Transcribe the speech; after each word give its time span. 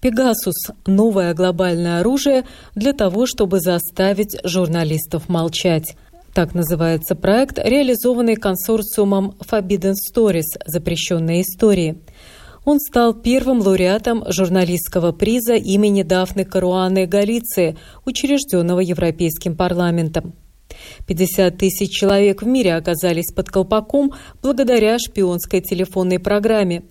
«Пегасус»– 0.00 0.54
новое 0.86 1.34
глобальное 1.34 2.00
оружие 2.00 2.44
для 2.74 2.92
того, 2.92 3.26
чтобы 3.26 3.60
заставить 3.60 4.36
журналистов 4.44 5.28
молчать. 5.28 5.96
Так 6.34 6.54
называется 6.54 7.16
проект, 7.16 7.58
реализованный 7.58 8.36
консорциумом 8.36 9.34
Forbidden 9.40 9.94
Stories– 9.94 10.56
запрещенные 10.66 11.42
истории. 11.42 11.98
Он 12.64 12.78
стал 12.78 13.14
первым 13.14 13.60
лауреатом 13.60 14.24
журналистского 14.28 15.10
приза 15.10 15.54
имени 15.54 16.02
Дафны 16.02 16.44
Каруаны 16.44 17.06
Галиции, 17.06 17.76
учрежденного 18.04 18.80
Европейским 18.80 19.56
парламентом. 19.56 20.34
50 21.06 21.56
тысяч 21.56 21.90
человек 21.90 22.42
в 22.42 22.46
мире 22.46 22.74
оказались 22.74 23.32
под 23.32 23.48
колпаком 23.48 24.12
благодаря 24.42 24.98
шпионской 24.98 25.60
телефонной 25.60 26.18
программе. 26.18 26.84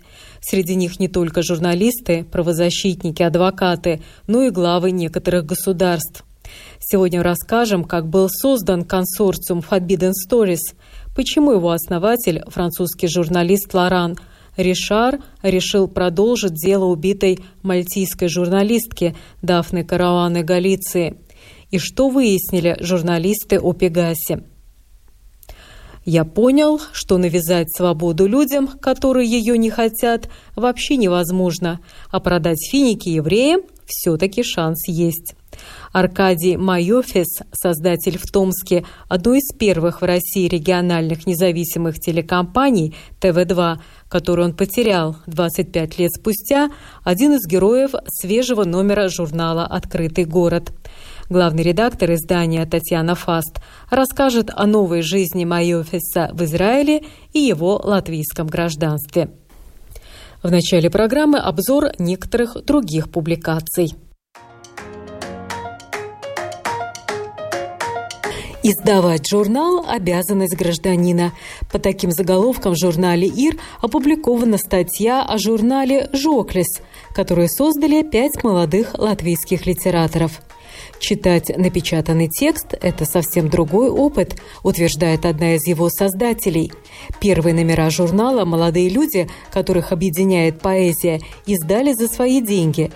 Среди 0.50 0.76
них 0.76 1.00
не 1.00 1.10
только 1.10 1.42
журналисты, 1.42 2.24
правозащитники, 2.24 3.22
адвокаты, 3.22 4.02
но 4.28 4.44
и 4.44 4.50
главы 4.50 4.92
некоторых 4.92 5.45
государств. 5.45 6.23
Сегодня 6.80 7.22
расскажем, 7.22 7.84
как 7.84 8.08
был 8.08 8.30
создан 8.30 8.86
консорциум 8.86 9.59
Forbidden 9.59 10.14
Stories, 10.14 10.75
почему 11.16 11.52
его 11.52 11.72
основатель, 11.72 12.44
французский 12.48 13.09
журналист 13.09 13.73
Лоран 13.73 14.16
Ришар, 14.56 15.20
решил 15.42 15.90
продолжить 15.90 16.53
дело 16.53 16.86
убитой 16.86 17.40
мальтийской 17.62 18.30
журналистки 18.30 19.16
Дафны 19.42 19.84
Караваны 19.84 20.44
Галиции– 20.44 21.18
и 21.72 21.80
что 21.80 22.09
выяснили 22.09 22.78
журналисты 22.80 23.59
о 23.59 23.73
Пегасе. 23.73 24.44
Я 26.09 26.23
понял, 26.23 26.80
что 26.94 27.17
навязать 27.17 27.69
свободу 27.75 28.27
людям, 28.27 28.69
которые 28.69 29.30
ее 29.30 29.58
не 29.58 29.69
хотят, 29.69 30.30
вообще 30.55 30.95
невозможно, 30.95 31.81
а 32.09 32.22
продать 32.22 32.66
финики 32.72 33.09
евреям 33.09 33.59
все-таки 33.86 34.41
шанс 34.41 34.88
есть. 34.88 35.35
Аркадий 35.91 36.55
Майофис, 36.55 37.39
создатель 37.52 38.17
в 38.17 38.31
Томске 38.31 38.85
одной 39.09 39.39
из 39.39 39.53
первых 39.53 40.02
в 40.02 40.05
России 40.05 40.47
региональных 40.47 41.28
независимых 41.28 42.00
телекомпаний 42.00 42.95
ТВ-2, 43.19 43.80
которую 44.08 44.50
он 44.50 44.55
потерял 44.55 45.17
25 45.25 46.00
лет 46.00 46.11
спустя, 46.13 46.69
один 47.03 47.33
из 47.33 47.45
героев 47.45 47.91
свежего 48.08 48.63
номера 48.63 49.09
журнала 49.09 49.66
«Открытый 49.66 50.23
город». 50.23 50.72
Главный 51.30 51.64
редактор 51.64 52.14
издания 52.14 52.66
Татьяна 52.66 53.14
Фаст 53.14 53.59
расскажет 53.89 54.50
о 54.56 54.66
новой 54.66 55.02
жизни 55.02 55.44
Майофиса 55.44 56.30
в 56.31 56.42
Израиле 56.45 57.03
и 57.34 57.39
его 57.39 57.81
латвийском 57.84 58.47
гражданстве. 58.47 59.30
В 60.42 60.50
начале 60.50 60.89
программы 60.89 61.39
обзор 61.39 61.92
некоторых 62.00 62.64
других 62.64 63.11
публикаций. 63.11 63.94
Издавать 68.64 69.28
журнал– 69.28 69.85
обязанность 69.90 70.56
гражданина. 70.56 71.34
По 71.72 71.78
таким 71.78 72.12
заголовкам 72.12 72.73
в 72.73 72.78
журнале 72.78 73.28
«Ир» 73.28 73.57
опубликована 73.81 74.57
статья 74.57 75.23
о 75.23 75.38
журнале 75.38 76.09
«Жоклес», 76.13 76.81
который 77.13 77.50
создали 77.50 78.03
пять 78.03 78.41
молодых 78.46 78.97
латвийских 78.97 79.66
литераторов– 79.66 80.41
Читать 81.00 81.56
напечатанный 81.56 82.28
текст– 82.28 82.74
это 82.82 83.06
совсем 83.06 83.50
другой 83.50 83.90
опыт, 83.90 84.36
утверждает 84.64 85.26
одна 85.26 85.56
из 85.56 85.68
его 85.68 85.90
создателей. 85.90 86.72
Первые 87.20 87.54
номера 87.54 87.90
журнала 87.90 88.46
молодые 88.46 88.90
люди, 88.90 89.30
которых 89.52 89.92
объединяет 89.92 90.60
поэзия, 90.60 91.22
издали 91.46 91.94
за 91.94 92.08
свои 92.08 92.42
деньги. 92.42 92.92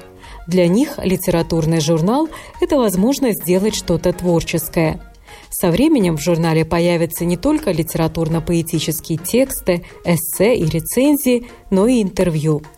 Для 0.47 0.67
них 0.67 0.97
литературный 0.97 1.79
журнал– 1.79 2.29
это 2.61 2.77
возможность 2.77 3.43
сделать 3.43 3.75
что-то 3.75 4.11
творческое. 4.13 5.01
Со 5.49 5.69
временем 5.69 6.17
в 6.17 6.21
журнале 6.21 6.65
появятся 6.65 7.25
не 7.25 7.37
только 7.37 7.71
литературно-поэтические 7.71 9.17
тексты, 9.17 9.85
эссе 10.05 10.55
и 10.55 10.65
рецензии, 10.65 11.47
но 11.69 11.87
и 11.87 12.01
интервью– 12.01 12.63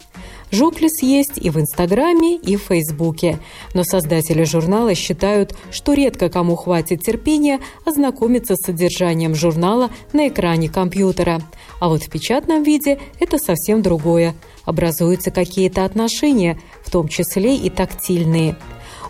Жоклис 0.54 1.02
есть 1.02 1.40
и 1.40 1.50
в 1.50 1.60
Инстаграме, 1.60 2.36
и 2.36 2.58
в 2.58 2.62
Фейсбуке. 2.62 3.40
Но 3.74 3.84
создатели 3.84 4.44
журнала 4.44 4.94
считают, 4.94 5.56
что 5.72 5.94
редко 5.94 6.30
кому 6.30 6.56
хватит 6.56 7.02
терпения 7.02 7.60
ознакомиться 7.86 8.56
с 8.56 8.64
содержанием 8.64 9.34
журнала 9.34 9.90
на 10.14 10.28
экране 10.28 10.70
компьютера. 10.70 11.42
А 11.80 11.90
вот 11.90 12.04
в 12.04 12.10
печатном 12.10 12.62
виде 12.62 13.00
это 13.20 13.40
совсем 13.40 13.82
другое. 13.82 14.36
Образуются 14.64 15.32
какие-то 15.32 15.86
отношения, 15.86 16.60
в 16.84 16.92
том 16.92 17.08
числе 17.08 17.56
и 17.56 17.72
тактильные. 17.72 18.56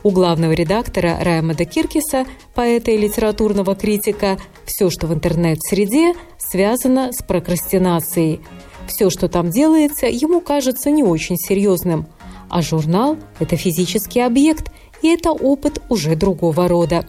У 0.01 0.11
главного 0.11 0.53
редактора 0.53 1.17
Раймада 1.19 1.65
Киркиса, 1.65 2.25
поэта 2.55 2.91
и 2.91 2.97
литературного 2.97 3.75
критика, 3.75 4.37
все, 4.65 4.89
что 4.89 5.07
в 5.07 5.13
интернет-среде, 5.13 6.13
связано 6.37 7.11
с 7.11 7.21
прокрастинацией– 7.21 8.39
все, 8.87 9.09
что 9.09 9.27
там 9.27 9.49
делается, 9.49 10.07
ему 10.07 10.41
кажется 10.41 10.91
не 10.91 11.03
очень 11.03 11.37
серьезным. 11.37 12.07
А 12.49 12.61
журнал– 12.61 13.17
это 13.39 13.55
физический 13.55 14.21
объект, 14.21 14.71
и 15.01 15.07
это 15.09 15.31
опыт 15.31 15.81
уже 15.89 16.15
другого 16.15 16.67
рода. 16.67 17.05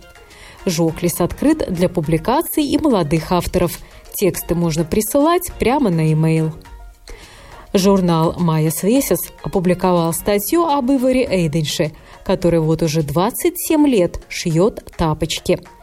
Жоклис 0.65 1.21
открыт 1.21 1.67
для 1.69 1.89
публикаций 1.89 2.65
и 2.65 2.79
молодых 2.79 3.31
авторов. 3.33 3.79
Тексты 4.15 4.55
можно 4.55 4.85
присылать 4.85 5.53
прямо 5.59 5.91
на 5.91 6.09
e-mail. 6.09 6.53
Журнал 7.73 8.37
«Майя 8.39 8.71
Свесис» 8.71 9.33
опубликовал 9.43 10.13
статью 10.13 10.65
об 10.65 10.91
Иваре 10.91 11.27
Эйденше, 11.29 11.93
который 12.25 12.61
вот 12.61 12.83
уже 12.83 13.03
27 13.03 13.87
лет 13.87 14.21
шьет 14.29 14.85
тапочки– 14.97 15.61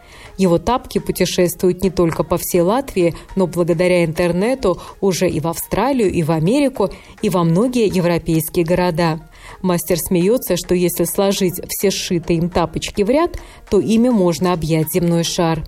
его 0.42 0.58
тапки 0.58 0.98
путешествуют 0.98 1.84
не 1.84 1.92
только 1.92 2.24
по 2.24 2.38
всей 2.38 2.62
Латвии, 2.62 3.16
но 3.36 3.46
благодаря 3.46 4.04
интернету 4.04 4.82
уже 5.00 5.30
и 5.30 5.40
в 5.40 5.48
Австралию, 5.48 6.12
и 6.12 6.24
в 6.24 6.32
Америку, 6.32 6.90
и 7.22 7.30
во 7.30 7.44
многие 7.44 7.86
европейские 7.86 8.66
города. 8.66 9.20
Мастер 9.62 10.00
смеется, 10.00 10.58
что 10.58 10.74
если 10.74 11.04
сложить 11.04 11.62
все 11.70 11.92
сшитые 11.92 12.40
им 12.40 12.50
тапочки 12.50 13.04
в 13.04 13.10
ряд, 13.10 13.38
то 13.70 13.80
ими 13.80 14.10
можно 14.10 14.54
объять 14.54 14.92
земной 14.92 15.24
шар. 15.24 15.64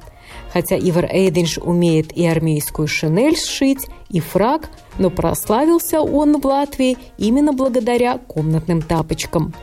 Хотя 0.52 0.76
Ивар 0.78 1.06
Эйденш 1.06 1.60
умеет 1.60 2.12
и 2.18 2.26
армейскую 2.26 2.88
шинель 2.88 3.38
сшить, 3.38 3.88
и 4.10 4.20
фраг, 4.20 4.72
но 4.98 5.12
прославился 5.12 6.02
он 6.02 6.42
в 6.42 6.46
Латвии 6.46 6.98
именно 7.20 7.54
благодаря 7.54 8.18
комнатным 8.18 8.82
тапочкам. 8.82 9.54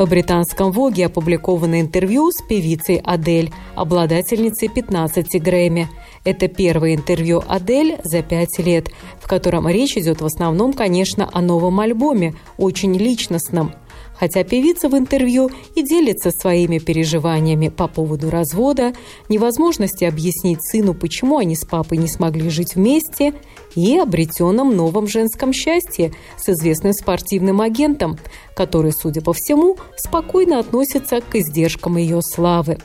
В 0.00 0.08
британском 0.08 0.72
«Воге» 0.72 1.04
опубликовано 1.04 1.78
интервью 1.78 2.30
с 2.30 2.40
певицей 2.40 3.02
Адель, 3.04 3.52
обладательницей 3.74 4.70
15 4.70 5.42
Грэмми. 5.42 5.88
Это 6.24 6.48
первое 6.48 6.94
интервью 6.94 7.42
Адель 7.46 7.98
за 8.02 8.22
пять 8.22 8.58
лет, 8.58 8.88
в 9.20 9.28
котором 9.28 9.68
речь 9.68 9.98
идет 9.98 10.22
в 10.22 10.24
основном, 10.24 10.72
конечно, 10.72 11.28
о 11.30 11.42
новом 11.42 11.80
альбоме, 11.80 12.34
очень 12.56 12.96
личностном– 12.96 13.74
хотя 14.20 14.44
певица 14.44 14.90
в 14.90 14.98
интервью 14.98 15.50
и 15.74 15.82
делится 15.82 16.30
своими 16.30 16.78
переживаниями 16.78 17.68
по 17.68 17.88
поводу 17.88 18.28
развода, 18.28 18.92
невозможности 19.30 20.04
объяснить 20.04 20.62
сыну, 20.62 20.92
почему 20.92 21.38
они 21.38 21.56
с 21.56 21.64
папой 21.64 21.96
не 21.96 22.06
смогли 22.06 22.50
жить 22.50 22.74
вместе, 22.74 23.32
и 23.74 23.96
обретенном 23.96 24.76
новом 24.76 25.06
женском 25.06 25.52
счастье 25.52 26.12
с 26.36 26.48
известным 26.50 26.92
спортивным 26.92 27.60
агентом, 27.60 28.18
который, 28.54 28.92
судя 28.92 29.22
по 29.22 29.32
всему, 29.32 29.78
спокойно 29.96 30.58
относится 30.58 31.20
к 31.20 31.36
издержкам 31.36 31.96
ее 31.96 32.20
славы. 32.20 32.78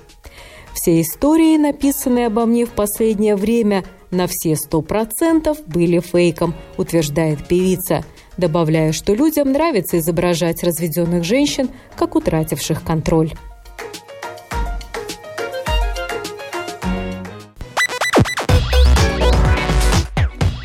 Все 0.74 1.02
истории, 1.02 1.58
написанные 1.58 2.28
обо 2.28 2.46
мне 2.46 2.66
в 2.66 2.72
последнее 2.72 3.36
время, 3.36 3.84
на 4.12 4.28
все 4.28 4.56
сто 4.56 4.82
процентов 4.82 5.58
были 5.68 6.00
фейком, 6.00 6.54
утверждает 6.78 7.46
певица– 7.46 8.06
добавляя, 8.38 8.92
что 8.92 9.14
людям 9.14 9.52
нравится 9.52 9.98
изображать 10.00 10.64
разведенных 10.64 11.24
женщин 11.24 11.70
как 11.96 12.16
утративших 12.16 12.84
контроль. 12.84 13.32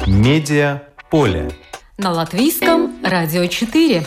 Медиа 0.06 0.82
поле. 1.10 1.50
На 1.98 2.12
латвийском 2.12 2.92
радио 3.02 3.46
4. 3.46 4.04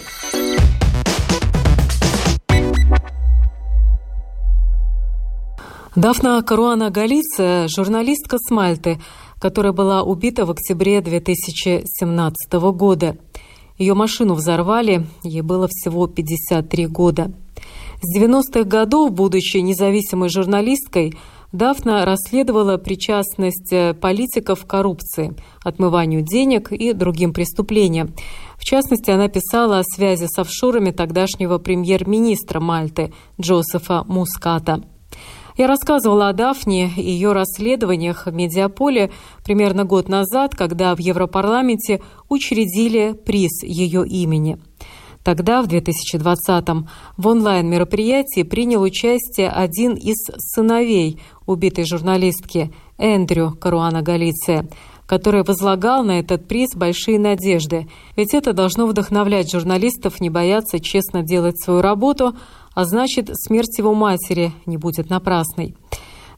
Дафна 5.96 6.42
Каруана 6.42 6.90
Галиция– 6.90 7.68
журналистка 7.70 8.38
с 8.40 8.50
Мальты, 8.50 9.00
которая 9.40 9.74
была 9.74 10.02
убита 10.02 10.46
в 10.46 10.52
октябре 10.52 11.02
2017 11.02 12.54
года. 12.54 13.16
Ее 13.78 13.94
машину 13.94 14.34
взорвали, 14.36 15.06
ей 15.24 15.42
было 15.42 15.68
всего 15.70 16.08
53 16.08 16.88
года. 16.88 17.32
С 18.02 18.18
90-х 18.18 18.64
годов, 18.64 19.12
будучи 19.12 19.58
независимой 19.58 20.30
журналисткой, 20.30 21.14
Дафна 21.54 22.04
расследовала 22.04 22.78
причастность 22.78 23.72
э, 23.72 23.94
политиков 23.94 24.66
к 24.66 24.68
коррупции, 24.68 25.36
отмыванию 25.64 26.24
денег 26.24 26.72
и 26.72 26.94
другим 26.94 27.32
преступлениям. 27.32 28.16
В 28.58 28.66
частности, 28.66 29.12
она 29.12 29.28
писала 29.28 29.80
о 29.80 29.84
связи 29.84 30.26
с 30.26 30.40
офшорами 30.40 30.90
тогдашнего 30.90 31.60
премьер-министра 31.60 32.60
Мальты 32.60 33.14
Джозефа 33.40 34.04
Муската. 34.08 34.84
Я 35.56 35.68
рассказывала 35.68 36.30
о 36.30 36.34
Дафне 36.34 36.92
и 36.98 37.02
ее 37.02 37.32
расследованиях 37.32 38.26
в 38.26 38.34
Медиаполе 38.34 39.12
примерно 39.44 39.86
год 39.86 40.10
назад, 40.10 40.56
когда 40.56 40.96
в 40.96 41.00
Европарламенте 41.00 42.02
учредили 42.28 43.14
приз 43.14 43.62
ее 43.62 44.08
имени. 44.08 44.58
Тогда, 45.24 45.62
в 45.62 45.68
2020-м, 45.68 46.90
в 47.18 47.28
онлайн-мероприятии 47.28 48.44
принял 48.44 48.82
участие 48.82 49.50
один 49.50 49.94
из 49.94 50.18
сыновей 50.38 51.22
убитой 51.46 51.86
журналистки 51.86 52.74
Эндрю 52.98 53.52
Каруана 53.52 54.02
Галиция, 54.02 54.68
который 55.06 55.44
возлагал 55.44 56.04
на 56.04 56.20
этот 56.20 56.48
приз 56.48 56.76
большие 56.76 57.20
надежды. 57.20 57.88
Ведь 58.18 58.34
это 58.34 58.52
должно 58.52 58.86
вдохновлять 58.86 59.52
журналистов 59.52 60.20
не 60.20 60.30
бояться 60.30 60.80
честно 60.80 61.22
делать 61.22 61.62
свою 61.62 61.82
работу– 61.82 62.36
а 62.76 62.86
значит, 62.86 63.30
смерть 63.34 63.78
его 63.78 63.94
матери 63.94 64.52
не 64.66 64.78
будет 64.78 65.10
напрасной. 65.10 65.76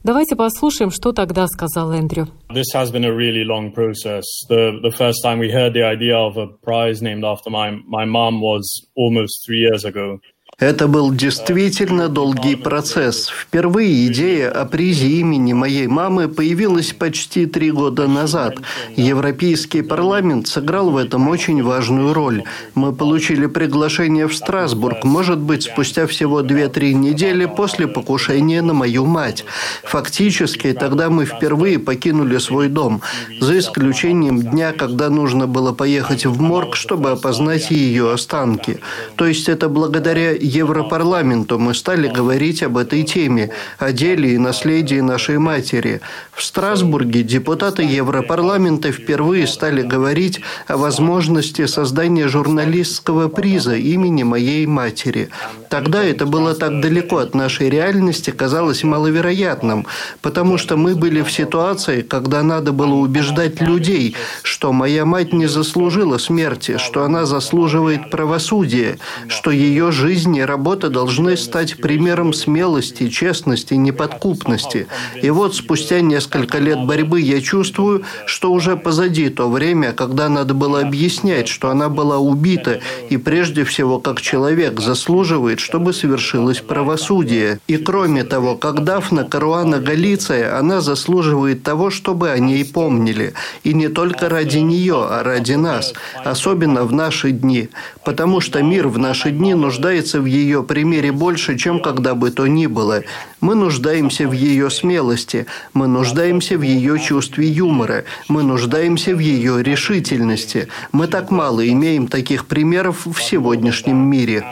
Давайте 0.04 0.36
послушаем, 0.36 0.90
что 0.92 1.12
тогда 1.12 1.48
сказал 1.48 1.92
Эндрю. 1.92 2.28
This 2.50 2.72
has 2.74 2.92
been 2.92 3.04
a 3.04 3.12
really 3.12 3.42
long 3.44 3.72
process. 3.72 4.22
The, 4.48 4.80
the 4.80 4.92
first 4.92 5.16
time 5.24 5.40
we 5.40 5.50
heard 5.50 5.72
the 5.72 5.82
idea 5.82 6.16
of 6.16 6.36
a 6.36 6.46
prize 6.46 7.02
named 7.02 7.24
after 7.24 7.50
my, 7.50 7.72
my 7.88 8.04
mom 8.04 8.40
was 8.40 8.62
almost 8.94 9.44
three 9.44 9.58
years 9.58 9.84
ago. 9.84 10.20
Это 10.58 10.88
был 10.88 11.12
действительно 11.12 12.08
долгий 12.08 12.56
процесс. 12.56 13.28
Впервые 13.28 14.06
идея 14.06 14.50
о 14.50 14.64
призе 14.64 15.06
имени 15.06 15.52
моей 15.52 15.86
мамы 15.86 16.28
появилась 16.28 16.94
почти 16.94 17.44
три 17.44 17.70
года 17.70 18.08
назад. 18.08 18.54
Европейский 18.96 19.82
парламент 19.82 20.48
сыграл 20.48 20.88
в 20.88 20.96
этом 20.96 21.28
очень 21.28 21.62
важную 21.62 22.14
роль. 22.14 22.42
Мы 22.74 22.94
получили 22.94 23.44
приглашение 23.44 24.28
в 24.28 24.34
Страсбург, 24.34 25.04
может 25.04 25.38
быть, 25.38 25.64
спустя 25.64 26.06
всего 26.06 26.40
2-3 26.40 26.94
недели 26.94 27.44
после 27.44 27.86
покушения 27.86 28.62
на 28.62 28.72
мою 28.72 29.04
мать. 29.04 29.44
Фактически, 29.84 30.72
тогда 30.72 31.10
мы 31.10 31.26
впервые 31.26 31.78
покинули 31.78 32.38
свой 32.38 32.68
дом, 32.68 33.02
за 33.42 33.58
исключением 33.58 34.40
дня, 34.40 34.72
когда 34.72 35.10
нужно 35.10 35.46
было 35.46 35.74
поехать 35.74 36.24
в 36.24 36.40
морг, 36.40 36.76
чтобы 36.76 37.10
опознать 37.10 37.70
ее 37.70 38.10
останки. 38.10 38.80
То 39.16 39.26
есть 39.26 39.50
это 39.50 39.68
благодаря 39.68 40.45
Европарламенту 40.46 41.58
мы 41.58 41.74
стали 41.74 42.06
говорить 42.08 42.62
об 42.62 42.76
этой 42.78 43.02
теме, 43.02 43.50
о 43.78 43.92
деле 43.92 44.34
и 44.34 44.38
наследии 44.38 45.00
нашей 45.00 45.38
матери. 45.38 46.00
В 46.32 46.42
Страсбурге 46.42 47.22
депутаты 47.22 47.82
Европарламента 47.82 48.92
впервые 48.92 49.46
стали 49.46 49.82
говорить 49.82 50.40
о 50.68 50.76
возможности 50.76 51.66
создания 51.66 52.28
журналистского 52.28 53.28
приза 53.28 53.74
имени 53.74 54.22
моей 54.22 54.66
матери. 54.66 55.30
Тогда 55.68 56.04
это 56.04 56.26
было 56.26 56.54
так 56.54 56.80
далеко 56.80 57.18
от 57.18 57.34
нашей 57.34 57.68
реальности, 57.68 58.30
казалось 58.30 58.84
маловероятным, 58.84 59.86
потому 60.22 60.58
что 60.58 60.76
мы 60.76 60.94
были 60.94 61.22
в 61.22 61.32
ситуации, 61.32 62.02
когда 62.02 62.42
надо 62.42 62.72
было 62.72 62.94
убеждать 62.94 63.60
людей, 63.60 64.14
что 64.42 64.72
моя 64.72 65.04
мать 65.04 65.32
не 65.32 65.46
заслужила 65.46 66.18
смерти, 66.18 66.78
что 66.78 67.02
она 67.02 67.26
заслуживает 67.26 68.10
правосудия, 68.10 68.98
что 69.28 69.50
ее 69.50 69.90
жизнь 69.90 70.35
и 70.38 70.42
работа 70.42 70.88
должны 70.90 71.36
стать 71.36 71.76
примером 71.78 72.32
смелости, 72.32 73.08
честности, 73.08 73.74
неподкупности. 73.74 74.86
И 75.20 75.30
вот 75.30 75.54
спустя 75.54 76.00
несколько 76.00 76.58
лет 76.58 76.84
борьбы 76.84 77.20
я 77.20 77.40
чувствую, 77.40 78.04
что 78.26 78.52
уже 78.52 78.76
позади 78.76 79.28
то 79.28 79.48
время, 79.48 79.92
когда 79.92 80.28
надо 80.28 80.54
было 80.54 80.80
объяснять, 80.80 81.48
что 81.48 81.70
она 81.70 81.88
была 81.88 82.18
убита 82.18 82.80
и 83.10 83.16
прежде 83.16 83.64
всего 83.64 83.98
как 83.98 84.20
человек 84.20 84.80
заслуживает, 84.80 85.60
чтобы 85.60 85.92
совершилось 85.92 86.60
правосудие. 86.60 87.58
И 87.66 87.76
кроме 87.76 88.24
того, 88.24 88.56
как 88.56 88.84
Дафна 88.84 89.24
Каруана 89.24 89.78
Галиция, 89.78 90.58
она 90.58 90.80
заслуживает 90.80 91.62
того, 91.62 91.90
чтобы 91.90 92.30
о 92.30 92.38
ней 92.38 92.64
помнили. 92.64 93.34
И 93.64 93.74
не 93.74 93.88
только 93.88 94.28
ради 94.28 94.58
нее, 94.58 95.06
а 95.08 95.22
ради 95.22 95.54
нас, 95.54 95.94
особенно 96.24 96.84
в 96.84 96.92
наши 96.92 97.30
дни. 97.30 97.68
Потому 98.04 98.40
что 98.40 98.62
мир 98.62 98.88
в 98.88 98.98
наши 98.98 99.30
дни 99.30 99.54
нуждается 99.54 100.20
в 100.20 100.25
ее 100.26 100.62
примере 100.62 101.12
больше, 101.12 101.56
чем 101.56 101.80
когда 101.80 102.14
бы 102.14 102.30
то 102.30 102.46
ни 102.46 102.66
было. 102.66 103.02
Мы 103.40 103.54
нуждаемся 103.54 104.26
в 104.26 104.32
ее 104.32 104.70
смелости, 104.70 105.46
мы 105.74 105.86
нуждаемся 105.86 106.56
в 106.56 106.62
ее 106.62 106.98
чувстве 106.98 107.46
юмора, 107.46 108.04
мы 108.28 108.42
нуждаемся 108.42 109.14
в 109.14 109.18
ее 109.18 109.62
решительности. 109.62 110.68
Мы 110.92 111.06
так 111.06 111.30
мало 111.30 111.66
имеем 111.68 112.08
таких 112.08 112.46
примеров 112.46 113.04
в 113.04 113.20
сегодняшнем 113.20 113.98
мире. 113.98 114.44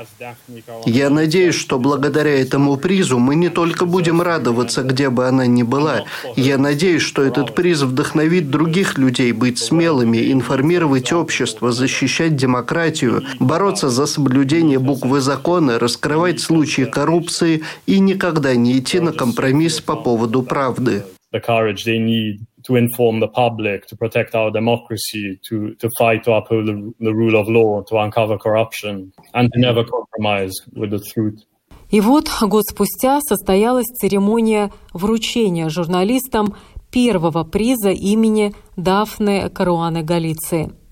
Я 0.85 1.09
надеюсь, 1.09 1.55
что 1.55 1.79
благодаря 1.79 2.39
этому 2.39 2.77
призу 2.77 3.19
мы 3.19 3.37
не 3.37 3.49
только 3.49 3.87
будем 3.87 4.21
радоваться, 4.21 4.83
где 4.83 5.09
бы 5.09 5.27
она 5.27 5.47
ни 5.47 5.63
была. 5.63 6.05
Я 6.37 6.59
надеюсь, 6.59 7.03
что 7.03 7.23
этот 7.23 7.55
приз 7.55 7.83
вдохновит 7.83 8.51
других 8.51 8.99
людей 8.99 9.33
быть 9.33 9.59
смелыми, 9.59 10.31
информировать 10.31 11.13
общество, 11.13 11.73
защищать 11.73 12.37
демократию, 12.37 13.23
бороться 13.41 13.89
за 13.89 14.05
соблюдение 14.07 14.79
буквы 14.79 15.21
закона, 15.21 15.79
раскрывать 15.79 16.41
случаи 16.41 16.83
коррупции 16.83 17.63
и 17.87 17.99
никогда 17.99 18.55
не 18.55 18.74
идти 18.79 19.01
на 19.01 19.13
компромисс 19.13 19.81
по 19.81 19.97
поводу 19.97 20.43
правды. 20.43 21.05
to 22.67 22.77
inform 22.77 23.21
the 23.21 23.29
public, 23.29 23.87
to 23.87 23.97
protect 23.97 24.35
our 24.35 24.51
democracy, 24.51 25.39
to, 25.49 25.75
to 25.75 25.89
fight 25.99 26.25
to 26.25 26.33
uphold 26.33 26.67
the, 26.67 26.95
the 27.01 27.15
rule 27.15 27.37
of 27.37 27.47
law, 27.47 27.83
to 27.83 27.99
uncover 27.99 28.39
corruption, 28.39 29.13
and 29.35 29.53
to 29.53 29.61
never 29.61 29.85
compromise 29.85 30.55
with 30.75 30.91
the 30.91 31.01
truth. 31.13 31.45
И 31.91 32.01
вот 32.01 32.29
год 32.41 32.65
спустя 32.65 33.21
состоялась 33.21 33.87
церемония 33.87 34.73
вручения 34.95 35.69
журналистам 35.69 36.55
первого 36.91 37.45
приза 37.45 37.91
имени 37.91 38.55
Дафны 38.77 39.51
Каруаны 39.51 40.03
Галиции– 40.03 40.73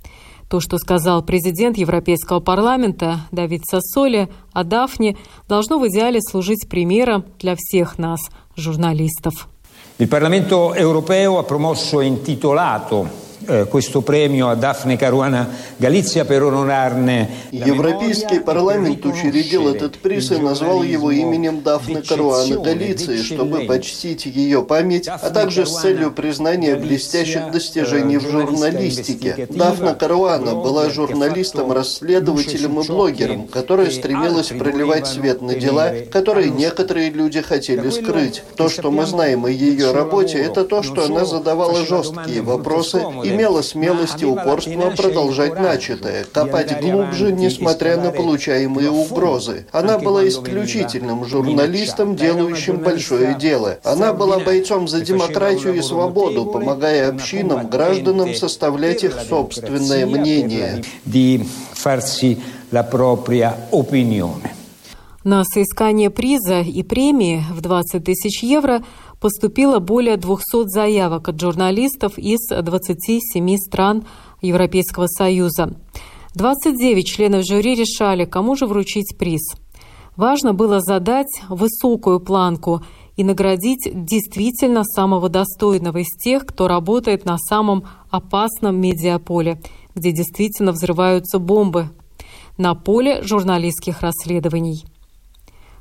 то, 0.52 0.60
что 0.60 0.76
сказал 0.76 1.22
президент 1.22 1.78
Европейского 1.78 2.40
парламента 2.40 3.20
Давид 3.30 3.62
Сассоли 3.64 4.28
о 4.52 4.64
Дафне, 4.64 5.16
должно 5.48 5.78
в 5.78 5.88
идеале 5.88 6.20
служить 6.20 6.68
примером 6.68 7.24
для 7.38 7.54
всех 7.56 7.96
нас, 7.96 8.20
журналистов. 8.54 9.48
Il 9.98 10.08
Parlamento 10.08 10.74
europeo 10.74 11.38
ha 11.38 11.44
promosso 11.44 12.02
e 12.02 12.04
intitolato 12.04 13.08
questo 13.68 14.00
premio 14.02 14.48
a 14.48 14.54
Daphne 14.54 14.96
Caruana 14.96 15.48
Galizia 15.76 16.24
per 16.24 16.42
onorarne 16.42 17.28
Европейский 17.50 18.38
парламент 18.40 19.04
учредил 19.04 19.68
этот 19.68 19.98
приз 19.98 20.30
и 20.30 20.36
назвал 20.36 20.82
его 20.82 21.10
именем 21.10 21.62
Дафны 21.62 22.02
Каруаны 22.02 22.60
Галиции, 22.60 23.22
чтобы 23.22 23.64
почтить 23.64 24.26
ее 24.26 24.62
память, 24.62 25.08
а 25.08 25.30
также 25.30 25.66
с 25.66 25.80
целью 25.80 26.12
признания 26.12 26.76
блестящих 26.76 27.50
достижений 27.50 28.18
в 28.18 28.30
журналистике. 28.30 29.46
Дафна 29.50 29.94
Каруана 29.94 30.54
была 30.54 30.88
журналистом-расследователем 30.90 32.80
и 32.80 32.86
блогером, 32.86 33.48
которая 33.48 33.90
стремилась 33.90 34.48
проливать 34.48 35.06
свет 35.06 35.42
на 35.42 35.54
дела, 35.54 35.92
которые 36.10 36.50
некоторые 36.50 37.10
люди 37.10 37.40
хотели 37.40 37.90
скрыть. 37.90 38.42
То, 38.56 38.68
что 38.68 38.90
мы 38.90 39.06
знаем 39.06 39.44
о 39.44 39.50
ее 39.50 39.92
работе, 39.92 40.38
это 40.38 40.64
то, 40.64 40.82
что 40.82 41.04
она 41.04 41.24
задавала 41.24 41.84
жесткие 41.84 42.42
вопросы 42.42 43.02
и 43.24 43.31
имела 43.34 43.62
смелость 43.62 44.22
и 44.22 44.26
упорство 44.26 44.90
продолжать 44.96 45.58
начатое, 45.58 46.24
копать 46.24 46.80
глубже, 46.80 47.32
несмотря 47.32 47.96
на 47.96 48.10
получаемые 48.10 48.90
угрозы. 48.90 49.66
Она 49.72 49.98
была 49.98 50.26
исключительным 50.28 51.24
журналистом, 51.24 52.16
делающим 52.16 52.78
большое 52.78 53.34
дело. 53.34 53.78
Она 53.84 54.12
была 54.12 54.38
бойцом 54.38 54.88
за 54.88 55.00
демократию 55.00 55.74
и 55.74 55.82
свободу, 55.82 56.46
помогая 56.46 57.08
общинам, 57.08 57.68
гражданам 57.68 58.34
составлять 58.34 59.04
их 59.04 59.18
собственное 59.28 60.06
мнение. 60.06 60.84
На 65.24 65.44
соискание 65.44 66.10
приза 66.10 66.62
и 66.62 66.82
премии 66.82 67.44
в 67.52 67.60
20 67.60 68.02
тысяч 68.02 68.42
евро 68.42 68.82
поступило 69.22 69.78
более 69.78 70.16
200 70.16 70.68
заявок 70.68 71.28
от 71.28 71.40
журналистов 71.40 72.18
из 72.18 72.40
27 72.48 73.56
стран 73.56 74.04
Европейского 74.42 75.06
Союза. 75.06 75.76
29 76.34 77.06
членов 77.06 77.46
жюри 77.46 77.76
решали, 77.76 78.24
кому 78.24 78.56
же 78.56 78.66
вручить 78.66 79.16
приз. 79.16 79.42
Важно 80.16 80.54
было 80.54 80.80
задать 80.80 81.40
высокую 81.48 82.18
планку 82.18 82.82
и 83.16 83.22
наградить 83.22 83.88
действительно 83.94 84.82
самого 84.82 85.28
достойного 85.28 85.98
из 85.98 86.08
тех, 86.18 86.44
кто 86.44 86.66
работает 86.66 87.24
на 87.24 87.38
самом 87.38 87.84
опасном 88.10 88.80
медиаполе, 88.80 89.60
где 89.94 90.10
действительно 90.10 90.72
взрываются 90.72 91.38
бомбы, 91.38 91.90
на 92.58 92.74
поле 92.74 93.22
журналистских 93.22 94.00
расследований. 94.00 94.84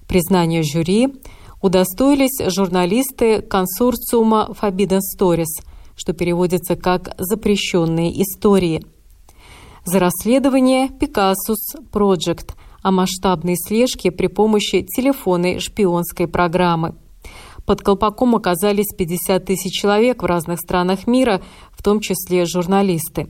Признание 0.08 0.62
жюри 0.62 1.10
удостоились 1.62 2.41
журналисты 2.51 3.41
консорциума 3.41 4.50
Forbidden 4.60 5.00
Stories, 5.00 5.63
что 5.96 6.13
переводится 6.13 6.75
как 6.75 7.15
«запрещенные 7.18 8.22
истории». 8.22 8.84
За 9.86 10.00
расследование 10.00 10.88
Pegasus 10.88 11.82
Project 11.91 12.51
о 12.84 12.91
масштабной 12.91 13.56
слежке 13.58 14.12
при 14.12 14.27
помощи 14.27 14.82
телефонной 14.84 15.60
шпионской 15.60 16.27
программы. 16.27 16.96
Под 17.65 17.82
колпаком 17.82 18.36
оказались 18.36 18.94
50 18.96 19.46
тысяч 19.46 19.72
человек 19.72 20.24
в 20.24 20.25
разных 20.25 20.60
странах 20.60 21.08
мира, 21.08 21.41
в 21.72 21.84
том 21.84 22.00
числе 22.00 22.46
журналисты. 22.46 23.27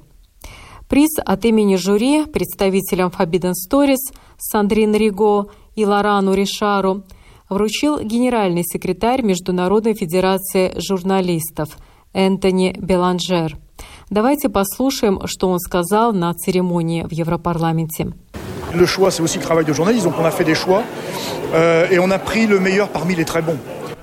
Приз 0.87 1.09
от 1.23 1.45
имени 1.45 1.75
жюри 1.75 2.25
представителям 2.25 3.11
Forbidden 3.17 3.53
Stories 3.53 4.13
Сандрин 4.37 4.93
Риго 4.93 5.47
и 5.75 5.85
Лорану 5.85 6.33
Ришару 6.33 7.03
вручил 7.51 7.99
генеральный 7.99 8.63
секретарь 8.63 9.21
Международной 9.21 9.93
федерации 9.93 10.73
журналистов 10.77 11.77
Энтони 12.13 12.75
Беланжер. 12.79 13.57
Давайте 14.09 14.49
послушаем, 14.49 15.19
что 15.25 15.49
он 15.49 15.59
сказал 15.59 16.13
на 16.13 16.33
церемонии 16.33 17.03
в 17.03 17.11
Европарламенте. 17.11 18.13
Le 18.73 18.85
choix, 18.85 19.11
c'est 19.11 19.21
aussi 19.21 19.37
le 19.37 19.43
travail 19.43 19.65
de 19.65 19.73
journaliste. 19.73 20.05
Donc 20.05 20.15
on 20.17 20.25
a 20.25 20.31
fait 20.31 20.45
des 20.45 20.55
choix 20.55 20.83
euh, 21.53 21.89
et 21.91 21.99
on 21.99 22.09
a 22.09 22.19
pris 22.19 22.47
le 22.47 22.59
meilleur 22.59 22.87
parmi 22.87 23.15
les 23.15 23.25
très 23.25 23.41
bons. 23.41 23.57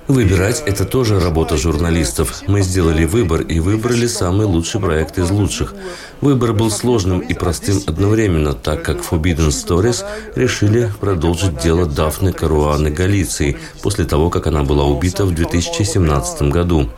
Выбирать– 0.07 0.63
это 0.65 0.85
тоже 0.85 1.19
работа 1.19 1.55
журналистов. 1.55 2.41
Мы 2.47 2.61
сделали 2.61 3.05
выбор 3.05 3.41
и 3.41 3.59
выбрали 3.59 4.07
самый 4.07 4.47
лучший 4.47 4.81
проект 4.81 5.19
из 5.19 5.29
лучших. 5.29 5.75
Выбор 6.21 6.51
был 6.53 6.69
сложным 6.69 7.19
и 7.21 7.33
простым 7.33 7.81
одновременно, 7.87 8.53
так 8.53 8.83
как 8.83 8.97
Forbidden 8.97 9.49
Stories 9.49 10.03
решили 10.35 10.91
продолжить 10.99 11.57
дело 11.59 11.85
Дафны 11.85 12.33
Каруаны 12.33 12.89
Галиции 12.89 13.57
после 13.81 14.03
того, 14.03 14.29
как 14.29 14.47
она 14.47 14.63
была 14.63 14.83
убита 14.83 15.25
в 15.25 15.33
2017 15.33 16.41
году. 16.43 16.89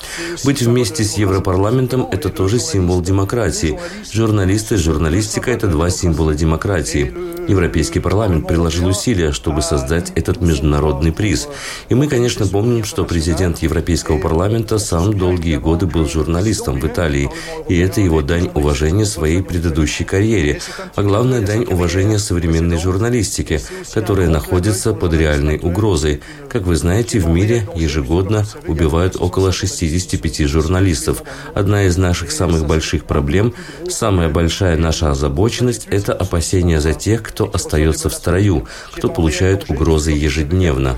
Быть 0.44 0.64
вместе 0.64 1.04
с 1.04 1.18
Европарламентом– 1.18 2.08
это 2.12 2.30
тоже 2.30 2.60
символ 2.60 3.02
демократии. 3.02 3.80
Журналисты 4.12 4.76
и 4.76 4.80
журналистика– 4.80 5.52
это 5.52 5.68
два 5.68 5.92
символа 5.92 6.34
демократии. 6.34 7.14
Европейский 7.48 8.00
парламент 8.00 8.48
приложил 8.48 8.88
усилия, 8.88 9.32
чтобы 9.32 9.62
создать 9.62 10.12
этот 10.16 10.42
международный 10.42 11.12
приз. 11.12 11.48
И 11.90 11.96
мы, 11.96 12.08
конечно, 12.08 12.48
помним, 12.48 12.84
что 12.84 13.04
президент 13.04 13.60
Европейского 13.60 14.20
парламента 14.20 14.80
сам 14.80 15.18
долгие 15.18 15.58
годы 15.58 15.86
был 15.86 16.08
журналистом 16.08 16.80
в 16.80 16.88
Италии, 16.88 17.30
и 17.68 17.78
это 17.78 18.02
его 18.02 18.22
дань 18.22 18.50
уважения 18.54 19.06
своей 19.12 19.42
предыдущей 19.42 20.04
карьере, 20.04 20.62
а 20.96 21.02
главное 21.02 21.42
дань 21.42 21.66
уважения 21.66 22.20
современной 22.20 22.78
журналистике, 22.78 23.62
которая 23.94 24.30
находится 24.30 24.94
под 24.94 25.14
реальной 25.14 25.58
угрозой. 25.58 26.22
Как 26.50 26.64
вы 26.64 26.76
знаете, 26.76 27.20
в 27.20 27.28
мире 27.28 27.68
ежегодно 27.76 28.46
убивают 28.68 29.16
около 29.20 29.52
65 29.52 30.48
журналистов. 30.48 31.24
Одна 31.56 31.84
из 31.84 31.98
наших 31.98 32.32
самых 32.32 32.66
больших 32.66 33.06
проблем, 33.06 33.54
самая 33.90 34.30
большая 34.30 34.78
наша 34.78 35.12
озабоченность– 35.12 35.88
это 35.90 36.14
опасения 36.14 36.80
за 36.80 36.94
тех, 36.94 37.24
кто 37.24 37.50
остается 37.52 38.10
в 38.10 38.14
строю, 38.14 38.68
кто 38.92 39.10
получает 39.10 39.70
угрозы 39.70 40.12
ежедневно. 40.12 40.98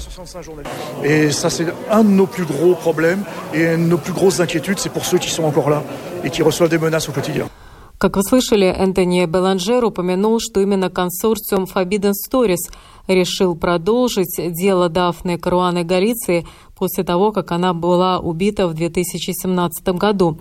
Et 1.04 1.32
ça, 1.32 1.50
c'est 1.50 1.68
un 1.90 2.04
de 2.04 2.10
nos 2.10 2.28
plus 2.28 2.46
gros 2.46 2.76
problèmes 2.76 3.24
et 3.54 3.78
nos 3.78 3.98
plus 3.98 4.14
grosses 4.14 4.40
inquiétudes, 4.40 4.80
c'est 4.80 4.90
pour. 4.90 5.04
Как 8.04 8.18
вы 8.18 8.24
слышали, 8.24 8.66
Энтони 8.66 9.26
Беланжер 9.26 9.86
упомянул, 9.86 10.42
что 10.42 10.60
именно 10.60 10.90
консорциум 10.90 11.64
Forbidden 11.64 12.12
Stories 12.12 12.70
решил 13.08 13.56
продолжить 13.56 14.36
дело 14.38 14.90
Дафны 14.90 15.38
Каруаны 15.38 15.86
Галиции 15.86 16.46
после 16.78 17.06
того, 17.06 17.32
как 17.32 17.54
она 17.54 17.74
была 17.74 18.20
убита 18.20 18.68
в 18.68 18.74
2017 18.74 19.88
году. 19.96 20.38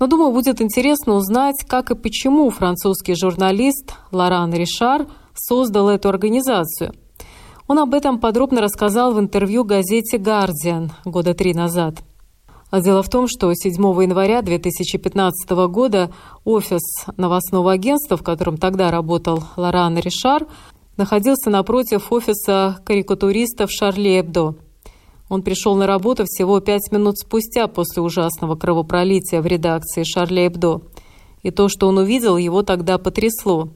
Но, 0.00 0.08
думаю, 0.08 0.32
будет 0.32 0.60
интересно 0.60 1.14
узнать, 1.14 1.64
как 1.68 1.92
и 1.92 1.94
почему 1.94 2.50
французский 2.50 3.14
журналист 3.14 3.94
Лоран 4.10 4.52
Ришар 4.52 5.06
создал 5.34 5.90
эту 5.90 6.08
организацию. 6.08 6.94
Он 7.68 7.78
об 7.78 7.94
этом 7.94 8.18
подробно 8.18 8.60
рассказал 8.60 9.14
в 9.14 9.20
интервью 9.20 9.62
газете 9.62 10.18
«Гардиан» 10.18 10.90
года 11.04 11.32
три 11.32 11.54
назад. 11.54 12.02
А 12.74 12.80
дело 12.80 13.04
в 13.04 13.08
том, 13.08 13.28
что 13.28 13.54
7 13.54 13.72
января 14.02 14.42
2015 14.42 15.48
года 15.68 16.10
офис 16.44 16.80
новостного 17.16 17.70
агентства, 17.70 18.16
в 18.16 18.24
котором 18.24 18.56
тогда 18.56 18.90
работал 18.90 19.44
Лоран 19.56 19.96
Ришар, 19.96 20.48
находился 20.96 21.50
напротив 21.50 22.10
офиса 22.10 22.80
карикатуристов 22.84 23.70
Шарли 23.70 24.18
Эбдо. 24.18 24.56
Он 25.28 25.44
пришел 25.44 25.76
на 25.76 25.86
работу 25.86 26.24
всего 26.24 26.58
пять 26.58 26.90
минут 26.90 27.16
спустя 27.16 27.68
после 27.68 28.02
ужасного 28.02 28.56
кровопролития 28.56 29.40
в 29.40 29.46
редакции 29.46 30.02
Шарли 30.02 30.48
Эбдо. 30.48 30.82
И 31.44 31.52
то, 31.52 31.68
что 31.68 31.86
он 31.86 31.98
увидел, 31.98 32.36
его 32.36 32.64
тогда 32.64 32.98
потрясло. 32.98 33.68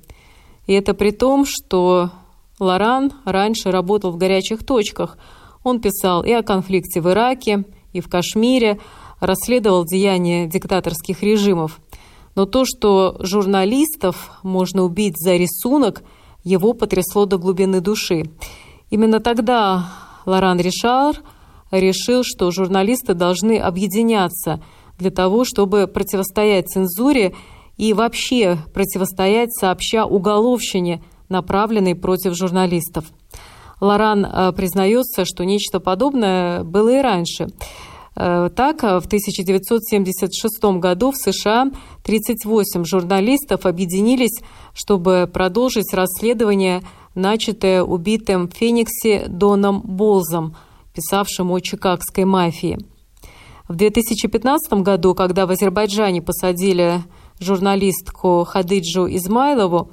И 0.67 0.73
это 0.73 0.93
при 0.93 1.13
том, 1.13 1.45
что 1.47 2.11
Лоран 2.59 3.13
раньше 3.25 3.71
работал 3.71 4.11
в 4.11 4.17
горячих 4.17 4.67
точках. 4.67 5.19
Он 5.63 5.81
писал 5.81 6.25
и 6.25 6.33
о 6.33 6.43
конфликте 6.43 7.01
в 7.01 7.09
Ираке, 7.09 7.65
и 7.93 8.01
в 8.01 8.09
Кашмире, 8.09 8.81
расследовал 9.21 9.85
деяния 9.85 10.47
диктаторских 10.47 11.23
режимов. 11.23 11.81
Но 12.35 12.47
то, 12.47 12.65
что 12.65 13.17
журналистов 13.21 14.31
можно 14.43 14.83
убить 14.85 15.19
за 15.19 15.37
рисунок, 15.37 16.03
его 16.45 16.73
потрясло 16.73 17.27
до 17.27 17.37
глубины 17.37 17.81
души. 17.81 18.31
Именно 18.91 19.21
тогда 19.21 19.87
Лоран 20.25 20.61
Ришар 20.61 21.17
решил, 21.71 22.23
что 22.25 22.51
журналисты 22.51 23.15
должны 23.15 23.59
объединяться 23.59 24.63
для 24.99 25.11
того, 25.11 25.45
чтобы 25.45 25.87
противостоять 25.87 26.69
цензуре 26.69 27.35
и 27.77 27.93
вообще 27.93 28.59
противостоять 28.75 29.53
сообща 29.53 30.05
уголовщине, 30.05 31.03
направленной 31.29 31.95
против 31.95 32.37
журналистов. 32.37 33.05
Лоран 33.81 34.25
э, 34.25 34.53
признается, 34.53 35.25
что 35.25 35.45
нечто 35.45 35.81
подобное 35.81 36.65
было 36.65 36.99
и 36.99 37.01
раньше. 37.01 37.49
Э, 38.17 38.51
так, 38.55 38.83
в 38.83 39.07
1976 39.07 40.65
году 40.79 41.13
в 41.13 41.17
США 41.17 41.71
38 42.05 42.85
журналистов 42.85 43.67
объединились, 43.67 44.43
чтобы 44.75 45.31
продолжить 45.33 45.93
расследование, 45.95 46.83
начатое 47.15 47.83
убитым 47.83 48.49
в 48.49 48.55
Фениксе 48.55 49.27
Доном 49.29 49.81
Болзом, 49.83 50.57
писавшим 50.95 51.51
о 51.51 51.61
чикагской 51.61 52.25
мафии. 52.25 52.79
В 53.69 53.77
2015 53.77 54.73
году, 54.83 55.15
когда 55.15 55.47
в 55.47 55.51
Азербайджане 55.51 56.23
посадили 56.23 57.03
журналистку 57.39 58.45
Хадиджу 58.45 59.07
Измайлову, 59.07 59.91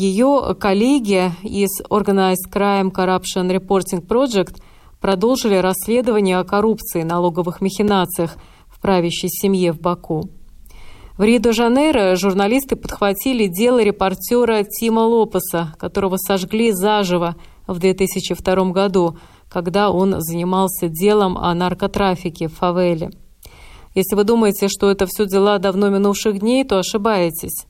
ее 0.00 0.56
коллеги 0.58 1.30
из 1.42 1.82
Organized 1.90 2.50
Crime 2.50 2.90
Corruption 2.90 3.50
Reporting 3.50 4.06
Project 4.06 4.56
продолжили 4.98 5.56
расследование 5.56 6.38
о 6.38 6.44
коррупции, 6.44 7.02
налоговых 7.02 7.60
махинациях 7.60 8.36
в 8.66 8.80
правящей 8.80 9.28
семье 9.28 9.72
в 9.72 9.80
Баку. 9.80 10.30
В 11.18 11.22
Рио-де-Жанейро 11.22 12.16
журналисты 12.16 12.76
подхватили 12.76 13.46
дело 13.46 13.82
репортера 13.82 14.64
Тима 14.64 15.00
Лопеса, 15.00 15.74
которого 15.78 16.16
сожгли 16.16 16.72
заживо 16.72 17.36
в 17.66 17.78
2002 17.78 18.70
году, 18.70 19.18
когда 19.50 19.90
он 19.90 20.14
занимался 20.20 20.88
делом 20.88 21.36
о 21.36 21.54
наркотрафике 21.54 22.48
в 22.48 22.54
фавеле. 22.54 23.10
Если 23.94 24.16
вы 24.16 24.24
думаете, 24.24 24.68
что 24.68 24.90
это 24.90 25.04
все 25.06 25.26
дела 25.26 25.58
давно 25.58 25.90
минувших 25.90 26.38
дней, 26.38 26.64
то 26.64 26.78
ошибаетесь. 26.78 27.66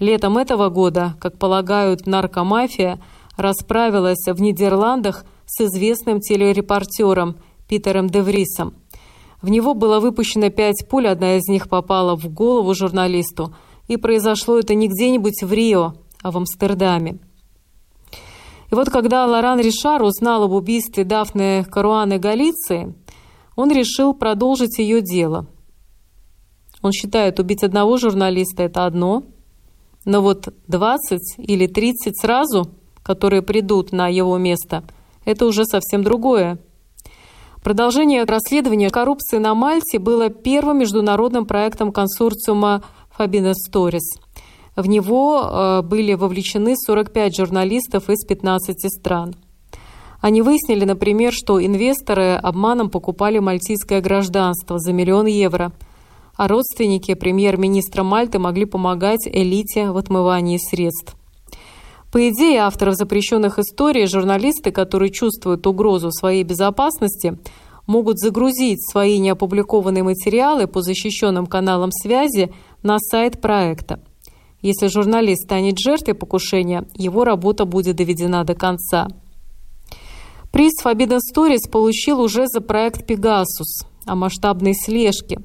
Летом 0.00 0.38
этого 0.38 0.68
года, 0.68 1.16
как 1.20 1.38
полагают, 1.38 2.06
наркомафия 2.06 3.00
расправилась 3.36 4.24
в 4.26 4.40
Нидерландах 4.40 5.24
с 5.46 5.60
известным 5.60 6.20
телерепортером 6.20 7.36
Питером 7.68 8.08
Деврисом. 8.08 8.74
В 9.42 9.48
него 9.48 9.74
было 9.74 10.00
выпущено 10.00 10.50
пять 10.50 10.86
пуль, 10.88 11.08
одна 11.08 11.36
из 11.36 11.48
них 11.48 11.68
попала 11.68 12.16
в 12.16 12.28
голову 12.28 12.74
журналисту, 12.74 13.54
и 13.88 13.96
произошло 13.96 14.58
это 14.58 14.74
не 14.74 14.88
где-нибудь 14.88 15.42
в 15.42 15.52
Рио, 15.52 15.94
а 16.22 16.30
в 16.30 16.36
Амстердаме. 16.36 17.18
И 18.70 18.74
вот 18.74 18.90
когда 18.90 19.26
Лоран 19.26 19.60
Ришар 19.60 20.02
узнал 20.02 20.44
об 20.44 20.52
убийстве 20.52 21.04
Дафны 21.04 21.64
Каруаны 21.64 22.18
Галиции, 22.18 22.94
он 23.56 23.72
решил 23.72 24.12
продолжить 24.14 24.78
ее 24.78 25.00
дело. 25.00 25.46
Он 26.82 26.92
считает, 26.92 27.40
убить 27.40 27.64
одного 27.64 27.96
журналиста– 27.96 28.62
это 28.64 28.84
одно– 28.84 29.24
но 30.08 30.22
вот 30.22 30.48
20 30.68 31.34
или 31.36 31.66
30 31.66 32.18
сразу, 32.18 32.70
которые 33.02 33.42
придут 33.42 33.92
на 33.92 34.08
его 34.08 34.38
место, 34.38 34.82
это 35.26 35.44
уже 35.44 35.66
совсем 35.66 36.02
другое. 36.02 36.58
Продолжение 37.62 38.24
расследования 38.24 38.88
коррупции 38.88 39.36
на 39.36 39.54
Мальте 39.54 39.98
было 39.98 40.30
первым 40.30 40.78
международным 40.78 41.44
проектом 41.44 41.92
консорциума 41.92 42.82
Фабина 43.10 43.52
Сторис. 43.52 44.18
В 44.76 44.88
него 44.88 45.42
э, 45.42 45.82
были 45.82 46.14
вовлечены 46.14 46.74
45 46.74 47.36
журналистов 47.36 48.08
из 48.08 48.24
15 48.24 48.90
стран. 48.90 49.34
Они 50.22 50.40
выяснили, 50.40 50.86
например, 50.86 51.34
что 51.34 51.62
инвесторы 51.62 52.36
обманом 52.36 52.88
покупали 52.88 53.40
мальтийское 53.40 54.00
гражданство 54.00 54.78
за 54.78 54.94
миллион 54.94 55.26
евро, 55.26 55.72
а 56.38 56.46
родственники 56.46 57.14
премьер-министра 57.14 58.04
Мальты 58.04 58.38
могли 58.38 58.64
помогать 58.64 59.26
элите 59.26 59.90
в 59.90 59.96
отмывании 59.96 60.56
средств. 60.56 61.16
По 62.12 62.28
идее 62.30 62.60
авторов 62.60 62.94
запрещенных 62.94 63.58
историй, 63.58 64.06
журналисты, 64.06 64.70
которые 64.70 65.10
чувствуют 65.10 65.66
угрозу 65.66 66.12
своей 66.12 66.44
безопасности, 66.44 67.38
могут 67.86 68.18
загрузить 68.18 68.88
свои 68.88 69.18
неопубликованные 69.18 70.04
материалы 70.04 70.68
по 70.68 70.80
защищенным 70.80 71.46
каналам 71.46 71.90
связи 71.90 72.52
на 72.84 72.98
сайт 73.00 73.40
проекта. 73.40 74.00
Если 74.62 74.86
журналист 74.86 75.42
станет 75.42 75.78
жертвой 75.78 76.14
покушения, 76.14 76.86
его 76.94 77.24
работа 77.24 77.64
будет 77.64 77.96
доведена 77.96 78.44
до 78.44 78.54
конца. 78.54 79.08
Приз 80.52 80.72
Forbidden 80.84 81.18
Stories 81.34 81.68
получил 81.70 82.20
уже 82.20 82.46
за 82.46 82.60
проект 82.60 83.06
«Пегасус» 83.06 83.86
о 84.06 84.14
масштабной 84.14 84.74
слежке. 84.74 85.40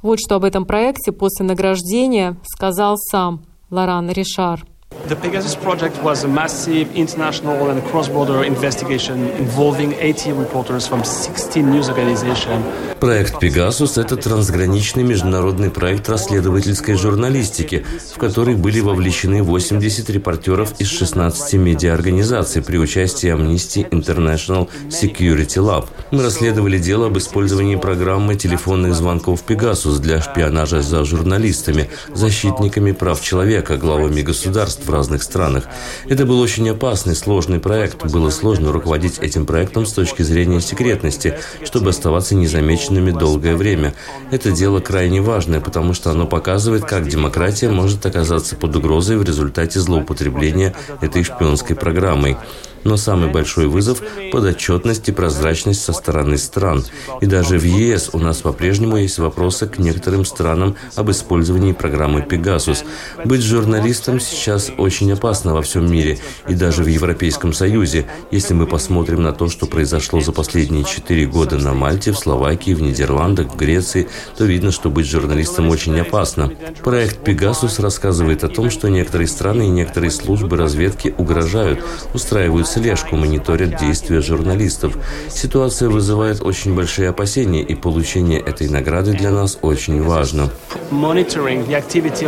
Вот 0.00 0.20
что 0.20 0.36
об 0.36 0.44
этом 0.44 0.64
проекте 0.64 1.10
после 1.10 1.44
награждения 1.44 2.36
сказал 2.44 2.96
сам 2.96 3.44
Лоран 3.70 4.10
Ришар. 4.10 4.64
The 5.08 5.16
Pegasus 5.16 5.54
project 5.54 6.02
was 6.02 6.24
a 6.24 6.28
massive 6.28 6.94
international 6.94 7.70
and 7.70 7.82
cross-border 7.84 8.44
investigation 8.44 9.30
involving 9.38 9.94
80 9.94 10.32
reporters 10.32 10.86
from 10.86 11.02
16 11.02 11.70
news 11.70 11.88
organizations. 11.88 12.62
Проект 13.00 13.38
«Пегасус»— 13.38 13.96
это 13.96 14.16
трансграничный 14.16 15.04
международный 15.04 15.70
проект 15.70 16.08
расследовательской 16.08 16.94
журналистики, 16.96 17.86
в 18.14 18.18
который 18.18 18.56
были 18.56 18.80
вовлечены 18.80 19.42
80 19.42 20.10
репортеров 20.10 20.74
из 20.80 20.88
16 20.88 21.54
медиаорганизаций 21.54 22.60
при 22.60 22.76
участии 22.76 23.32
Amnesty 23.32 23.88
International 23.88 24.68
Security 24.88 25.58
Lab. 25.62 25.86
Мы 26.10 26.22
расследовали 26.22 26.78
дело 26.78 27.06
об 27.06 27.16
использовании 27.16 27.76
программы 27.76 28.34
телефонных 28.34 28.94
звонков 28.94 29.42
«Пегасус» 29.42 30.00
для 30.00 30.20
шпионажа 30.20 30.82
за 30.82 31.04
журналистами, 31.04 31.88
защитниками 32.12 32.92
прав 32.92 33.22
человека, 33.22 33.76
главами 33.76 34.22
государств 34.22 34.77
в 34.84 34.90
разных 34.90 35.22
странах. 35.22 35.64
Это 36.08 36.26
был 36.26 36.40
очень 36.40 36.68
опасный, 36.70 37.14
сложный 37.14 37.60
проект. 37.60 38.04
Было 38.10 38.30
сложно 38.30 38.72
руководить 38.72 39.18
этим 39.18 39.46
проектом 39.46 39.86
с 39.86 39.92
точки 39.92 40.22
зрения 40.22 40.60
секретности, 40.60 41.38
чтобы 41.64 41.90
оставаться 41.90 42.34
незамеченными 42.34 43.10
долгое 43.10 43.56
время. 43.56 43.94
Это 44.30 44.50
дело 44.52 44.80
крайне 44.80 45.20
важное, 45.20 45.60
потому 45.60 45.94
что 45.94 46.10
оно 46.10 46.26
показывает, 46.26 46.84
как 46.84 47.08
демократия 47.08 47.68
может 47.68 48.04
оказаться 48.06 48.56
под 48.56 48.76
угрозой 48.76 49.16
в 49.16 49.22
результате 49.22 49.80
злоупотребления 49.80 50.74
этой 51.00 51.22
шпионской 51.24 51.76
программой. 51.76 52.36
Но 52.84 52.96
самый 52.96 53.30
большой 53.30 53.66
вызов– 53.66 54.02
подотчетность 54.32 55.08
и 55.08 55.12
прозрачность 55.12 55.82
со 55.82 55.92
стороны 55.92 56.38
стран. 56.38 56.84
И 57.20 57.26
даже 57.26 57.58
в 57.58 57.64
ЕС 57.64 58.10
у 58.12 58.18
нас 58.18 58.38
по-прежнему 58.38 58.96
есть 58.96 59.18
вопросы 59.18 59.66
к 59.66 59.78
некоторым 59.78 60.24
странам 60.24 60.76
об 60.96 61.10
использовании 61.10 61.72
программы 61.72 62.22
«Пегасус». 62.22 62.84
Быть 63.24 63.42
журналистом 63.42 64.20
сейчас 64.20 64.70
очень 64.78 65.12
опасно 65.12 65.54
во 65.54 65.62
всем 65.62 65.90
мире, 65.90 66.18
и 66.48 66.54
даже 66.54 66.82
в 66.82 66.86
Европейском 66.86 67.52
Союзе. 67.52 68.06
Если 68.30 68.54
мы 68.54 68.66
посмотрим 68.66 69.22
на 69.22 69.32
то, 69.32 69.48
что 69.48 69.66
произошло 69.66 70.20
за 70.20 70.32
последние 70.32 70.84
четыре 70.84 71.26
года 71.26 71.58
на 71.58 71.74
Мальте, 71.74 72.12
в 72.12 72.18
Словакии, 72.18 72.74
в 72.74 72.82
Нидерландах, 72.82 73.52
в 73.52 73.56
Греции, 73.56 74.08
то 74.36 74.44
видно, 74.44 74.70
что 74.70 74.90
быть 74.90 75.06
журналистом 75.06 75.68
очень 75.68 75.98
опасно. 75.98 76.52
Проект 76.82 77.24
«Пегасус» 77.24 77.78
рассказывает 77.78 78.44
о 78.44 78.48
том, 78.48 78.70
что 78.70 78.88
некоторые 78.88 79.28
страны 79.28 79.66
и 79.66 79.70
некоторые 79.70 80.10
службы 80.10 80.56
разведки 80.56 81.14
угрожают, 81.18 81.84
устраивают 82.14 82.67
слежку, 82.68 83.16
мониторят 83.16 83.76
действия 83.76 84.20
журналистов. 84.20 84.96
Ситуация 85.28 85.88
вызывает 85.88 86.42
очень 86.42 86.74
большие 86.74 87.08
опасения, 87.08 87.62
и 87.62 87.74
получение 87.74 88.40
этой 88.40 88.68
награды 88.68 89.12
для 89.12 89.30
нас 89.30 89.58
очень 89.62 90.02
важно. 90.02 90.50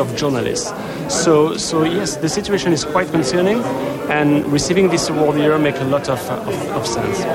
Of 0.01 0.17
journalists. 0.17 0.73
So, 1.09 1.57
so 1.57 1.85
yes, 1.85 2.17
the 2.17 2.29
situation 2.29 2.73
is 2.73 2.85
quite 2.85 3.11
concerning, 3.13 3.63
and 4.09 4.47
receiving 4.51 4.89
this 4.89 5.11
award 5.11 5.37
here 5.37 5.59
make 5.59 5.79
a 5.81 5.85
lot 5.85 6.09
of, 6.09 6.21
of, 6.31 6.55
of 6.77 6.87
sense. 6.87 7.27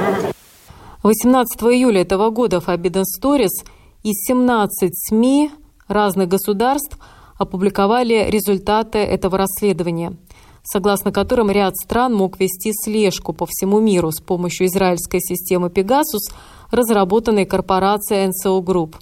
18 1.03 1.61
июля 1.71 2.01
этого 2.01 2.31
года 2.31 2.57
Forbidden 2.57 3.03
Stories 3.03 3.63
из 4.03 4.15
17 4.27 4.91
СМИ 5.09 5.51
разных 5.87 6.27
государств 6.27 6.97
опубликовали 7.37 8.29
результаты 8.29 8.99
этого 8.99 9.37
расследования– 9.37 10.13
согласно 10.65 11.11
которым 11.11 11.51
ряд 11.51 11.77
стран 11.77 12.13
мог 12.13 12.39
вести 12.39 12.71
слежку 12.73 13.33
по 13.33 13.45
всему 13.45 13.79
миру 13.79 14.11
с 14.11 14.19
помощью 14.19 14.67
израильской 14.67 15.21
системы 15.21 15.69
«Пегасус», 15.69 16.29
разработанной 16.71 17.45
корпорацией 17.45 18.29
NSO 18.29 18.59
Group. 18.61 18.95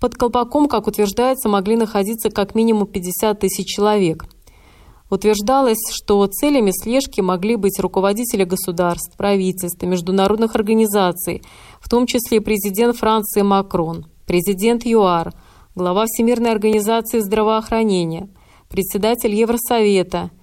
Под 0.00 0.14
колпаком, 0.14 0.68
как 0.68 0.86
утверждается, 0.86 1.48
могли 1.48 1.76
находиться 1.76 2.30
как 2.30 2.54
минимум 2.54 2.86
50 2.86 3.40
тысяч 3.40 3.66
человек. 3.66 4.26
Утверждалось, 5.10 5.90
что 5.90 6.26
целями 6.26 6.70
слежки 6.72 7.20
могли 7.20 7.56
быть 7.56 7.78
руководители 7.78 8.44
государств, 8.44 9.16
правительств 9.16 9.82
международных 9.82 10.54
организаций, 10.54 11.42
в 11.80 11.88
том 11.88 12.06
числе 12.06 12.40
президент 12.40 12.96
Франции 12.96 13.42
Макрон, 13.42 14.06
президент 14.26 14.86
ЮАР, 14.86 15.34
глава 15.74 16.04
Всемирной 16.06 16.52
организации 16.52 17.18
здравоохранения, 17.18 18.28
председатель 18.68 19.34
Евросовета– 19.34 20.30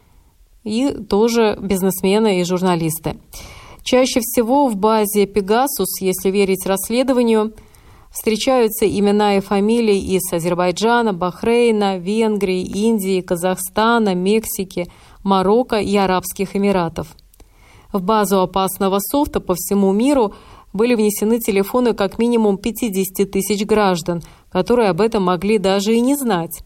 и 0.63 0.91
тоже 0.91 1.57
бизнесмены 1.61 2.41
и 2.41 2.43
журналисты. 2.43 3.17
Чаще 3.83 4.19
всего 4.19 4.67
в 4.67 4.75
базе 4.75 5.25
«Пегасус», 5.25 6.01
если 6.01 6.29
верить 6.29 6.65
расследованию, 6.65 7.53
встречаются 8.11 8.87
имена 8.87 9.37
и 9.37 9.39
фамилии 9.39 10.15
из 10.15 10.31
Азербайджана, 10.31 11.13
Бахрейна, 11.13 11.97
Венгрии, 11.97 12.61
Индии, 12.61 13.21
Казахстана, 13.21 14.13
Мексики, 14.13 14.87
Марокко 15.23 15.77
и 15.77 15.95
Арабских 15.95 16.55
Эмиратов. 16.55 17.15
В 17.91 18.01
базу 18.01 18.41
опасного 18.41 18.99
софта 18.99 19.39
по 19.39 19.55
всему 19.55 19.91
миру 19.91 20.33
были 20.73 20.95
внесены 20.95 21.39
телефоны 21.39 21.93
как 21.93 22.19
минимум 22.19 22.57
50 22.57 23.29
тысяч 23.29 23.65
граждан, 23.65 24.21
которые 24.49 24.89
об 24.89 25.01
этом 25.01 25.23
могли 25.23 25.57
даже 25.57 25.95
и 25.95 26.01
не 26.01 26.15
знать. 26.15 26.63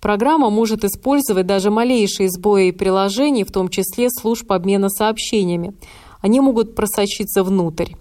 Программа 0.00 0.48
может 0.48 0.84
использовать 0.84 1.46
даже 1.46 1.70
малейшие 1.70 2.30
сбои 2.30 2.70
приложений, 2.70 3.44
в 3.44 3.52
том 3.52 3.68
числе 3.68 4.08
служб 4.10 4.50
обмена 4.50 4.88
сообщениями. 4.88 5.74
Они 6.20 6.40
могут 6.40 6.74
просочиться 6.74 7.44
внутрь. 7.44 7.92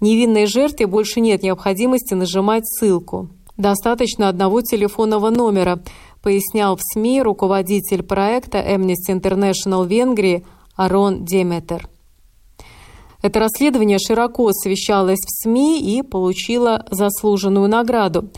Невинной 0.00 0.46
жертве 0.46 0.86
больше 0.86 1.20
нет 1.20 1.42
необходимости 1.42 2.14
нажимать 2.14 2.66
ссылку. 2.66 3.28
Достаточно 3.56 4.28
одного 4.28 4.62
телефонного 4.62 5.30
номера, 5.30 5.82
пояснял 6.22 6.76
в 6.76 6.80
СМИ 6.82 7.22
руководитель 7.22 8.02
проекта 8.02 8.58
Amnesty 8.58 9.10
International 9.10 9.86
Венгрии 9.86 10.46
Арон 10.74 11.24
Деметер. 11.24 11.88
Это 13.20 13.38
расследование 13.38 13.98
широко 13.98 14.48
освещалось 14.48 15.20
в 15.20 15.42
СМИ 15.42 15.80
и 15.80 16.02
получило 16.02 16.84
заслуженную 16.90 17.68
награду. 17.68 18.30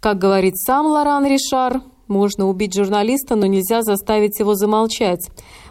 Как 0.00 0.18
говорит 0.18 0.56
сам 0.56 0.86
Лоран 0.86 1.26
Ришар, 1.26 1.82
можно 2.08 2.48
убить 2.48 2.74
журналиста, 2.74 3.36
но 3.36 3.46
нельзя 3.46 3.82
заставить 3.82 4.38
его 4.38 4.54
замолчать. 4.54 5.28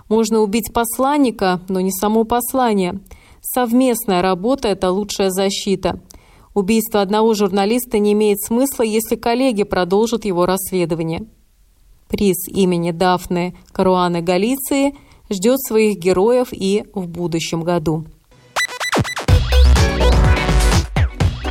Можно 0.09 0.39
убить 0.39 0.73
посланника, 0.73 1.61
но 1.69 1.79
не 1.81 1.91
само 1.91 2.23
послание. 2.23 2.99
Совместная 3.41 4.21
работа– 4.21 4.67
это 4.69 4.91
лучшая 4.91 5.29
защита. 5.29 5.99
Убийство 6.53 7.01
одного 7.01 7.33
журналиста 7.33 7.97
не 7.97 8.13
имеет 8.13 8.39
смысла, 8.41 8.83
если 8.83 9.15
коллеги 9.15 9.63
продолжат 9.63 10.25
его 10.25 10.45
расследование. 10.45 11.25
Приз 12.07 12.47
имени 12.47 12.91
Дафны 12.91 13.55
Каруаны 13.71 14.21
Галиции 14.21 14.95
ждет 15.31 15.59
своих 15.61 15.97
героев 15.97 16.49
и 16.51 16.85
в 16.93 17.07
будущем 17.07 17.61
году. 17.61 18.05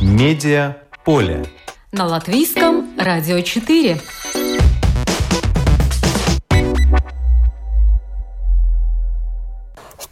Медиа 0.01 0.77
поле. 1.03 1.45
На 1.91 2.05
латвийском 2.07 2.85
радио 2.97 3.41
4. 3.41 3.99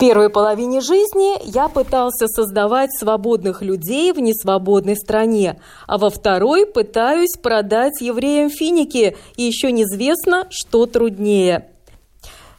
Первой 0.02 0.32
половине 0.32 0.82
жизни 0.82 1.38
я 1.48 1.68
пытался 1.68 2.26
создавать 2.26 2.90
свободных 2.92 3.62
людей 3.62 4.12
в 4.12 4.20
несвободной 4.20 4.96
стране, 4.96 5.62
а 5.86 6.00
во 6.00 6.10
второй 6.10 6.66
пытаюсь 6.66 7.38
продать 7.40 8.02
евреям 8.02 8.50
финики, 8.50 9.16
и 9.36 9.44
еще 9.44 9.72
неизвестно, 9.72 10.48
что 10.50 10.88
труднее. 10.88 11.68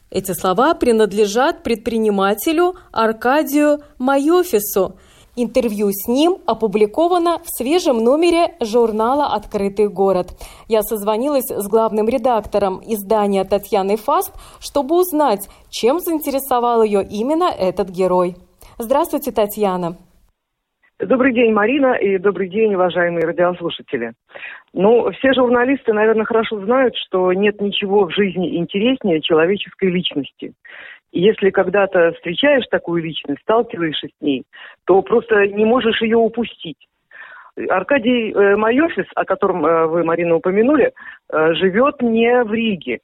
Эти 0.09 0.31
слова 0.35 0.75
принадлежат 0.75 1.65
предпринимателю 1.65 2.77
Аркадию 2.93 3.83
Майофису. 3.99 4.95
Интервью 5.35 5.89
с 5.93 6.09
ним 6.09 6.37
опубликовано 6.47 7.39
в 7.39 7.47
свежем 7.47 8.05
номере 8.05 8.55
журнала 8.61 9.33
«Открытый 9.35 9.89
город». 9.89 10.27
Я 10.69 10.83
созвонилась 10.83 11.49
с 11.49 11.67
главным 11.71 12.07
редактором 12.07 12.83
издания 12.85 13.45
Татьяной 13.45 13.97
Фаст, 13.97 14.35
чтобы 14.61 14.95
узнать, 15.01 15.49
чем 15.71 16.01
заинтересовал 16.01 16.83
ее 16.83 17.03
именно 17.03 17.45
этот 17.45 17.89
герой. 17.89 18.37
Здравствуйте, 18.79 19.33
Татьяна. 19.33 19.97
Добрый 20.99 21.33
день, 21.33 21.53
Марина, 21.53 21.95
и 21.95 22.19
добрый 22.19 22.51
день, 22.51 22.75
уважаемые 22.75 23.25
радиослушатели. 23.25 24.13
Ну, 24.75 25.11
все 25.13 25.33
журналисты, 25.33 25.93
наверное, 25.93 26.27
хорошо 26.27 26.61
знают, 26.61 26.95
что 26.95 27.33
нет 27.33 27.61
ничего 27.61 28.07
в 28.07 28.11
жизни 28.15 28.57
интереснее 28.57 29.21
человеческой 29.21 29.91
личности. 29.91 30.53
Если 31.13 31.51
когда-то 31.51 32.13
встречаешь 32.13 32.67
такую 32.71 33.03
личность, 33.03 33.43
сталкиваешься 33.43 34.09
с 34.09 34.23
ней, 34.23 34.45
то 34.87 35.03
просто 35.03 35.47
не 35.47 35.65
можешь 35.65 36.01
ее 36.01 36.17
упустить. 36.17 36.89
Аркадий 37.69 38.33
э, 38.33 38.57
Майофис, 38.57 39.05
о 39.15 39.27
котором 39.27 39.67
э, 39.67 39.87
вы, 39.87 40.05
Марина, 40.05 40.37
упомянули, 40.37 40.93
э, 41.31 41.55
живет 41.55 42.01
не 42.01 42.43
в 42.45 42.53
Риге. 42.53 43.01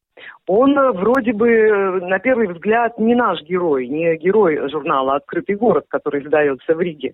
Он 0.47 0.77
э, 0.79 0.93
вроде 0.93 1.35
бы, 1.35 2.01
на 2.01 2.19
первый 2.19 2.49
взгляд, 2.49 2.99
не 2.99 3.15
наш 3.15 3.43
герой, 3.43 3.89
не 3.89 4.17
герой 4.17 4.71
журнала 4.71 5.17
«Открытый 5.17 5.57
город», 5.57 5.85
который 5.89 6.23
издается 6.23 6.75
в 6.75 6.81
Риге. 6.81 7.13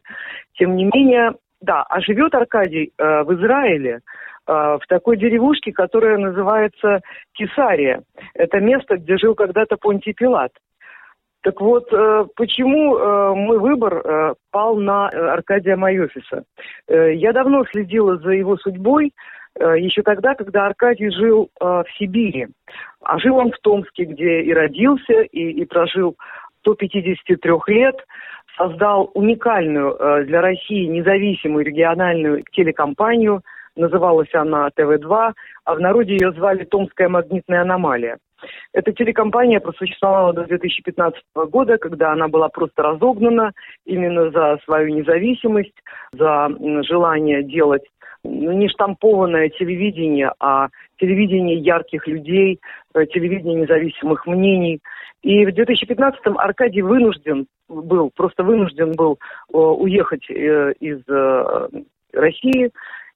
Тем 0.57 0.77
не 0.77 0.85
менее, 0.85 1.35
да, 1.61 1.83
а 1.83 2.01
живет 2.01 2.37
Аркадий 2.37 2.93
в 2.97 3.35
Израиле, 3.35 4.01
в 4.47 4.83
такой 4.89 5.17
деревушке, 5.17 5.73
которая 5.73 6.19
называется 6.19 7.01
Кесария. 7.33 8.03
Это 8.35 8.61
место, 8.61 8.99
где 8.99 9.17
жил 9.17 9.35
когда-то 9.35 9.79
Понтий 9.79 10.13
Пилат. 10.13 10.53
Так 11.45 11.61
вот, 11.61 11.93
э, 11.93 12.25
почему 12.37 12.97
э, 12.97 13.35
мой 13.35 13.59
выбор 13.59 14.01
э, 14.03 14.35
пал 14.51 14.77
на 14.77 15.09
Аркадия 15.09 15.77
Майофиса? 15.77 16.45
Я 16.89 17.33
давно 17.33 17.65
следила 17.71 18.17
за 18.17 18.31
его 18.31 18.57
судьбой, 18.57 19.13
еще 19.57 20.03
тогда, 20.03 20.35
когда 20.35 20.67
Аркадий 20.67 21.11
жил 21.11 21.49
в 21.61 21.85
Сибири. 21.97 22.49
А 23.03 23.19
жил 23.19 23.37
он 23.37 23.53
в 23.53 23.59
Томске, 23.61 24.05
где 24.05 24.41
и 24.41 24.53
родился, 24.53 25.23
и, 25.23 25.51
и 25.51 25.65
прожил 25.65 26.17
до 26.65 26.75
53 26.75 27.53
лет, 27.69 27.95
создал 28.57 29.13
уникальную 29.15 30.25
для 30.25 30.41
России 30.41 30.87
независимую 30.87 31.65
региональную 31.65 32.43
телекомпанию, 32.51 33.43
называлась 33.77 34.35
она 34.35 34.71
ТВ-2, 34.71 35.33
а 35.65 35.75
в 35.75 35.81
народе 35.81 36.15
ее 36.15 36.33
звали 36.33 36.65
«Томская 36.65 37.09
магнитная 37.09 37.63
аномалия». 37.63 38.19
Эта 38.73 38.93
телекомпания 38.93 39.61
просуществовала 39.61 40.33
до 40.33 40.45
2015 40.45 41.23
года, 41.51 41.79
когда 41.79 42.13
она 42.13 42.29
была 42.29 42.49
просто 42.49 42.83
разогнана 42.83 43.53
именно 43.85 44.31
за 44.31 44.59
свою 44.65 44.95
независимость, 44.95 45.75
за 46.13 46.49
желание 46.83 47.43
делать 47.43 47.85
ну, 48.25 48.53
не 48.53 48.69
штампованное 48.69 49.51
телевидение, 49.51 50.33
а 50.41 50.69
телевидение 50.99 51.59
ярких 51.59 52.07
людей, 52.07 52.59
э, 52.95 53.07
телевидение 53.07 53.63
независимых 53.63 54.27
мнений. 54.27 54.81
И 55.23 55.45
в 55.45 55.51
2015-м 55.51 56.39
Аркадий 56.39 56.83
вынужден 56.83 57.47
был, 57.69 58.11
просто 58.15 58.43
вынужден 58.43 58.93
был 58.93 59.19
э, 59.53 59.57
уехать 59.57 60.29
э, 60.31 60.73
из 60.81 61.03
России 62.13 62.71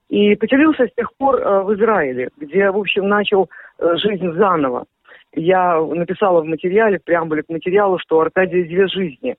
и 0.09 0.35
поселился 0.37 0.87
с 0.87 0.95
тех 0.95 1.13
пор 1.19 1.37
в 1.37 1.75
Израиле, 1.75 2.31
где, 2.39 2.71
в 2.71 2.79
общем, 2.79 3.09
начал 3.09 3.49
жизнь 3.79 4.33
заново 4.33 4.87
я 5.35 5.81
написала 5.81 6.41
в 6.41 6.47
материале, 6.47 6.99
в 6.99 7.05
преамбуле 7.05 7.43
к 7.43 7.49
материалу, 7.49 7.99
что 7.99 8.21
Аркадия 8.21 8.65
две 8.65 8.89
жизни. 8.89 9.37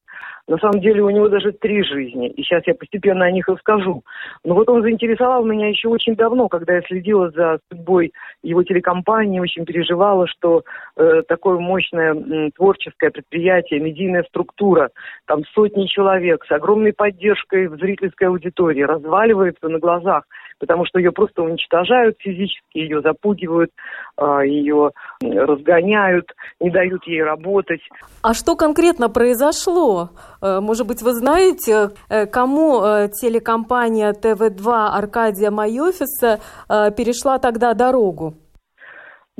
На 0.49 0.57
самом 0.57 0.81
деле 0.81 1.03
у 1.03 1.11
него 1.11 1.29
даже 1.29 1.51
три 1.51 1.83
жизни, 1.83 2.27
и 2.27 2.41
сейчас 2.41 2.63
я 2.65 2.73
постепенно 2.73 3.23
о 3.23 3.31
них 3.31 3.47
расскажу. 3.47 4.03
Но 4.43 4.55
вот 4.55 4.67
он 4.67 4.81
заинтересовал 4.81 5.45
меня 5.45 5.67
еще 5.67 5.89
очень 5.89 6.15
давно, 6.15 6.47
когда 6.47 6.73
я 6.73 6.81
следила 6.81 7.29
за 7.29 7.59
судьбой 7.71 8.13
его 8.41 8.63
телекомпании, 8.63 9.39
очень 9.39 9.63
переживала, 9.63 10.25
что 10.25 10.63
э, 10.97 11.21
такое 11.27 11.59
мощное 11.59 12.15
э, 12.15 12.49
творческое 12.55 13.11
предприятие, 13.11 13.79
медийная 13.79 14.23
структура, 14.23 14.89
там 15.27 15.43
сотни 15.53 15.85
человек 15.85 16.43
с 16.45 16.51
огромной 16.51 16.93
поддержкой 16.93 17.67
в 17.67 17.75
зрительской 17.75 18.29
аудитории 18.29 18.81
разваливается 18.81 19.69
на 19.69 19.77
глазах 19.77 20.23
потому 20.59 20.85
что 20.85 20.99
ее 20.99 21.11
просто 21.11 21.41
уничтожают 21.41 22.17
физически, 22.19 22.77
ее 22.77 23.01
запугивают, 23.01 23.71
а, 24.17 24.41
ее 24.41 24.91
разгоняют, 25.21 26.31
не 26.59 26.69
дают 26.69 27.07
ей 27.07 27.23
работать. 27.23 27.81
А 28.21 28.33
что 28.33 28.55
конкретно 28.55 29.09
произошло? 29.09 30.09
Э, 30.41 30.59
может 30.61 30.87
быть, 30.87 31.01
вы 31.01 31.13
знаете, 31.13 31.89
э, 32.09 32.25
кому 32.25 32.81
э, 32.83 33.09
телекомпания 33.09 34.13
ТВ2 34.13 34.87
Аркадия 34.97 35.51
Майофиса 35.51 36.39
перешла 36.67 37.39
тогда 37.39 37.73
дорогу? 37.73 38.33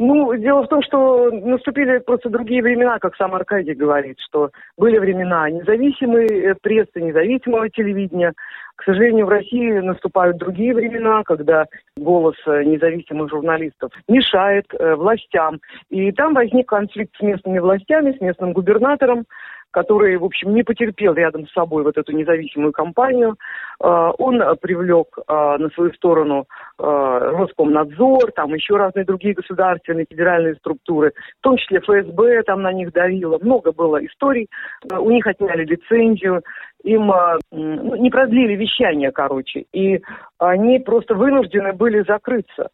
Ну, 0.01 0.33
дело 0.37 0.63
в 0.63 0.69
том, 0.69 0.81
что 0.81 1.29
наступили 1.29 1.97
просто 1.97 2.29
другие 2.29 2.63
времена, 2.63 2.99
как 2.99 3.17
сам 3.17 3.35
Аркадий 3.35 3.73
говорит, 3.73 4.15
что 4.19 4.49
были 4.77 4.97
времена 4.97 5.49
независимой 5.49 6.55
прессы, 6.61 7.01
независимого 7.01 7.69
телевидения. 7.69 8.31
К 8.77 8.83
сожалению, 8.85 9.25
в 9.25 9.29
России 9.29 9.79
наступают 9.79 10.37
другие 10.37 10.73
времена, 10.73 11.23
когда 11.25 11.65
голос 11.97 12.37
независимых 12.47 13.29
журналистов 13.29 13.91
мешает 14.07 14.67
э, 14.71 14.95
властям. 14.95 15.59
И 15.89 16.13
там 16.13 16.33
возник 16.33 16.69
конфликт 16.69 17.13
с 17.17 17.21
местными 17.21 17.59
властями, 17.59 18.15
с 18.17 18.21
местным 18.21 18.53
губернатором, 18.53 19.25
который, 19.71 20.17
в 20.17 20.23
общем, 20.23 20.53
не 20.53 20.63
потерпел 20.63 21.13
рядом 21.13 21.47
с 21.47 21.53
собой 21.53 21.83
вот 21.83 21.97
эту 21.97 22.11
независимую 22.11 22.71
компанию. 22.71 23.35
А, 23.81 24.11
он 24.11 24.41
привлек 24.61 25.17
а, 25.27 25.57
на 25.57 25.69
свою 25.69 25.93
сторону 25.93 26.45
а, 26.77 27.19
Роскомнадзор, 27.19 28.31
там 28.31 28.53
еще 28.53 28.75
разные 28.75 29.05
другие 29.05 29.33
государственные, 29.33 30.05
федеральные 30.09 30.55
структуры, 30.55 31.13
в 31.39 31.43
том 31.43 31.57
числе 31.57 31.79
ФСБ 31.79 32.43
там 32.43 32.61
на 32.61 32.73
них 32.73 32.91
давило. 32.91 33.37
Много 33.41 33.71
было 33.71 34.03
историй. 34.05 34.47
У 34.91 35.09
них 35.11 35.25
отняли 35.27 35.65
лицензию, 35.65 36.43
им 36.83 37.11
ну, 37.51 37.95
не 37.95 38.09
продлили 38.09 38.55
вещание, 38.55 39.11
короче. 39.11 39.65
И 39.73 40.01
они 40.39 40.79
просто 40.79 41.13
вынуждены 41.13 41.73
были 41.73 42.03
закрыться. 42.03 42.69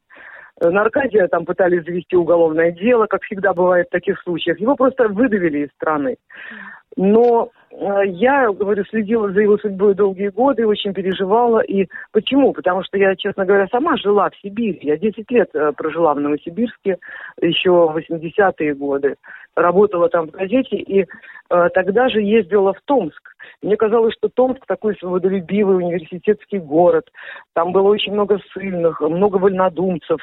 На 0.61 0.83
Аркадия 0.83 1.27
там 1.27 1.45
пытались 1.45 1.83
завести 1.83 2.15
уголовное 2.15 2.71
дело, 2.71 3.07
как 3.07 3.23
всегда 3.23 3.53
бывает 3.53 3.87
в 3.87 3.91
таких 3.91 4.21
случаях. 4.21 4.59
Его 4.59 4.75
просто 4.75 5.09
выдавили 5.09 5.65
из 5.65 5.69
страны. 5.71 6.15
Но 6.95 7.51
я, 8.05 8.51
говорю, 8.51 8.85
следила 8.85 9.31
за 9.31 9.41
его 9.41 9.57
судьбой 9.57 9.95
долгие 9.95 10.29
годы, 10.29 10.65
очень 10.65 10.93
переживала. 10.93 11.59
И 11.59 11.87
почему? 12.11 12.53
Потому 12.53 12.83
что 12.83 12.97
я, 12.97 13.15
честно 13.15 13.45
говоря, 13.45 13.67
сама 13.67 13.97
жила 13.97 14.29
в 14.29 14.35
Сибири. 14.37 14.79
Я 14.81 14.97
10 14.97 15.29
лет 15.31 15.49
э, 15.53 15.71
прожила 15.73 16.13
в 16.13 16.19
Новосибирске, 16.19 16.97
еще 17.41 17.71
в 17.71 17.97
80-е 17.97 18.75
годы. 18.75 19.15
Работала 19.55 20.09
там 20.09 20.27
в 20.27 20.31
газете, 20.31 20.75
и 20.77 21.01
э, 21.01 21.69
тогда 21.73 22.09
же 22.09 22.21
ездила 22.21 22.73
в 22.73 22.81
Томск. 22.85 23.35
Мне 23.61 23.77
казалось, 23.77 24.13
что 24.17 24.29
Томск 24.29 24.65
такой 24.65 24.95
свободолюбивый 24.95 25.77
университетский 25.77 26.59
город. 26.59 27.09
Там 27.53 27.71
было 27.71 27.89
очень 27.89 28.13
много 28.13 28.39
сильных, 28.53 29.01
много 29.01 29.37
вольнодумцев. 29.37 30.19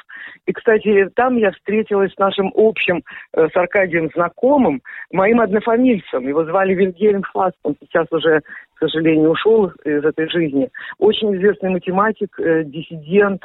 И, 0.46 0.52
кстати, 0.52 1.08
там 1.14 1.36
я 1.36 1.50
встретилась 1.52 2.12
с 2.12 2.18
нашим 2.18 2.52
общим, 2.54 3.02
э, 3.34 3.48
с 3.48 3.56
Аркадием 3.56 4.10
знакомым, 4.14 4.82
моим 5.12 5.40
однофамильцем. 5.40 6.26
Его 6.26 6.44
звали 6.44 6.74
Вильгельм 6.74 7.22
Фаст. 7.42 7.56
Он 7.64 7.74
сейчас 7.80 8.06
уже, 8.10 8.40
к 8.74 8.78
сожалению, 8.78 9.30
ушел 9.30 9.68
из 9.84 10.04
этой 10.04 10.28
жизни. 10.28 10.70
Очень 10.98 11.34
известный 11.36 11.70
математик, 11.70 12.38
э, 12.38 12.64
диссидент, 12.64 13.42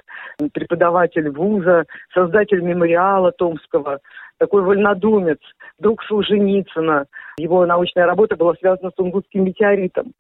преподаватель 0.54 1.30
вуза, 1.30 1.86
создатель 2.14 2.62
мемориала 2.62 3.32
Томского 3.32 4.00
такой 4.40 4.62
вольнодумец, 4.62 5.40
друг 5.80 6.04
Солженицына. 6.04 7.06
Его 7.40 7.66
научная 7.66 8.06
работа 8.06 8.36
была 8.36 8.54
связана 8.54 8.92
с 8.92 8.94
Тунгусским 8.94 9.46
метеоритом. 9.46 10.14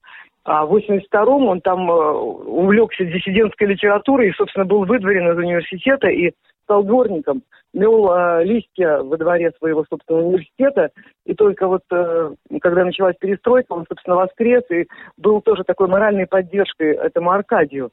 А 0.43 0.65
в 0.65 0.75
82-м 0.75 1.45
он 1.45 1.61
там 1.61 1.91
э, 1.91 1.93
увлекся 1.93 3.05
диссидентской 3.05 3.67
литературой 3.67 4.29
и, 4.29 4.33
собственно, 4.33 4.65
был 4.65 4.85
выдворен 4.85 5.31
из 5.31 5.37
университета 5.37 6.07
и 6.07 6.31
стал 6.63 6.83
дворником. 6.83 7.43
Мел 7.77 8.11
э, 8.11 8.43
листья 8.43 9.03
во 9.03 9.17
дворе 9.17 9.51
своего 9.59 9.85
собственного 9.87 10.25
университета. 10.25 10.89
И 11.25 11.35
только 11.35 11.67
вот, 11.67 11.83
э, 11.91 12.31
когда 12.59 12.83
началась 12.83 13.15
перестройка, 13.19 13.73
он, 13.73 13.85
собственно, 13.87 14.17
воскрес 14.17 14.63
и 14.71 14.87
был 15.17 15.41
тоже 15.41 15.63
такой 15.63 15.87
моральной 15.87 16.25
поддержкой 16.25 16.95
этому 16.95 17.29
Аркадию. 17.31 17.91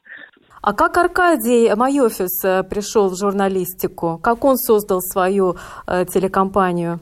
А 0.63 0.73
как 0.73 0.97
Аркадий 0.97 1.71
Майофис 1.75 2.43
э, 2.43 2.63
пришел 2.63 3.09
в 3.09 3.19
журналистику? 3.19 4.19
Как 4.23 4.43
он 4.43 4.55
создал 4.57 5.01
свою 5.01 5.53
э, 5.87 6.05
телекомпанию? 6.05 7.01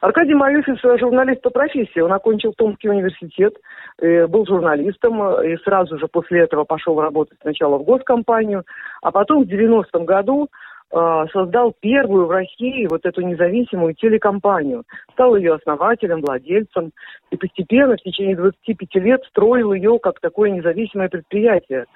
Аркадий 0.00 0.34
Майофис– 0.34 0.80
журналист 1.00 1.42
по 1.42 1.50
профессии. 1.50 2.00
Он 2.00 2.12
окончил 2.12 2.52
Томский 2.56 2.88
университет, 2.88 3.54
э, 3.98 4.28
был 4.28 4.46
журналистом 4.46 5.42
и 5.42 5.56
сразу 5.64 5.98
же 5.98 6.06
после 6.06 6.42
этого 6.42 6.62
пошел 6.62 7.00
работать 7.00 7.38
сначала 7.42 7.78
в 7.78 7.84
госкомпанию, 7.84 8.64
а 9.00 9.10
потом 9.10 9.44
в 9.44 9.48
90-м 9.48 10.04
году 10.04 10.48
создал 10.92 11.74
первую 11.80 12.26
в 12.26 12.30
России 12.30 12.86
вот 12.86 13.06
эту 13.06 13.22
независимую 13.22 13.94
телекомпанию. 13.94 14.84
Стал 15.12 15.36
ее 15.36 15.54
основателем, 15.54 16.20
владельцем. 16.20 16.92
И 17.30 17.36
постепенно 17.36 17.96
в 17.96 18.02
течение 18.02 18.36
25 18.36 18.94
лет 18.96 19.22
строил 19.30 19.72
ее 19.72 19.98
как 19.98 20.20
такое 20.20 20.50
независимое 20.50 21.08
предприятие. 21.08 21.86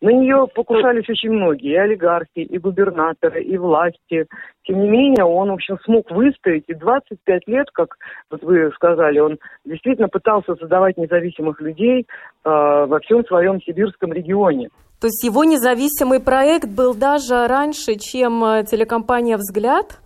На 0.00 0.08
нее 0.08 0.46
покушались 0.54 1.08
очень 1.10 1.30
многие, 1.30 1.72
и 1.72 1.76
олигархи, 1.76 2.38
и 2.38 2.58
губернаторы, 2.58 3.42
и 3.42 3.58
власти. 3.58 4.26
Тем 4.64 4.80
не 4.80 4.88
менее, 4.88 5.24
он, 5.26 5.50
в 5.50 5.54
общем, 5.54 5.78
смог 5.84 6.10
выстоять, 6.10 6.64
и 6.68 6.74
25 6.74 7.46
лет, 7.46 7.70
как 7.70 7.96
вот 8.30 8.42
вы 8.42 8.70
сказали, 8.74 9.18
он 9.18 9.38
действительно 9.66 10.08
пытался 10.08 10.56
создавать 10.56 10.96
независимых 10.96 11.60
людей 11.60 12.06
э, 12.06 12.06
во 12.44 12.98
всем 13.00 13.26
своем 13.26 13.60
сибирском 13.60 14.14
регионе. 14.14 14.70
То 15.00 15.06
есть 15.06 15.24
его 15.24 15.44
независимый 15.44 16.20
проект 16.20 16.68
был 16.68 16.94
даже 16.94 17.46
раньше, 17.46 17.94
чем 17.94 18.44
э, 18.44 18.64
телекомпания 18.64 19.38
«Взгляд»? 19.38 19.98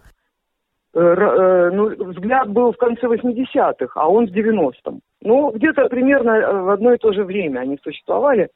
Э, 0.94 1.00
э, 1.00 1.70
ну, 1.72 1.88
«Взгляд» 2.12 2.48
был 2.48 2.72
в 2.72 2.76
конце 2.76 3.06
80-х, 3.06 4.00
а 4.00 4.08
он 4.08 4.26
в 4.26 4.30
90-м. 4.30 5.00
Ну, 5.22 5.50
где-то 5.50 5.86
примерно 5.86 6.62
в 6.62 6.70
одно 6.70 6.94
и 6.94 6.98
то 6.98 7.12
же 7.12 7.24
время 7.24 7.60
они 7.60 7.76
существовали. 7.82 8.50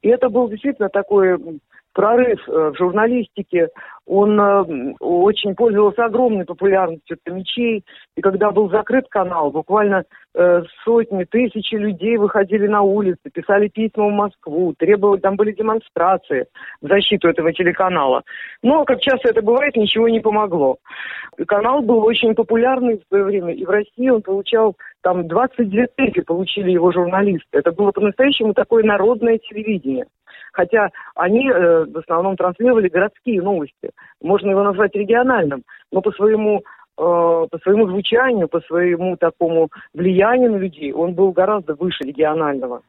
И 0.00 0.08
это 0.08 0.30
был 0.30 0.48
действительно 0.48 0.88
такой 0.88 1.60
прорыв 1.92 2.40
в 2.46 2.74
журналистике. 2.76 3.68
Он 4.06 4.96
очень 5.00 5.54
пользовался 5.54 6.04
огромной 6.04 6.44
популярностью 6.44 7.18
мечей. 7.26 7.84
И 8.16 8.20
когда 8.20 8.50
был 8.50 8.70
закрыт 8.70 9.06
канал, 9.08 9.50
буквально 9.50 10.04
Э, 10.34 10.62
сотни, 10.82 11.24
тысячи 11.24 11.74
людей 11.74 12.16
выходили 12.16 12.66
на 12.66 12.80
улицы, 12.80 13.20
писали 13.30 13.68
письма 13.68 14.06
в 14.06 14.12
Москву, 14.12 14.72
требовали, 14.78 15.20
там 15.20 15.36
были 15.36 15.52
демонстрации 15.52 16.46
в 16.80 16.88
защиту 16.88 17.28
этого 17.28 17.52
телеканала. 17.52 18.22
Но, 18.62 18.86
как 18.86 19.00
часто 19.00 19.28
это 19.28 19.42
бывает, 19.42 19.76
ничего 19.76 20.08
не 20.08 20.20
помогло. 20.20 20.78
Канал 21.46 21.82
был 21.82 22.02
очень 22.04 22.34
популярный 22.34 22.98
в 22.98 23.08
свое 23.08 23.24
время, 23.24 23.52
и 23.52 23.66
в 23.66 23.68
России 23.68 24.08
он 24.08 24.22
получал 24.22 24.74
там 25.02 25.28
22 25.28 25.86
тысячи 25.96 26.22
получили 26.22 26.70
его 26.70 26.92
журналисты. 26.92 27.58
Это 27.58 27.70
было 27.70 27.90
по-настоящему 27.92 28.54
такое 28.54 28.84
народное 28.84 29.36
телевидение. 29.36 30.06
Хотя 30.52 30.90
они 31.14 31.48
э, 31.48 31.84
в 31.84 31.98
основном 31.98 32.36
транслировали 32.36 32.88
городские 32.88 33.42
новости. 33.42 33.90
Можно 34.20 34.50
его 34.50 34.62
назвать 34.62 34.94
региональным, 34.94 35.62
но 35.90 36.00
по 36.00 36.12
своему 36.12 36.62
Э, 36.98 37.46
по 37.50 37.58
своему 37.62 37.88
звучанию, 37.88 38.48
по 38.48 38.60
своему 38.60 39.16
такому 39.16 39.70
влиянию 39.94 40.52
на 40.52 40.56
людей, 40.56 40.92
он 40.92 41.14
был 41.14 41.32
гораздо 41.32 41.74
выше 41.74 42.04
регионального. 42.04 42.82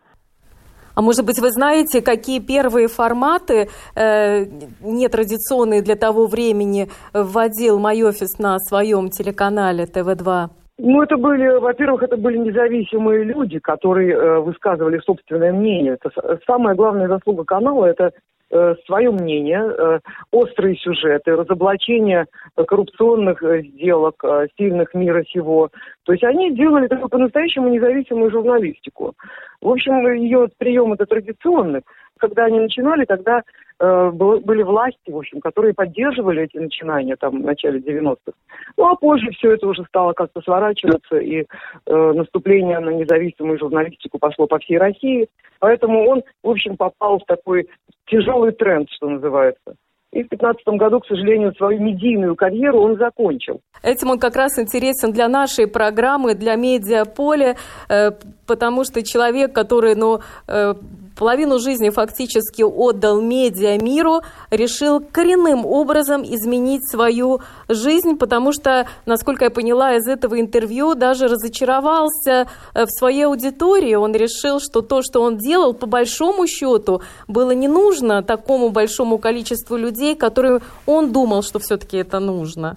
А 0.94 1.02
может 1.02 1.26
быть, 1.26 1.40
вы 1.40 1.50
знаете, 1.50 2.02
какие 2.02 2.40
первые 2.40 2.88
форматы 2.88 3.70
э, 3.96 4.46
нетрадиционные 4.82 5.82
для 5.82 5.96
того 5.96 6.28
времени 6.28 6.90
вводил 7.14 7.80
мой 7.80 8.04
офис 8.04 8.38
на 8.38 8.60
своем 8.60 9.10
телеканале 9.10 9.86
ТВ-2? 9.86 10.63
Ну, 10.80 11.04
это 11.04 11.18
были, 11.18 11.60
во-первых, 11.60 12.04
это 12.04 12.18
были 12.18 12.38
независимые 12.38 13.24
люди, 13.24 13.60
которые 13.60 14.14
э, 14.14 14.40
высказывали 14.40 15.00
собственное 15.00 15.54
мнение. 15.54 15.98
Это 16.02 16.40
самая 16.48 16.76
главная 16.76 17.08
заслуга 17.08 17.44
канала– 17.44 17.86
это 17.88 18.12
Э, 18.56 18.76
свое 18.86 19.10
мнение, 19.10 19.64
э, 19.66 20.00
острые 20.32 20.76
сюжеты, 20.76 21.32
разоблачение 21.36 22.28
коррупционных 22.56 23.42
э, 23.42 23.64
сделок 23.64 24.24
сильных 24.60 24.94
мира 24.94 25.24
сего. 25.24 25.70
То 26.04 26.12
есть 26.12 26.24
они 26.24 26.54
делали 26.56 26.86
такую 26.86 27.10
по-настоящему 27.10 27.70
независимую 27.70 28.30
журналистику. 28.30 29.16
В 29.60 29.70
общем, 29.70 30.06
ее 30.14 30.50
прием 30.60 30.94
это 30.94 31.08
традиционный. 31.08 31.82
Когда 32.24 32.46
они 32.46 32.58
начинали, 32.62 33.04
тогда 33.04 33.42
э, 33.80 34.10
были 34.12 34.64
власти, 34.64 35.12
в 35.12 35.18
общем, 35.18 35.42
которые 35.42 35.74
поддерживали 35.74 36.44
эти 36.44 36.58
начинания 36.58 37.18
там 37.18 37.42
в 37.42 37.46
начале 37.46 37.80
90-х. 37.80 38.32
Ну 38.78 38.88
а 38.88 38.96
позже 38.96 39.30
все 39.32 39.52
это 39.52 39.68
уже 39.68 39.84
стало 39.84 40.14
как-то 40.14 40.40
сворачиваться, 40.40 41.18
и 41.18 41.42
э, 41.42 42.12
наступление 42.14 42.80
на 42.80 42.92
независимую 42.92 43.60
журналистику 43.60 44.20
пошло 44.20 44.48
по 44.48 44.58
всей 44.60 44.78
России. 44.78 45.28
Поэтому 45.60 46.08
он, 46.08 46.24
в 46.44 46.50
общем, 46.50 46.78
попал 46.78 47.20
в 47.20 47.26
такой 47.26 47.68
тяжелый 48.06 48.54
тренд, 48.54 48.90
что 48.90 49.10
называется. 49.10 49.76
И 50.14 50.24
в 50.24 50.30
2015 50.30 50.80
году, 50.80 51.00
к 51.00 51.08
сожалению, 51.08 51.54
свою 51.56 51.82
медийную 51.82 52.36
карьеру 52.36 52.82
он 52.82 52.98
закончил. 52.98 53.60
Этим 53.82 54.12
он 54.12 54.20
как 54.20 54.36
раз 54.36 54.60
интересен 54.60 55.12
для 55.12 55.28
нашей 55.28 55.68
программы, 55.68 56.36
для 56.36 56.56
медиаполя, 56.56 57.58
э, 57.90 58.12
потому 58.48 58.86
что 58.86 59.04
человек, 59.04 59.54
который 59.54 59.96
ну, 59.96 60.20
э, 60.48 60.76
половину 61.16 61.60
жизни 61.60 61.90
фактически 61.90 62.64
отдал 62.64 63.22
медиа 63.22 63.78
миру, 63.82 64.22
решил 64.52 65.00
коренным 65.00 65.66
образом 65.66 66.24
изменить 66.24 66.90
свою 66.90 67.42
жизнь, 67.70 68.18
потому 68.18 68.52
что, 68.52 68.88
насколько 69.06 69.46
я 69.46 69.52
поняла 69.52 69.96
из 69.96 70.08
этого 70.08 70.40
интервью, 70.40 70.96
даже 70.96 71.28
разочаровался 71.28 72.48
э, 72.74 72.86
в 72.86 72.90
своей 72.90 73.26
аудитории. 73.26 73.96
Он 73.96 74.14
решил, 74.14 74.60
что 74.60 74.82
то, 74.82 75.02
что 75.02 75.22
он 75.22 75.38
делал, 75.38 75.74
по 75.74 75.88
большому 75.88 76.48
счету, 76.48 77.02
было 77.28 77.52
не 77.52 77.68
нужно 77.68 78.24
такому 78.24 78.70
большому 78.70 79.18
количеству 79.18 79.78
людей, 79.78 80.16
которые 80.16 80.62
он 80.86 81.12
думал, 81.12 81.44
что 81.44 81.60
все-таки 81.60 81.98
это 81.98 82.20
нужно. 82.20 82.76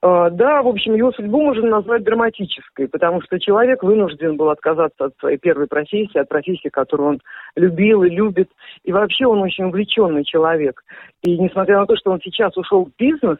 А, 0.00 0.30
да, 0.30 0.62
в 0.62 0.68
общем, 0.68 0.94
его 0.94 1.10
судьбу 1.12 1.42
можно 1.42 1.68
назвать 1.68 2.04
драматической, 2.04 2.88
потому 2.88 3.20
что 3.22 3.40
человек 3.40 3.82
вынужден 3.82 4.36
был 4.36 4.50
отказаться 4.50 5.06
от 5.06 5.16
своей 5.18 5.38
первой 5.38 5.66
профессии, 5.66 6.18
от 6.18 6.28
профессии, 6.28 6.68
которую 6.68 7.08
он 7.08 7.20
любил 7.56 8.04
и 8.04 8.10
любит. 8.10 8.48
И 8.84 8.92
вообще 8.92 9.26
он 9.26 9.40
очень 9.40 9.64
увлеченный 9.64 10.24
человек. 10.24 10.84
И 11.24 11.36
несмотря 11.36 11.80
на 11.80 11.86
то, 11.86 11.96
что 11.96 12.12
он 12.12 12.20
сейчас 12.22 12.56
ушел 12.56 12.86
в 12.86 12.90
бизнес, 12.96 13.38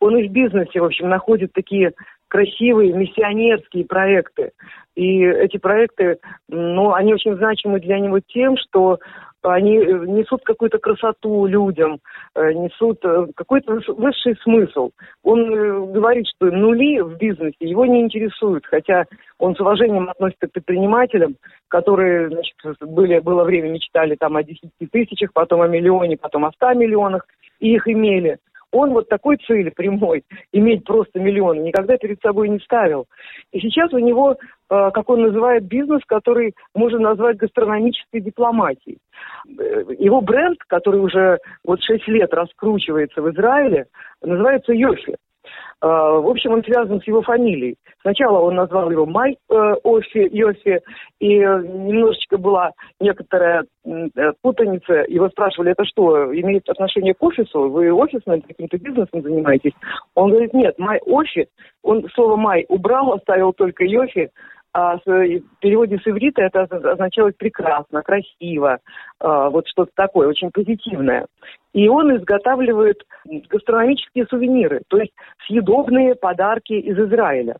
он 0.00 0.16
и 0.16 0.26
в 0.26 0.32
бизнесе, 0.32 0.80
в 0.80 0.84
общем, 0.84 1.08
находит 1.08 1.52
такие 1.52 1.92
красивые 2.28 2.92
миссионерские 2.92 3.84
проекты. 3.84 4.52
И 4.96 5.22
эти 5.22 5.58
проекты, 5.58 6.18
ну, 6.48 6.92
они 6.92 7.14
очень 7.14 7.36
значимы 7.36 7.80
для 7.80 7.98
него 7.98 8.20
тем, 8.20 8.56
что 8.56 8.98
они 9.42 9.78
э, 9.78 10.04
несут 10.06 10.42
какую-то 10.44 10.78
красоту 10.78 11.46
людям, 11.46 11.98
э, 12.34 12.52
несут 12.52 12.98
э, 13.04 13.26
какой-то 13.34 13.80
высший 13.88 14.36
смысл. 14.42 14.90
Он 15.22 15.92
говорит, 15.92 16.26
что 16.28 16.50
нули 16.50 17.00
в 17.00 17.16
бизнесе 17.16 17.56
его 17.60 17.86
не 17.86 18.02
интересуют, 18.02 18.66
хотя 18.66 19.04
он 19.38 19.56
с 19.56 19.60
уважением 19.60 20.08
относится 20.08 20.48
к 20.48 20.52
предпринимателям, 20.52 21.36
которые, 21.68 22.28
значит, 22.28 22.54
были, 22.80 23.18
было 23.20 23.44
время 23.44 23.70
мечтали 23.70 24.16
там 24.16 24.36
о 24.36 24.42
10 24.42 24.60
тысячах, 24.90 25.32
потом 25.32 25.62
о 25.62 25.68
миллионе, 25.68 26.16
потом 26.16 26.44
о 26.44 26.52
100 26.52 26.74
миллионах, 26.74 27.26
и 27.60 27.74
их 27.74 27.86
имели. 27.88 28.38
Он 28.72 28.92
вот 28.92 29.08
такой 29.08 29.36
цели 29.36 29.70
прямой, 29.70 30.24
иметь 30.52 30.84
просто 30.84 31.20
миллион, 31.20 31.62
никогда 31.62 31.96
перед 31.96 32.20
собой 32.20 32.48
не 32.48 32.58
ставил. 32.60 33.06
И 33.52 33.60
сейчас 33.60 33.92
у 33.92 33.98
него, 33.98 34.32
э, 34.32 34.90
как 34.92 35.08
он 35.08 35.22
называет, 35.22 35.64
бизнес, 35.64 36.02
который 36.06 36.54
можно 36.74 36.98
назвать 36.98 37.36
гастрономической 37.36 38.20
дипломатией. 38.20 38.98
Э, 39.58 39.84
его 39.98 40.20
бренд, 40.20 40.58
который 40.66 41.00
уже 41.00 41.38
вот 41.64 41.82
6 41.82 42.06
лет 42.08 42.32
раскручивается 42.32 43.22
в 43.22 43.30
Израиле, 43.30 43.86
называется 44.22 44.72
Йофи. 44.72 45.16
А, 45.80 46.12
в 46.20 46.28
общем, 46.28 46.52
он 46.52 46.62
связан 46.62 47.00
с 47.00 47.06
его 47.06 47.22
фамилией. 47.22 47.76
Сначала 48.02 48.38
он 48.38 48.54
назвал 48.54 48.90
его 48.90 49.04
Май 49.04 49.36
э, 49.50 49.54
Офи, 49.84 50.28
Йофи, 50.32 50.80
и 51.18 51.38
немножечко 51.38 52.38
была 52.38 52.72
некоторая 52.98 53.64
э, 53.84 54.32
путаница. 54.42 55.04
Его 55.08 55.28
спрашивали, 55.28 55.72
это 55.72 55.84
что, 55.84 56.34
имеет 56.34 56.68
отношение 56.68 57.14
к 57.14 57.22
офису? 57.22 57.68
Вы 57.68 57.92
офисным 57.92 58.40
каким-то 58.40 58.78
бизнесом 58.78 59.22
занимаетесь? 59.22 59.72
Он 60.14 60.30
говорит, 60.30 60.54
нет, 60.54 60.78
Май 60.78 60.98
Офи. 61.06 61.48
Он 61.82 62.08
слово 62.14 62.36
Май 62.36 62.64
убрал, 62.68 63.12
оставил 63.12 63.52
только 63.52 63.84
Йофи, 63.84 64.30
а 64.72 64.98
в 64.98 65.02
переводе 65.60 65.98
с 65.98 66.06
иврита 66.06 66.42
это 66.42 66.62
означает 66.62 67.36
прекрасно, 67.36 68.02
красиво, 68.02 68.78
а, 69.18 69.50
вот 69.50 69.66
что-то 69.66 69.90
такое, 69.94 70.28
очень 70.28 70.50
позитивное. 70.52 71.26
И 71.72 71.88
он 71.88 72.16
изготавливает 72.16 73.02
гастрономические 73.48 74.26
сувениры, 74.26 74.82
то 74.88 74.98
есть 74.98 75.12
съедобные 75.46 76.14
подарки 76.14 76.74
из 76.74 76.96
Израиля. 76.96 77.56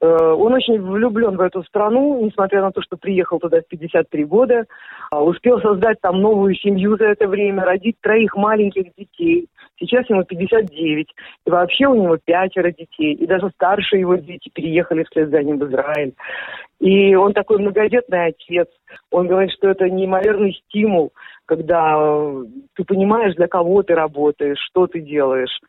Э, 0.00 0.06
он 0.06 0.54
очень 0.54 0.80
влюблен 0.80 1.36
в 1.36 1.40
эту 1.40 1.62
страну, 1.64 2.24
несмотря 2.24 2.62
на 2.62 2.72
то, 2.72 2.80
что 2.80 2.96
приехал 2.96 3.38
туда 3.38 3.60
в 3.60 3.68
53 3.68 4.24
года. 4.24 4.64
А, 5.10 5.22
успел 5.22 5.60
создать 5.60 6.00
там 6.00 6.20
новую 6.20 6.54
семью 6.54 6.96
за 6.96 7.06
это 7.06 7.28
время, 7.28 7.64
родить 7.64 7.96
троих 8.00 8.34
маленьких 8.34 8.94
детей. 8.96 9.48
Сейчас 9.78 10.08
ему 10.08 10.24
59. 10.24 11.08
И 11.46 11.50
вообще 11.50 11.86
у 11.86 11.94
него 11.94 12.18
пятеро 12.22 12.70
детей. 12.70 13.14
И 13.14 13.26
даже 13.26 13.50
старшие 13.50 14.00
его 14.00 14.14
дети 14.16 14.50
переехали 14.52 15.04
вслед 15.04 15.30
за 15.30 15.42
ним 15.42 15.58
в 15.58 15.66
Израиль. 15.68 16.14
И 16.80 17.14
он 17.14 17.34
такой 17.34 17.58
многодетный 17.58 18.26
отец. 18.26 18.68
Он 19.10 19.26
говорит, 19.26 19.52
что 19.52 19.68
это 19.68 19.90
неимоверный 19.90 20.54
стимул, 20.66 21.12
когда 21.44 21.96
э, 21.98 22.44
ты 22.74 22.84
понимаешь, 22.84 23.34
для 23.34 23.48
кого 23.48 23.82
ты 23.82 23.94
работаешь, 23.94 24.58
что 24.70 24.86
ты 24.86 25.00
делаешь. 25.00 25.60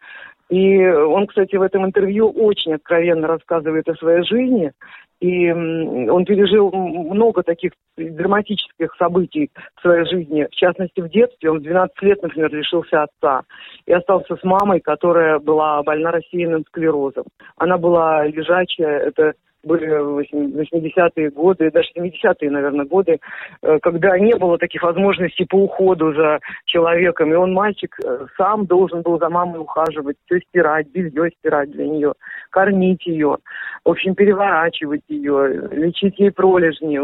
И 0.51 0.85
он, 0.85 1.27
кстати, 1.27 1.55
в 1.55 1.61
этом 1.61 1.85
интервью 1.85 2.29
очень 2.29 2.73
откровенно 2.73 3.25
рассказывает 3.25 3.87
о 3.87 3.95
своей 3.95 4.23
жизни. 4.25 4.73
И 5.21 5.49
он 5.49 6.25
пережил 6.25 6.71
много 6.73 7.41
таких 7.41 7.71
драматических 7.95 8.93
событий 8.97 9.49
в 9.77 9.81
своей 9.81 10.05
жизни. 10.05 10.45
В 10.51 10.55
частности, 10.55 10.99
в 10.99 11.09
детстве 11.09 11.51
он 11.51 11.59
в 11.59 11.63
12 11.63 12.01
лет, 12.01 12.21
например, 12.21 12.53
лишился 12.53 13.03
отца 13.03 13.43
и 13.85 13.93
остался 13.93 14.35
с 14.35 14.43
мамой, 14.43 14.81
которая 14.81 15.39
была 15.39 15.81
больна 15.83 16.11
рассеянным 16.11 16.65
склерозом. 16.67 17.25
Она 17.55 17.77
была 17.77 18.25
лежачая, 18.25 18.99
это 19.07 19.35
были 19.63 19.87
80-е 19.87 21.29
годы, 21.31 21.71
даже 21.71 21.89
70-е, 21.95 22.49
наверное, 22.49 22.85
годы, 22.85 23.19
э, 23.61 23.79
когда 23.81 24.17
не 24.17 24.35
было 24.35 24.57
таких 24.57 24.83
возможностей 24.83 25.45
по 25.45 25.55
уходу 25.55 26.13
за 26.13 26.39
человеком. 26.65 27.31
И 27.31 27.35
он, 27.35 27.53
мальчик, 27.53 27.95
э, 28.03 28.25
сам 28.37 28.65
должен 28.65 29.01
был 29.01 29.19
за 29.19 29.29
мамой 29.29 29.59
ухаживать, 29.59 30.17
все 30.25 30.39
стирать, 30.49 30.87
белье 30.87 31.31
стирать 31.39 31.71
для 31.71 31.87
нее, 31.87 32.13
кормить 32.49 33.05
ее, 33.05 33.37
в 33.85 33.89
общем, 33.89 34.15
переворачивать 34.15 35.01
ее, 35.07 35.69
лечить 35.71 36.19
ей 36.19 36.31
пролежни. 36.31 36.99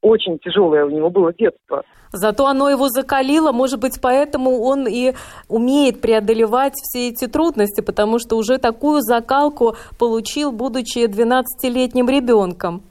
Очень 0.00 0.38
тяжелое 0.38 0.84
у 0.84 0.90
него 0.90 1.10
было 1.10 1.32
детство. 1.32 1.82
Зато 2.12 2.46
оно 2.46 2.68
его 2.68 2.88
закалило, 2.88 3.52
может 3.52 3.80
быть, 3.80 3.98
поэтому 4.00 4.62
он 4.62 4.86
и 4.86 5.14
умеет 5.48 6.02
преодолевать 6.02 6.74
все 6.74 7.08
эти 7.08 7.26
трудности, 7.26 7.80
потому 7.80 8.18
что 8.18 8.36
уже 8.36 8.58
такую 8.58 9.00
закалку 9.00 9.76
получил, 9.98 10.52
будучи 10.52 11.06
12-летним 11.06 11.91
ребенком. 11.94 12.82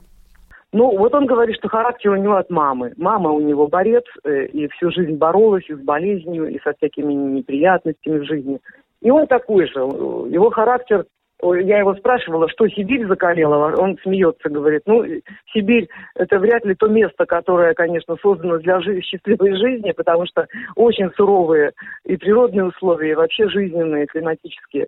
Ну, 0.72 0.96
вот 0.96 1.14
он 1.14 1.26
говорит, 1.26 1.56
что 1.56 1.68
характер 1.68 2.12
у 2.12 2.16
него 2.16 2.36
от 2.36 2.48
мамы. 2.48 2.94
Мама 2.96 3.30
у 3.30 3.40
него 3.40 3.66
борец, 3.66 4.04
э, 4.24 4.46
и 4.46 4.68
всю 4.68 4.90
жизнь 4.90 5.16
боролась 5.16 5.68
и 5.68 5.74
с 5.74 5.80
болезнью, 5.80 6.48
и 6.48 6.58
со 6.60 6.72
всякими 6.74 7.12
неприятностями 7.12 8.18
в 8.20 8.24
жизни. 8.24 8.58
И 9.02 9.10
он 9.10 9.26
такой 9.26 9.66
же. 9.66 9.80
Его 9.80 10.50
характер 10.50 11.04
я 11.42 11.80
его 11.80 11.94
спрашивала, 11.96 12.48
что 12.48 12.68
Сибирь 12.68 13.06
закалела, 13.06 13.74
он 13.76 13.98
смеется, 14.02 14.48
говорит, 14.48 14.82
ну, 14.86 15.04
Сибирь– 15.52 15.88
это 16.14 16.38
вряд 16.38 16.64
ли 16.64 16.74
то 16.76 16.86
место, 16.86 17.26
которое, 17.26 17.74
конечно, 17.74 18.16
создано 18.22 18.58
для 18.58 18.80
жи- 18.80 19.00
счастливой 19.00 19.56
жизни, 19.56 19.90
потому 19.90 20.24
что 20.26 20.46
очень 20.76 21.10
суровые 21.16 21.72
и 22.04 22.16
природные 22.16 22.66
условия, 22.66 23.10
и 23.10 23.14
вообще 23.14 23.48
жизненные, 23.48 24.06
климатические. 24.06 24.86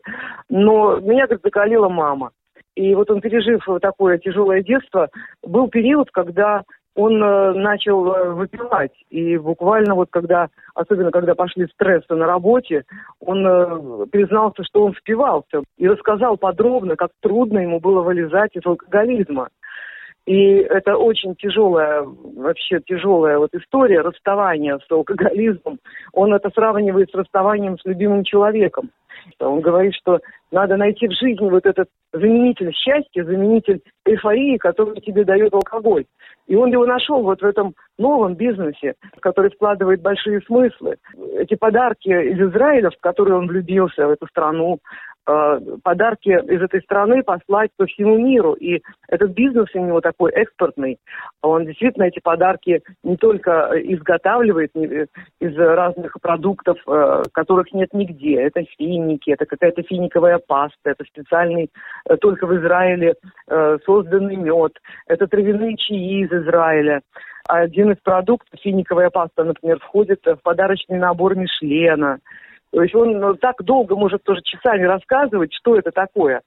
Но 0.48 0.98
меня, 1.00 1.26
как 1.26 1.40
закалила 1.42 1.88
мама. 1.88 2.30
И 2.76 2.94
вот 2.94 3.10
он, 3.10 3.20
пережив 3.20 3.64
такое 3.80 4.18
тяжелое 4.18 4.62
детство, 4.62 5.08
был 5.42 5.68
период, 5.68 6.10
когда 6.10 6.64
он 6.94 7.22
э, 7.22 7.52
начал 7.54 8.06
э, 8.12 8.30
выпивать. 8.30 8.92
И 9.10 9.36
буквально 9.36 9.94
вот 9.94 10.08
когда, 10.10 10.48
особенно 10.74 11.10
когда 11.10 11.34
пошли 11.34 11.66
стрессы 11.66 12.14
на 12.14 12.26
работе, 12.26 12.84
он 13.20 13.46
э, 13.46 14.06
признался, 14.10 14.62
что 14.64 14.84
он 14.84 14.94
спивался. 14.94 15.62
И 15.76 15.88
рассказал 15.88 16.36
подробно, 16.36 16.96
как 16.96 17.10
трудно 17.20 17.58
ему 17.58 17.80
было 17.80 18.02
вылезать 18.02 18.54
из 18.54 18.64
алкоголизма. 18.64 19.48
И 20.26 20.54
это 20.54 20.96
очень 20.96 21.34
тяжелая, 21.34 22.02
вообще 22.02 22.80
тяжелая 22.80 23.38
вот 23.38 23.50
история 23.54 24.00
расставания 24.00 24.78
с 24.78 24.90
алкоголизмом. 24.90 25.80
Он 26.12 26.32
это 26.32 26.50
сравнивает 26.50 27.10
с 27.10 27.14
расставанием 27.14 27.78
с 27.78 27.84
любимым 27.84 28.24
человеком. 28.24 28.90
Он 29.40 29.60
говорит, 29.60 29.94
что 29.94 30.20
надо 30.50 30.76
найти 30.76 31.08
в 31.08 31.12
жизни 31.12 31.48
вот 31.48 31.66
этот 31.66 31.88
заменитель 32.12 32.72
счастья, 32.72 33.24
заменитель 33.24 33.80
эйфории, 34.04 34.56
который 34.56 35.00
тебе 35.00 35.24
дает 35.24 35.52
алкоголь. 35.52 36.04
И 36.46 36.54
он 36.54 36.70
его 36.70 36.84
нашел 36.86 37.22
вот 37.22 37.40
в 37.40 37.44
этом 37.44 37.74
новом 37.98 38.34
бизнесе, 38.34 38.94
который 39.20 39.50
складывает 39.52 40.02
большие 40.02 40.40
смыслы. 40.42 40.96
Эти 41.38 41.54
подарки 41.54 42.08
из 42.08 42.40
Израиля, 42.50 42.90
в 42.90 43.00
которые 43.00 43.38
он 43.38 43.46
влюбился, 43.46 44.06
в 44.06 44.10
эту 44.10 44.26
страну, 44.26 44.78
подарки 45.24 46.28
из 46.28 46.62
этой 46.62 46.82
страны 46.82 47.22
послать 47.22 47.70
по 47.76 47.86
всему 47.86 48.18
миру. 48.18 48.52
И 48.54 48.82
этот 49.08 49.30
бизнес 49.30 49.68
у 49.74 49.78
него 49.78 50.00
такой 50.00 50.32
экспортный. 50.32 50.98
Он 51.42 51.64
действительно 51.64 52.04
эти 52.04 52.20
подарки 52.20 52.82
не 53.02 53.16
только 53.16 53.70
изготавливает 53.74 54.74
из 54.74 55.56
разных 55.56 56.16
продуктов, 56.20 56.78
э, 56.86 57.22
которых 57.32 57.72
нет 57.72 57.92
нигде. 57.92 58.40
Это 58.42 58.64
финики, 58.78 59.30
это 59.30 59.46
какая-то 59.46 59.82
финиковая 59.82 60.38
паста, 60.38 60.90
это 60.90 61.04
специальный 61.04 61.70
э, 62.08 62.16
только 62.16 62.46
в 62.46 62.56
Израиле 62.56 63.14
созданный 63.84 64.36
мед, 64.36 64.72
это 65.06 65.26
травяные 65.26 65.76
чаи 65.76 66.24
из 66.24 66.32
Израиля. 66.32 67.02
Один 67.48 67.92
из 67.92 67.98
продуктов, 67.98 68.58
финиковая 68.60 69.10
паста, 69.10 69.44
например, 69.44 69.78
входит 69.78 70.24
в 70.24 70.36
подарочный 70.42 70.98
набор 70.98 71.36
Мишлена. 71.36 72.18
То 72.74 72.82
есть 72.82 72.94
он 72.96 73.12
ну, 73.20 73.34
так 73.34 73.62
долго 73.62 73.94
может 73.94 74.24
тоже 74.24 74.40
часами 74.42 74.82
рассказывать, 74.82 75.54
что 75.54 75.78
это 75.78 75.92
такое. 75.92 76.42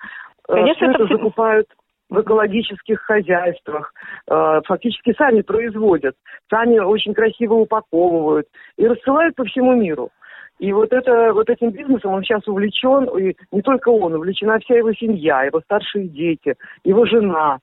Э, 0.49 0.53
Конечно, 0.53 0.93
Все 0.93 1.03
это 1.03 1.15
закупают 1.15 1.67
в 2.09 2.19
экологических 2.19 2.99
хозяйствах, 2.99 3.93
э, 4.29 4.61
фактически 4.65 5.13
сами 5.17 5.41
производят, 5.41 6.15
сами 6.49 6.79
очень 6.79 7.13
красиво 7.13 7.53
упаковывают 7.53 8.45
и 8.77 8.85
рассылают 8.85 9.35
по 9.35 9.45
всему 9.45 9.73
миру. 9.73 10.09
И 10.59 10.73
вот, 10.73 10.91
это, 10.91 11.31
вот 11.33 11.49
этим 11.49 11.69
бизнесом 11.69 12.11
он 12.11 12.23
сейчас 12.23 12.45
увлечен, 12.45 13.05
и 13.17 13.33
не 13.53 13.61
только 13.61 13.87
он, 13.87 14.13
увлечена 14.15 14.59
вся 14.59 14.75
его 14.75 14.91
семья, 14.91 15.43
его 15.43 15.61
старшие 15.61 16.09
дети, 16.09 16.55
его 16.83 17.05
жена. 17.05 17.59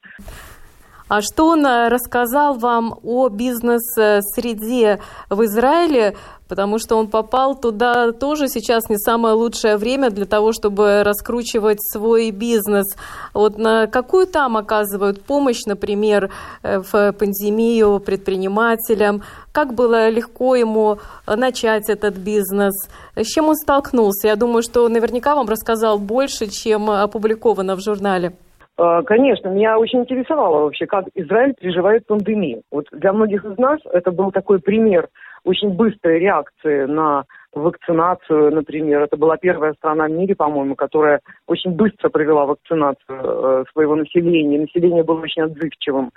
А 1.07 1.21
что 1.21 1.49
он 1.49 1.67
э, 1.67 1.89
рассказал 1.89 2.55
вам 2.55 2.99
о 3.03 3.29
бизнес-среде 3.29 5.01
в 5.29 5.45
Израиле? 5.45 6.17
Потому 6.49 6.79
что 6.79 6.97
он 6.97 7.09
попал 7.09 7.55
туда 7.55 8.13
тоже 8.13 8.49
сейчас 8.49 8.89
не 8.89 8.99
самое 8.99 9.35
лучшее 9.35 9.77
время 9.77 10.11
для 10.11 10.25
того, 10.25 10.53
чтобы 10.53 11.03
раскручивать 11.03 11.83
свой 11.83 12.31
бизнес. 12.31 12.87
Вот 13.35 13.59
на 13.59 13.87
какую 13.87 14.27
там 14.27 14.57
оказывают 14.57 15.23
помощь, 15.23 15.65
например, 15.67 16.31
э, 16.63 16.79
в 16.79 17.13
пандемию 17.13 18.01
предпринимателям? 18.01 19.23
Как 19.53 19.75
было 19.75 20.09
легко 20.09 20.57
ему 20.57 21.01
начать 21.27 21.91
этот 21.91 22.17
бизнес? 22.17 22.89
С 23.15 23.27
чем 23.27 23.49
он 23.49 23.57
столкнулся? 23.57 24.29
Я 24.29 24.37
думаю, 24.37 24.63
что 24.63 24.89
наверняка 24.89 25.35
вам 25.35 25.49
рассказал 25.49 25.99
больше, 25.99 26.47
чем 26.47 26.91
опубликовано 26.91 27.77
в 27.77 27.81
журнале. 27.81 28.33
А, 28.77 29.03
конечно, 29.03 29.49
меня 29.49 29.79
очень 29.79 30.01
интересовало 30.01 30.63
вообще, 30.63 30.87
как 30.87 31.07
Израиль 31.15 31.55
переживает 31.55 32.07
пандемию. 32.07 32.63
Вот 32.71 32.87
для 32.93 33.13
многих 33.13 33.45
из 33.45 33.57
нас 33.57 33.81
это 33.93 34.11
был 34.11 34.33
такой 34.33 34.61
пример 34.61 35.09
очень 35.45 35.75
быстрой 35.75 36.19
реакции 36.19 36.85
на 36.87 37.25
вакцинацию, 37.53 38.53
например. 38.53 39.03
Это 39.03 39.17
была 39.17 39.37
первая 39.37 39.75
страна 39.75 40.07
в 40.07 40.11
мире, 40.11 40.35
по-моему, 40.35 40.75
которая 40.75 41.21
очень 41.47 41.71
быстро 41.71 42.09
провела 42.09 42.47
вакцинацию 42.47 43.21
э, 43.21 43.65
своего 43.73 43.95
населения. 43.95 44.59
Население 44.59 45.05
было 45.05 45.21
очень 45.21 45.43
отзывчивым. 45.43 46.11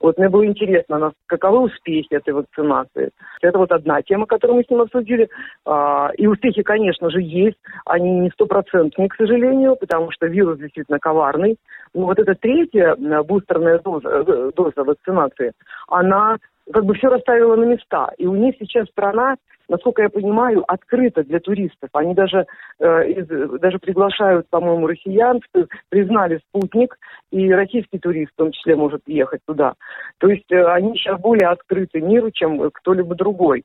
Вот 0.00 0.18
мне 0.18 0.28
было 0.28 0.46
интересно, 0.46 1.12
каковы 1.26 1.60
успехи 1.60 2.14
этой 2.14 2.34
вакцинации. 2.34 3.10
Это 3.42 3.58
вот 3.58 3.72
одна 3.72 4.02
тема, 4.02 4.26
которую 4.26 4.58
мы 4.58 4.64
с 4.64 4.70
ним 4.70 4.82
обсудили. 4.82 5.28
А, 5.64 6.10
и 6.16 6.26
успехи, 6.26 6.62
конечно 6.62 7.10
же, 7.10 7.20
есть. 7.20 7.58
Они 7.86 8.10
не 8.20 8.30
стопроцентные, 8.30 9.08
к 9.08 9.16
сожалению, 9.16 9.76
потому 9.76 10.12
что 10.12 10.26
вирус 10.26 10.58
действительно 10.58 10.98
коварный. 10.98 11.56
Но 11.94 12.06
вот 12.06 12.18
эта 12.18 12.34
третья 12.34 12.96
бустерная 13.22 13.78
доза, 13.78 14.08
э, 14.08 14.50
доза 14.54 14.84
вакцинации, 14.84 15.52
она 15.88 16.38
как 16.72 16.84
бы 16.84 16.94
все 16.94 17.08
расставила 17.08 17.56
на 17.56 17.64
места. 17.64 18.10
И 18.18 18.26
у 18.26 18.34
них 18.34 18.56
сейчас 18.58 18.88
страна 18.88 19.36
насколько 19.68 20.02
я 20.02 20.08
понимаю, 20.08 20.64
открыто 20.66 21.24
для 21.24 21.40
туристов. 21.40 21.90
Они 21.92 22.14
даже, 22.14 22.46
э, 22.78 23.08
из, 23.10 23.60
даже 23.60 23.78
приглашают, 23.78 24.48
по-моему, 24.50 24.86
россиян, 24.86 25.40
признали 25.88 26.40
спутник, 26.48 26.96
и 27.30 27.52
российский 27.52 27.98
турист 27.98 28.32
в 28.32 28.36
том 28.36 28.52
числе 28.52 28.76
может 28.76 29.02
ехать 29.06 29.40
туда. 29.46 29.74
То 30.18 30.28
есть 30.28 30.50
э, 30.50 30.64
они 30.64 30.94
сейчас 30.94 31.20
более 31.20 31.48
открыты 31.48 32.00
миру, 32.00 32.30
чем 32.30 32.70
кто-либо 32.70 33.14
другой. 33.14 33.64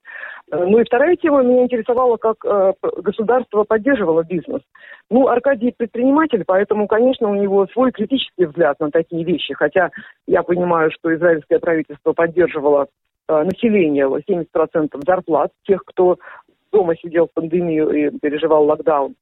Э, 0.51 0.65
ну 0.65 0.79
и 0.79 0.83
вторая 0.83 1.15
тема 1.15 1.43
меня 1.43 1.63
интересовала, 1.63 2.17
как 2.17 2.37
э, 2.45 2.73
государство 2.97 3.63
поддерживало 3.63 4.23
бизнес. 4.23 4.61
Ну, 5.09 5.27
Аркадий 5.27 5.73
предприниматель, 5.75 6.43
поэтому, 6.45 6.87
конечно, 6.87 7.29
у 7.29 7.35
него 7.35 7.67
свой 7.67 7.91
критический 7.91 8.45
взгляд 8.45 8.79
на 8.79 8.91
такие 8.91 9.23
вещи. 9.23 9.53
Хотя 9.53 9.89
я 10.27 10.43
понимаю, 10.43 10.91
что 10.91 11.13
израильское 11.13 11.59
правительство 11.59 12.13
поддерживало 12.13 12.87
населения 13.29 14.05
70% 14.05 14.45
зарплат 15.05 15.51
тех, 15.65 15.83
кто 15.85 16.17
дома 16.71 16.95
сидел 16.95 17.27
в 17.27 17.33
пандемию 17.33 17.89
и 17.89 18.17
переживал 18.19 18.65
локдаун. 18.65 19.15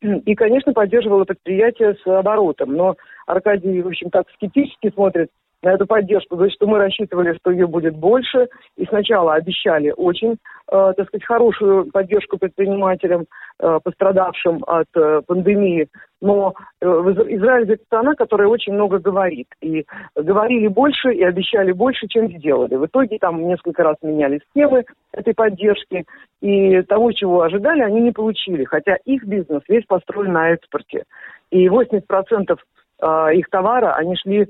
И, 0.00 0.34
конечно, 0.36 0.72
поддерживала 0.72 1.24
предприятие 1.24 1.94
с 1.94 2.06
оборотом. 2.06 2.72
Но 2.74 2.96
Аркадий, 3.26 3.82
в 3.82 3.88
общем, 3.88 4.10
так 4.10 4.26
скептически 4.34 4.90
смотрит 4.90 5.28
на 5.62 5.72
эту 5.72 5.86
поддержку. 5.86 6.36
Говорит, 6.36 6.54
что 6.54 6.66
мы 6.68 6.78
рассчитывали, 6.78 7.36
что 7.36 7.50
ее 7.50 7.66
будет 7.66 7.96
больше. 7.96 8.48
И 8.76 8.84
сначала 8.86 9.34
обещали 9.34 9.92
очень, 9.96 10.32
э, 10.32 10.36
так 10.70 11.08
сказать, 11.08 11.24
хорошую 11.24 11.90
поддержку 11.90 12.36
предпринимателям, 12.36 13.26
э, 13.58 13.78
пострадавшим 13.82 14.62
от 14.66 14.88
э, 14.94 15.22
пандемии. 15.26 15.88
Но 16.20 16.54
э, 16.80 16.86
Израиль– 16.86 17.72
это 17.72 17.84
страна, 17.84 18.14
которая 18.14 18.48
очень 18.48 18.74
много 18.74 18.98
говорит. 18.98 19.48
И 19.62 19.86
говорили 20.14 20.66
больше, 20.66 21.12
и 21.14 21.22
обещали 21.22 21.72
больше, 21.72 22.06
чем 22.08 22.28
сделали. 22.28 22.74
В 22.74 22.86
итоге 22.86 23.18
там 23.18 23.46
несколько 23.46 23.82
раз 23.82 23.96
меняли 24.02 24.40
схемы 24.50 24.84
этой 25.12 25.32
поддержки. 25.32 26.04
И 26.42 26.82
того, 26.82 27.12
чего 27.12 27.42
ожидали, 27.42 27.80
они 27.80 28.00
не 28.00 28.12
получили. 28.12 28.64
Хотя 28.64 28.96
их 29.04 29.24
бизнес 29.24 29.62
весь 29.68 29.86
построен 29.86 30.32
на 30.32 30.50
экспорте. 30.50 31.04
И 31.50 31.66
80% 31.66 32.58
э, 33.00 33.34
их 33.34 33.48
товара, 33.48 33.94
они 33.94 34.16
шли 34.16 34.42
э, 34.42 34.46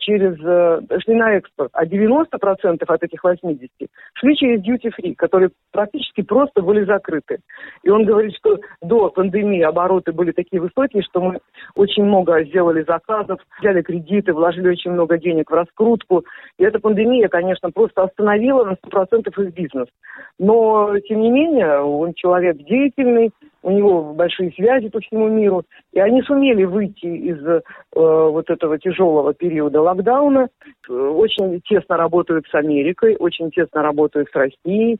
через, 0.00 0.38
э, 0.44 0.98
шли 1.00 1.14
на 1.14 1.34
экспорт, 1.34 1.70
а 1.72 1.86
90% 1.86 2.90
от 2.90 3.02
этих 3.02 3.24
80 3.24 3.70
шли 4.14 4.36
через 4.36 4.60
duty-free, 4.60 5.14
которые 5.14 5.50
практически 5.72 6.22
просто 6.22 6.60
были 6.60 6.84
закрыты. 6.84 7.38
И 7.82 7.88
он 7.88 8.04
говорит, 8.04 8.34
что 8.36 8.58
до 8.82 9.08
пандемии 9.08 9.62
обороты 9.62 10.12
были 10.12 10.32
такие 10.32 10.60
высокие, 10.60 11.02
что 11.02 11.20
мы 11.22 11.38
очень 11.74 12.04
много 12.04 12.44
сделали 12.44 12.84
заказов, 12.86 13.40
взяли 13.60 13.80
кредиты, 13.82 14.34
вложили 14.34 14.68
очень 14.68 14.90
много 14.90 15.16
денег 15.18 15.50
в 15.50 15.54
раскрутку. 15.54 16.24
И 16.58 16.64
эта 16.64 16.78
пандемия, 16.78 17.28
конечно, 17.28 17.70
просто 17.70 18.02
остановила 18.02 18.64
на 18.64 18.72
100% 18.72 19.42
их 19.42 19.54
бизнес. 19.54 19.88
Но, 20.38 20.98
тем 21.08 21.20
не 21.20 21.30
менее, 21.30 21.80
он 21.80 22.12
человек 22.14 22.56
деятельный, 22.58 23.30
у 23.62 23.70
него 23.70 24.12
большие 24.12 24.50
связи 24.52 24.88
по 24.88 25.00
всему 25.00 25.28
миру, 25.28 25.62
и 25.92 26.00
они 26.00 26.22
сумели 26.22 26.64
выйти 26.64 27.06
из 27.06 27.38
э, 27.46 27.60
вот 27.94 28.50
этого 28.50 28.78
тяжелого 28.78 29.34
периода 29.34 29.61
локдауна, 29.62 30.48
очень 30.88 31.60
тесно 31.64 31.96
работают 31.96 32.46
с 32.50 32.54
Америкой, 32.54 33.16
очень 33.18 33.50
тесно 33.50 33.82
работают 33.82 34.28
с 34.30 34.34
Россией, 34.34 34.98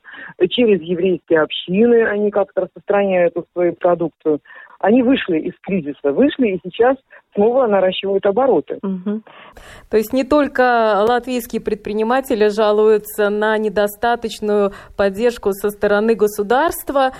через 0.49 0.81
еврейские 0.81 1.41
общины 1.41 2.05
они 2.07 2.31
как-то 2.31 2.61
распространяют 2.61 3.33
свою 3.53 3.73
продукцию. 3.73 4.39
Они 4.79 5.01
вышли 5.01 5.39
из 5.39 5.53
кризиса, 5.61 6.11
вышли 6.11 6.49
и 6.49 6.59
сейчас 6.61 6.97
снова 7.33 7.67
наращивают 7.67 8.25
обороты. 8.25 8.79
Угу. 8.83 9.21
То 9.89 9.97
есть 9.97 10.11
не 10.11 10.25
только 10.25 11.05
латвийские 11.07 11.61
предприниматели 11.61 12.49
жалуются 12.49 13.29
на 13.29 13.57
недостаточную 13.57 14.73
поддержку 14.97 15.53
со 15.53 15.69
стороны 15.69 16.15
государства, 16.15 17.11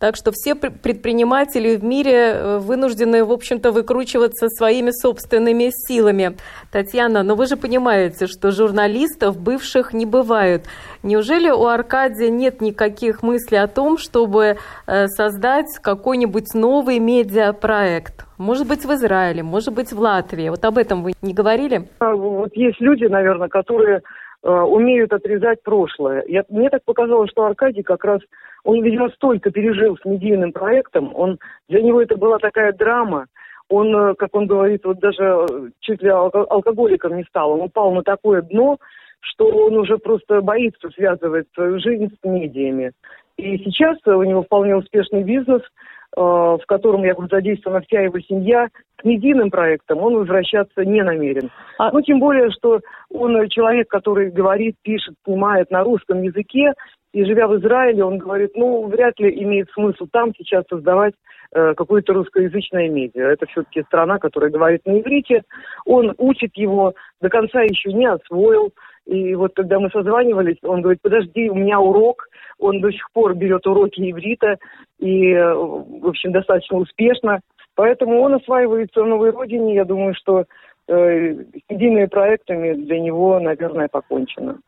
так 0.00 0.16
что 0.16 0.32
все 0.32 0.54
предприниматели 0.54 1.76
в 1.76 1.84
мире 1.84 2.32
э, 2.32 2.58
вынуждены, 2.58 3.22
в 3.22 3.30
общем-то, 3.30 3.70
выкручиваться 3.70 4.48
своими 4.48 4.90
собственными 4.90 5.70
силами. 5.70 6.36
Татьяна, 6.72 7.22
но 7.22 7.34
вы 7.34 7.46
же 7.46 7.56
понимаете, 7.56 8.26
что 8.26 8.50
журналистов 8.50 9.38
бывших 9.38 9.92
не 9.92 10.06
бывает. 10.06 10.64
Неужели 11.02 11.50
у 11.50 11.66
Аркадия 11.66 12.30
нет 12.30 12.62
никаких 12.62 13.22
мыслей 13.22 13.58
о 13.58 13.68
том, 13.68 13.98
чтобы 13.98 14.56
э, 14.86 15.06
создать 15.08 15.78
какой-нибудь 15.82 16.54
новый 16.54 16.98
медиапроект? 16.98 18.24
Может 18.38 18.68
быть, 18.68 18.86
в 18.86 18.92
Израиле, 18.94 19.42
может 19.42 19.74
быть, 19.74 19.92
в 19.92 20.00
Латвии. 20.00 20.48
Вот 20.48 20.64
об 20.64 20.78
этом 20.78 21.02
вы 21.02 21.12
не 21.20 21.34
говорили? 21.34 21.88
А, 21.98 22.14
вот 22.14 22.54
есть 22.54 22.80
люди, 22.80 23.04
наверное, 23.04 23.48
которые 23.48 24.00
умеют 24.42 25.12
отрезать 25.12 25.62
прошлое. 25.62 26.24
Я, 26.26 26.44
мне 26.48 26.70
так 26.70 26.82
показалось, 26.84 27.30
что 27.30 27.44
Аркадий 27.44 27.82
как 27.82 28.04
раз, 28.04 28.20
он, 28.64 28.82
видимо, 28.82 29.10
столько 29.10 29.50
пережил 29.50 29.98
с 29.98 30.04
медийным 30.04 30.52
проектом, 30.52 31.12
он, 31.14 31.38
для 31.68 31.82
него 31.82 32.00
это 32.00 32.16
была 32.16 32.38
такая 32.38 32.72
драма, 32.72 33.26
он, 33.68 33.94
э, 33.94 34.14
как 34.14 34.34
он 34.34 34.46
говорит, 34.46 34.84
вот 34.84 34.98
даже 34.98 35.22
э, 35.22 35.68
чуть 35.80 36.02
ли 36.02 36.08
алкоголиком 36.08 37.16
не 37.16 37.24
стал, 37.24 37.52
он 37.52 37.62
упал 37.62 37.92
на 37.92 38.02
такое 38.02 38.42
дно, 38.42 38.78
что 39.20 39.46
он 39.46 39.76
уже 39.76 39.98
просто 39.98 40.40
боится 40.40 40.88
связывать 40.90 41.46
свою 41.54 41.78
жизнь 41.78 42.08
с 42.08 42.26
медиями. 42.26 42.92
И 43.36 43.58
сейчас 43.58 43.98
у 44.06 44.22
него 44.22 44.42
вполне 44.42 44.76
успешный 44.76 45.22
бизнес– 45.22 45.62
Э, 45.99 45.99
в 46.16 46.62
котором, 46.66 47.04
я 47.04 47.14
говорю, 47.14 47.28
задействована 47.30 47.82
вся 47.82 48.00
его 48.00 48.18
семья, 48.20 48.68
к 48.96 49.04
медийным 49.04 49.50
проектам 49.50 49.98
он 49.98 50.16
возвращаться 50.16 50.84
не 50.84 51.02
намерен. 51.02 51.50
А... 51.78 51.90
Ну, 51.92 52.02
тем 52.02 52.18
более, 52.18 52.50
что 52.50 52.80
он 53.10 53.48
человек, 53.48 53.88
который 53.88 54.30
говорит, 54.30 54.76
пишет, 54.82 55.14
снимает 55.24 55.70
на 55.70 55.84
русском 55.84 56.22
языке, 56.22 56.74
и 57.12 57.24
живя 57.24 57.48
в 57.48 57.58
Израиле, 57.58 58.04
он 58.04 58.18
говорит, 58.18 58.52
ну, 58.54 58.86
вряд 58.86 59.18
ли 59.18 59.42
имеет 59.42 59.68
смысл 59.70 60.06
там 60.12 60.32
сейчас 60.36 60.64
создавать 60.70 61.14
э, 61.52 61.74
какое-то 61.74 62.12
русскоязычное 62.12 62.88
медиа. 62.88 63.30
Это 63.30 63.46
все-таки 63.46 63.82
страна, 63.82 64.18
которая 64.18 64.50
говорит 64.50 64.86
на 64.86 65.00
иврите. 65.00 65.42
Он 65.84 66.14
учит 66.18 66.52
его, 66.54 66.94
до 67.20 67.28
конца 67.28 67.62
еще 67.62 67.92
не 67.92 68.06
освоил. 68.06 68.72
И 69.10 69.34
вот 69.34 69.52
когда 69.56 69.80
мы 69.80 69.90
созванивались, 69.90 70.58
он 70.62 70.82
говорит, 70.82 71.00
подожди, 71.02 71.50
у 71.50 71.54
меня 71.56 71.80
урок. 71.80 72.28
Он 72.60 72.80
до 72.80 72.92
сих 72.92 73.10
пор 73.12 73.34
берет 73.34 73.66
уроки 73.66 74.08
иврита 74.08 74.56
и, 75.00 75.34
в 75.34 76.06
общем, 76.06 76.30
достаточно 76.30 76.76
успешно. 76.78 77.40
Поэтому 77.74 78.20
он 78.20 78.34
осваивается 78.34 79.02
в 79.02 79.08
новой 79.08 79.30
родине. 79.30 79.74
Я 79.74 79.84
думаю, 79.84 80.14
что 80.14 80.44
э, 80.86 81.34
с 81.34 81.70
едиными 81.70 82.06
проектами 82.06 82.74
для 82.74 83.00
него, 83.00 83.40
наверное, 83.40 83.88
покончено. 83.88 84.58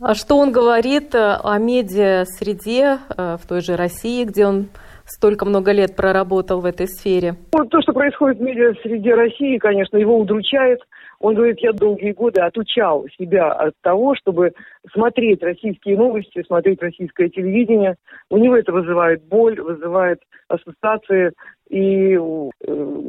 А 0.00 0.14
что 0.14 0.36
он 0.36 0.52
говорит 0.52 1.12
э, 1.16 1.36
о 1.42 1.58
медиа-среде 1.58 2.98
э, 3.16 3.36
в 3.36 3.48
той 3.48 3.62
же 3.62 3.74
России, 3.74 4.24
где 4.24 4.46
он 4.46 4.66
столько 5.06 5.44
много 5.44 5.72
лет 5.72 5.96
проработал 5.96 6.60
в 6.60 6.66
этой 6.66 6.86
сфере? 6.86 7.34
Ну, 7.52 7.64
то, 7.64 7.80
что 7.82 7.92
происходит 7.92 8.38
в 8.38 8.42
медиа-среде 8.42 9.14
России, 9.14 9.58
конечно, 9.58 9.96
его 9.96 10.18
удручает. 10.18 10.78
Он 11.20 11.34
говорит, 11.34 11.58
я 11.60 11.72
долгие 11.72 12.12
годы 12.12 12.40
отучал 12.40 13.06
себя 13.18 13.50
от 13.50 13.74
того, 13.82 14.14
чтобы 14.14 14.52
смотреть 14.92 15.42
российские 15.42 15.96
новости, 15.96 16.44
смотреть 16.46 16.80
российское 16.80 17.28
телевидение. 17.28 17.96
У 18.30 18.38
него 18.38 18.56
это 18.56 18.72
вызывает 18.72 19.24
боль, 19.24 19.60
вызывает 19.60 20.20
ассоциации 20.46 21.32
и 21.68 22.14
э, 22.14 22.18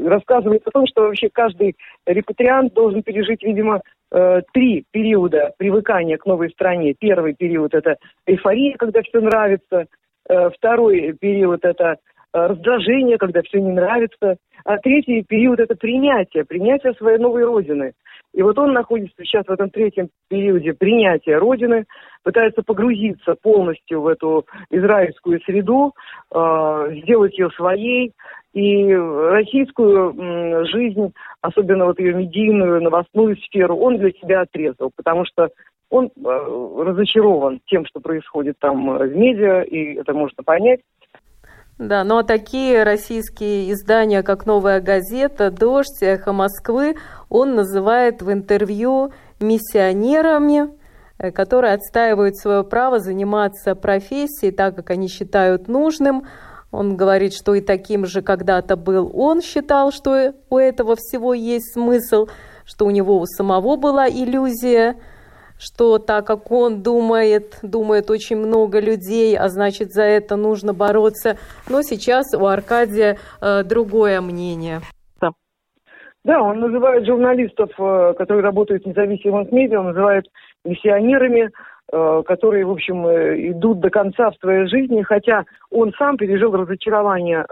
рассказывает 0.08 0.68
о 0.68 0.72
том, 0.72 0.88
что 0.88 1.04
вообще 1.04 1.30
каждый 1.32 1.76
репатриант 2.08 2.74
должен 2.74 3.04
пережить, 3.04 3.44
видимо, 3.44 3.82
э, 4.12 4.42
три 4.54 4.86
периода 4.92 5.54
привыкания 5.58 6.18
к 6.18 6.26
новой 6.26 6.50
стране. 6.50 6.96
Первый 7.00 7.36
период– 7.36 7.74
это 7.76 7.98
эйфория, 8.26 8.76
когда 8.78 9.02
все 9.04 9.22
нравится. 9.22 9.86
Э, 10.28 10.50
второй 10.50 11.14
период– 11.14 11.60
это 11.64 11.98
раздражение, 12.34 13.18
когда 13.18 13.42
все 13.42 13.60
не 13.60 13.72
нравится. 13.72 14.38
А 14.66 14.78
третий 14.78 15.24
период– 15.24 15.60
это 15.62 15.76
принятие, 15.76 16.46
принятие 16.46 16.94
своей 16.94 17.18
новой 17.18 17.46
родины. 17.46 17.94
И 18.34 18.44
вот 18.44 18.60
он 18.60 18.74
находится 18.74 19.24
сейчас 19.24 19.46
в 19.48 19.52
этом 19.52 19.70
третьем 19.70 20.10
периоде 20.28 20.74
принятия 20.74 21.38
родины, 21.38 21.86
пытается 22.24 22.62
погрузиться 22.62 23.36
полностью 23.42 24.02
в 24.02 24.08
эту 24.08 24.46
израильскую 24.70 25.40
среду, 25.42 25.94
э, 26.32 27.00
сделать 27.02 27.38
ее 27.38 27.50
своей. 27.52 28.14
И 28.54 28.94
российскую 28.94 30.66
жизнь, 30.66 31.14
особенно 31.42 31.86
вот 31.86 32.00
ее 32.00 32.14
медийную, 32.16 32.82
новостную 32.82 33.38
сферу, 33.38 33.78
он 33.78 33.98
для 33.98 34.12
себя 34.12 34.42
отрезал, 34.42 34.92
потому 34.96 35.24
что 35.26 35.50
он 35.90 36.08
э, 36.08 36.10
разочарован 36.84 37.62
тем, 37.68 37.86
что 37.86 38.00
происходит 38.00 38.58
там 38.60 38.98
в 38.98 39.16
медиа, 39.16 39.62
и 39.62 39.96
это 39.96 40.14
можно 40.14 40.44
понять. 40.44 40.82
Да, 41.80 42.04
но 42.04 42.24
такие 42.24 42.84
российские 42.84 43.72
издания, 43.72 44.22
как 44.22 44.46
«Новая 44.46 44.82
газета», 44.82 45.50
«Дождь», 45.50 46.02
«Эхо 46.02 46.34
Москвы» 46.34 46.98
он 47.30 47.56
называет 47.56 48.22
в 48.22 48.30
интервью 48.34 49.14
миссионерами, 49.40 50.74
э, 51.18 51.32
которые 51.32 51.74
отстаивают 51.76 52.36
свое 52.36 52.66
право 52.66 53.00
заниматься 53.00 53.76
профессией 53.76 54.52
так, 54.52 54.76
как 54.76 54.90
они 54.90 55.08
считают 55.08 55.70
нужным. 55.70 56.26
Он 56.70 56.98
говорит, 56.98 57.34
что 57.34 57.56
и 57.56 57.62
таким 57.62 58.06
же 58.06 58.22
когда-то 58.22 58.76
был 58.76 59.10
он, 59.14 59.42
считал, 59.42 59.94
что 59.94 60.34
у 60.50 60.58
этого 60.58 60.98
всего 60.98 61.34
есть 61.34 61.72
смысл, 61.72 62.28
что 62.66 62.88
у 62.88 62.90
него 62.90 63.18
у 63.20 63.26
самого 63.26 63.78
была 63.78 64.10
иллюзия– 64.10 64.98
что 65.60 66.00
так 66.00 66.26
как 66.26 66.52
он 66.52 66.82
думает, 66.82 67.60
думает 67.62 68.10
очень 68.10 68.38
много 68.38 68.80
людей, 68.80 69.38
а 69.38 69.50
значит 69.50 69.92
за 69.92 70.04
это 70.04 70.36
нужно 70.36 70.74
бороться. 70.74 71.38
Но 71.70 71.82
сейчас 71.84 72.34
у 72.34 72.46
Аркадия 72.46 73.18
э, 73.42 73.64
другое 73.64 74.22
мнение. 74.22 74.82
Да, 76.26 76.42
он 76.42 76.60
называет 76.60 77.06
журналистов, 77.06 77.70
э, 77.78 78.14
которые 78.18 78.44
работают 78.44 78.84
в 78.84 78.88
независимых 78.88 79.52
медиа, 79.52 79.80
он 79.80 79.88
называет 79.88 80.26
миссионерами, 80.66 81.50
э, 81.92 82.24
которые, 82.26 82.66
в 82.66 82.72
общем, 82.72 83.08
э, 83.08 83.50
идут 83.52 83.80
до 83.80 83.90
конца 83.90 84.30
в 84.30 84.36
своей 84.36 84.68
жизни, 84.68 85.02
хотя 85.02 85.46
он 85.72 85.94
сам 85.98 86.18
пережил 86.18 86.52
разочарование 86.56 87.46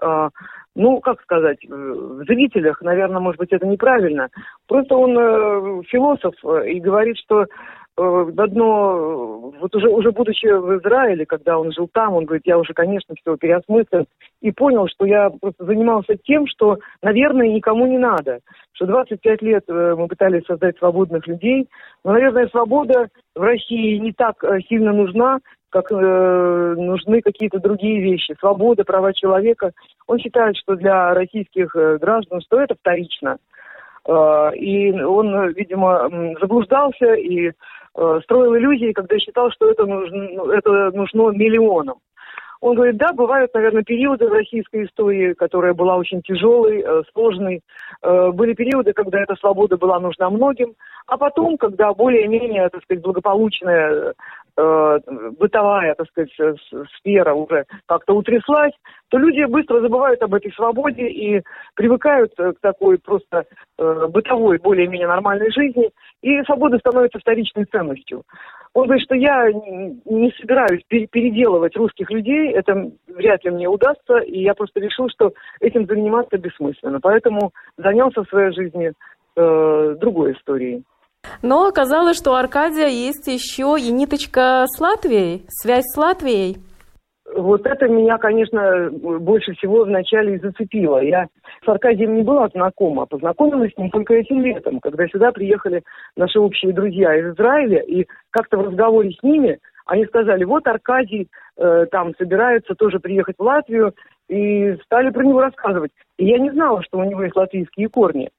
ну, 0.79 0.99
как 0.99 1.19
сказать, 1.23 1.57
в 1.67 2.23
зрителях, 2.25 2.83
наверное, 2.83 3.19
может 3.19 3.39
быть, 3.39 3.51
это 3.51 3.65
неправильно. 3.65 4.29
Просто 4.67 4.95
он 4.95 5.83
философ 5.85 6.35
и 6.67 6.79
говорит, 6.79 7.17
что 7.17 7.47
одно, 7.97 9.51
вот 9.59 9.75
уже, 9.75 9.89
уже 9.89 10.11
будучи 10.11 10.45
в 10.45 10.79
Израиле, 10.79 11.25
когда 11.25 11.57
он 11.57 11.71
жил 11.71 11.89
там, 11.91 12.13
он 12.13 12.25
говорит, 12.25 12.45
я 12.45 12.57
уже, 12.59 12.73
конечно, 12.73 13.15
все 13.15 13.35
переосмыслил 13.37 14.05
и 14.41 14.51
понял, 14.51 14.87
что 14.87 15.05
я 15.05 15.29
просто 15.29 15.65
занимался 15.65 16.15
тем, 16.15 16.45
что, 16.47 16.77
наверное, 17.01 17.47
никому 17.47 17.87
не 17.87 17.97
надо. 17.97 18.39
Что 18.73 18.85
25 18.85 19.41
лет 19.41 19.63
э, 19.67 19.95
мы 19.97 20.07
пытались 20.07 20.45
создать 20.45 20.77
свободных 20.77 21.25
людей, 21.27 21.67
но, 22.03 22.13
наверное, 22.13 22.47
свобода 22.49 23.07
в 23.35 23.41
России 23.41 23.97
не 23.97 24.13
так 24.13 24.43
э, 24.43 24.59
сильно 24.69 24.93
нужна, 24.93 25.39
как 25.69 25.91
э, 25.91 26.75
нужны 26.77 27.21
какие-то 27.21 27.59
другие 27.59 27.99
вещи. 27.99 28.35
Свобода, 28.39 28.83
права 28.83 29.13
человека. 29.13 29.71
Он 30.05 30.19
считает, 30.19 30.55
что 30.57 30.75
для 30.75 31.15
российских 31.15 31.75
э, 31.75 31.97
граждан, 31.97 32.41
что 32.41 32.61
это 32.61 32.75
вторично. 32.75 33.37
Э, 34.07 34.51
и 34.55 34.91
он, 35.01 35.49
видимо, 35.49 36.35
заблуждался 36.39 37.15
и 37.15 37.49
Э, 37.49 37.53
строил 38.23 38.55
иллюзии, 38.55 38.91
когда 38.91 39.17
считал, 39.17 39.51
что 39.51 39.69
это 39.71 39.85
нужно, 39.85 40.29
ну, 40.33 40.51
это 40.51 40.91
нужно 40.91 41.29
миллионам. 41.29 41.97
Он 42.59 42.75
говорит, 42.75 42.97
да, 42.97 43.13
бывают, 43.13 43.53
наверное, 43.53 43.83
периоды 43.83 44.27
в 44.27 44.33
российской 44.33 44.85
истории, 44.85 45.33
которая 45.33 45.73
была 45.73 45.95
очень 45.95 46.21
тяжелой, 46.21 46.81
э, 46.81 47.03
сложной. 47.13 47.61
Э, 48.01 48.31
были 48.31 48.53
периоды, 48.53 48.93
когда 48.93 49.21
эта 49.21 49.35
свобода 49.35 49.77
была 49.77 49.99
нужна 49.99 50.29
многим, 50.29 50.73
А 51.05 51.17
потом, 51.17 51.57
когда 51.57 51.93
более-менее, 51.93 52.67
так 52.69 52.83
сказать, 52.83 53.03
благополучная 53.03 54.13
э, 54.57 54.99
бытовая, 55.39 55.95
так 55.95 56.07
сказать, 56.07 56.31
сфера 56.97 57.33
уже 57.33 57.65
как-то 57.85 58.13
утряслась, 58.13 58.73
то 59.09 59.17
люди 59.17 59.43
быстро 59.45 59.81
забывают 59.81 60.21
об 60.21 60.33
этой 60.33 60.51
свободе 60.53 61.07
и 61.07 61.41
привыкают 61.75 62.33
к 62.35 62.55
такой 62.61 62.97
просто 62.97 63.45
э, 63.77 64.07
бытовой, 64.09 64.57
более-менее 64.57 65.07
нормальной 65.07 65.51
жизни, 65.51 65.91
и 66.21 66.41
свобода 66.43 66.77
становится 66.79 67.19
вторичной 67.19 67.65
ценностью. 67.65 68.23
Он 68.73 68.83
говорит, 68.83 69.05
что 69.05 69.15
я 69.15 69.51
не 69.51 70.31
собираюсь 70.39 70.83
переделывать 70.87 71.75
русских 71.75 72.11
людей, 72.11 72.51
это 72.51 72.91
вряд 73.07 73.43
ли 73.43 73.51
мне 73.51 73.67
удастся, 73.67 74.17
и 74.17 74.41
я 74.41 74.53
просто 74.53 74.79
решил, 74.79 75.09
что 75.09 75.33
этим 75.59 75.85
заниматься 75.87 76.37
бессмысленно. 76.37 76.99
Поэтому 76.99 77.53
занялся 77.77 78.23
в 78.23 78.29
своей 78.29 78.53
жизни 78.53 78.91
э, 79.35 79.95
другой 79.99 80.33
историей. 80.33 80.83
Но 81.41 81.67
оказалось, 81.67 82.17
что 82.17 82.31
у 82.31 82.35
Аркадия 82.35 82.87
есть 82.87 83.27
еще 83.27 83.75
и 83.79 83.91
ниточка 83.91 84.65
с 84.67 84.79
Латвией, 84.79 85.45
связь 85.49 85.85
с 85.85 85.97
Латвией. 85.97 86.57
Вот 87.35 87.65
это 87.65 87.87
меня, 87.87 88.17
конечно, 88.17 88.89
больше 88.91 89.53
всего 89.53 89.83
вначале 89.83 90.35
и 90.35 90.39
зацепило. 90.39 90.99
Я 90.99 91.27
с 91.63 91.67
Аркадием 91.67 92.15
не 92.15 92.23
была 92.23 92.47
знакома, 92.47 93.03
а 93.03 93.05
познакомилась 93.05 93.73
с 93.73 93.77
ним 93.77 93.89
только 93.91 94.13
этим 94.13 94.41
летом, 94.41 94.79
когда 94.79 95.07
сюда 95.07 95.31
приехали 95.31 95.83
наши 96.15 96.39
общие 96.39 96.71
друзья 96.71 97.15
из 97.15 97.35
Израиля, 97.35 97.81
и 97.81 98.07
как-то 98.31 98.57
в 98.57 98.67
разговоре 98.67 99.11
с 99.11 99.21
ними 99.23 99.59
они 99.87 100.05
сказали, 100.05 100.43
вот 100.43 100.67
Аркадий 100.67 101.29
э, 101.57 101.85
там 101.91 102.13
собирается 102.17 102.75
тоже 102.75 102.99
приехать 102.99 103.35
в 103.37 103.43
Латвию, 103.43 103.93
и 104.29 104.75
стали 104.83 105.09
про 105.09 105.23
него 105.23 105.41
рассказывать. 105.41 105.91
И 106.17 106.25
я 106.25 106.39
не 106.39 106.51
знала, 106.51 106.83
что 106.83 106.99
у 106.99 107.03
него 107.03 107.23
есть 107.23 107.35
латвийские 107.35 107.89
корни. 107.89 108.29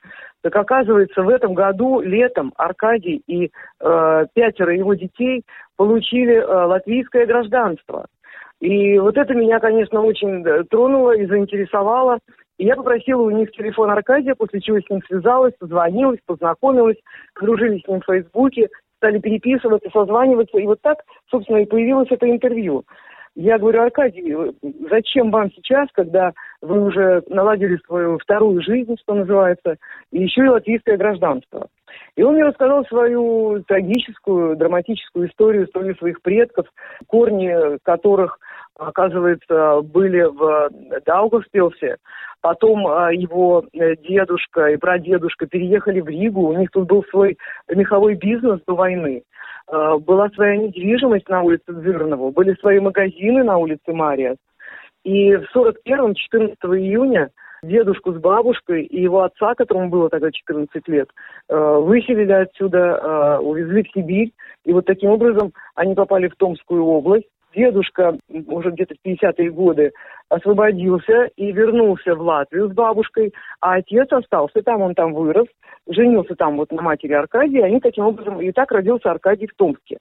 Так 0.43 0.55
оказывается, 0.55 1.23
в 1.23 1.29
этом 1.29 1.55
году 1.55 2.01
летом 2.01 2.53
Аркадий 2.57 3.23
и 3.27 3.51
э, 3.81 4.27
пятеро 4.35 4.75
его 4.75 4.95
детей 4.95 5.43
получили 5.77 6.35
э, 6.35 6.45
латвийское 6.45 7.27
гражданство– 7.27 8.07
и 8.61 8.99
вот 8.99 9.17
это 9.17 9.35
меня, 9.35 9.61
конечно, 9.61 10.03
очень 10.03 10.45
тронуло 10.69 11.17
и 11.17 11.27
заинтересовало. 11.27 12.19
И 12.59 12.67
я 12.67 12.75
попросила 12.75 13.23
у 13.23 13.31
них 13.31 13.53
телефон 13.53 13.91
Аркадия, 13.91 14.35
после 14.35 14.61
чего 14.61 14.81
с 14.81 14.91
ним 14.91 15.01
связалась, 15.07 15.55
позвонилась, 15.59 16.19
познакомилась, 16.27 16.97
подружились 17.35 17.83
с 17.85 17.89
ним 17.89 18.01
в 18.01 18.07
Фейсбуке, 18.07 18.69
стали 18.97 19.21
переписываться, 19.21 19.89
созваниваться. 19.91 20.59
И 20.59 20.67
вот 20.67 20.81
так, 20.83 20.99
собственно, 21.31 21.59
и 21.59 21.67
появилось 21.67 22.09
это 22.11 22.29
интервью. 22.29 22.85
Я 23.41 23.57
говорю, 23.57 23.83
Аркадий, 23.83 24.35
зачем 24.91 25.31
вам 25.31 25.53
сейчас, 25.53 25.89
когда 25.93 26.33
вы 26.61 26.83
уже 26.83 27.23
наладили 27.29 27.79
свою 27.87 28.19
вторую 28.19 28.61
жизнь, 28.63 28.97
что 29.01 29.15
называется, 29.15 29.77
и 30.11 30.25
еще 30.25 30.45
и 30.45 30.49
латвийское 30.49 30.97
гражданство? 30.97 31.69
И 32.17 32.23
он 32.25 32.35
мне 32.35 32.43
рассказал 32.43 32.85
свою 32.87 33.63
трагическую, 33.63 34.57
драматическую 34.57 35.29
историю, 35.29 35.67
историю 35.67 35.95
своих 35.95 36.21
предков, 36.21 36.67
корни 37.07 37.79
которых 37.85 38.41
оказывается, 38.77 39.83
были 39.83 40.23
в 40.23 40.71
Даугавпилсе. 41.05 41.97
Потом 42.41 42.87
а, 42.87 43.13
его 43.13 43.65
э, 43.73 43.97
дедушка 43.97 44.69
и 44.69 44.77
прадедушка 44.77 45.47
переехали 45.47 46.01
в 46.01 46.09
Ригу. 46.09 46.49
У 46.49 46.57
них 46.57 46.71
тут 46.71 46.87
был 46.87 47.05
свой 47.11 47.37
меховой 47.69 48.15
бизнес 48.15 48.61
до 48.67 48.77
войны. 48.77 49.25
А, 49.71 49.99
была 49.99 50.29
своя 50.31 50.57
недвижимость 50.57 51.29
на 51.29 51.43
улице 51.43 51.65
Дзырнова, 51.69 52.31
были 52.31 52.55
свои 52.55 52.81
магазины 52.81 53.45
на 53.45 53.59
улице 53.59 53.93
Мариас. 53.93 54.37
И 55.05 55.37
в 55.37 55.45
41-м, 55.55 56.15
14 56.15 56.57
июня, 56.65 57.31
дедушку 57.63 58.13
с 58.13 58.19
бабушкой 58.19 58.85
и 58.85 59.01
его 59.01 59.23
отца, 59.23 59.55
которому 59.55 59.89
было 59.89 60.09
тогда 60.09 60.31
14 60.31 60.87
лет, 60.89 61.09
э, 61.49 61.57
выселили 61.57 62.33
отсюда, 62.33 63.39
увезли 63.41 63.83
в 63.83 63.91
Сибирь. 63.93 64.33
И 64.65 64.73
вот 64.73 64.87
таким 64.87 65.11
образом 65.11 65.53
они 65.75 65.95
попали 65.95 66.29
в 66.29 66.37
Томскую 66.37 66.85
область 66.85 67.29
дедушка 67.55 68.17
уже 68.47 68.71
где-то 68.71 68.95
в 68.95 69.07
50-е 69.07 69.51
годы 69.51 69.93
освободился 70.29 71.31
и 71.37 71.53
вернулся 71.53 72.15
в 72.15 72.21
Латвию 72.21 72.69
с 72.69 72.73
бабушкой, 72.73 73.33
а 73.61 73.75
отец 73.75 74.09
остался 74.13 74.63
там, 74.63 74.83
он 74.83 74.95
там 74.95 75.15
вырос, 75.15 75.47
женился 75.89 76.35
там 76.35 76.57
вот 76.57 76.71
на 76.71 76.83
матери 76.83 77.13
Аркадия, 77.13 77.65
они 77.65 77.81
таким 77.81 78.05
образом, 78.05 78.41
и 78.41 78.53
так 78.53 78.71
родился 78.73 79.11
Аркадий 79.11 79.47
в 79.47 79.55
Томске. 79.57 79.99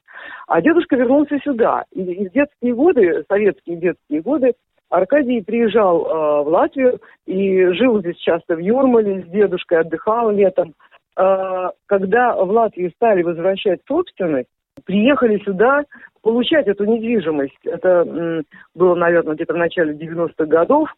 А 0.47 0.61
дедушка 0.61 0.95
вернулся 0.95 1.39
сюда, 1.39 1.85
и, 1.93 2.01
и 2.01 2.27
в 2.27 2.31
детские 2.31 2.73
годы, 2.73 3.23
советские 3.29 3.77
детские 3.77 4.21
годы, 4.21 4.53
Аркадий 4.89 5.41
приезжал 5.41 6.05
э, 6.05 6.43
в 6.43 6.47
Латвию 6.47 6.99
и 7.25 7.65
жил 7.73 7.99
здесь 7.99 8.17
часто 8.17 8.55
в 8.55 8.59
Юрмале, 8.59 9.23
с 9.23 9.25
дедушкой 9.27 9.79
отдыхал 9.79 10.31
летом. 10.31 10.75
Э, 11.17 11.69
когда 11.87 12.35
в 12.35 12.49
Латвии 12.49 12.91
стали 12.95 13.21
возвращать 13.21 13.81
собственность, 13.87 14.47
приехали 14.85 15.39
сюда 15.43 15.83
получать 16.27 16.67
эту 16.67 16.83
недвижимость. 16.83 17.57
Это 17.63 18.43
было, 18.75 18.95
наверное, 18.95 19.35
где-то 19.35 19.53
в 19.53 19.57
начале 19.57 19.93
90-х 19.93 20.45
годов. 20.45 20.89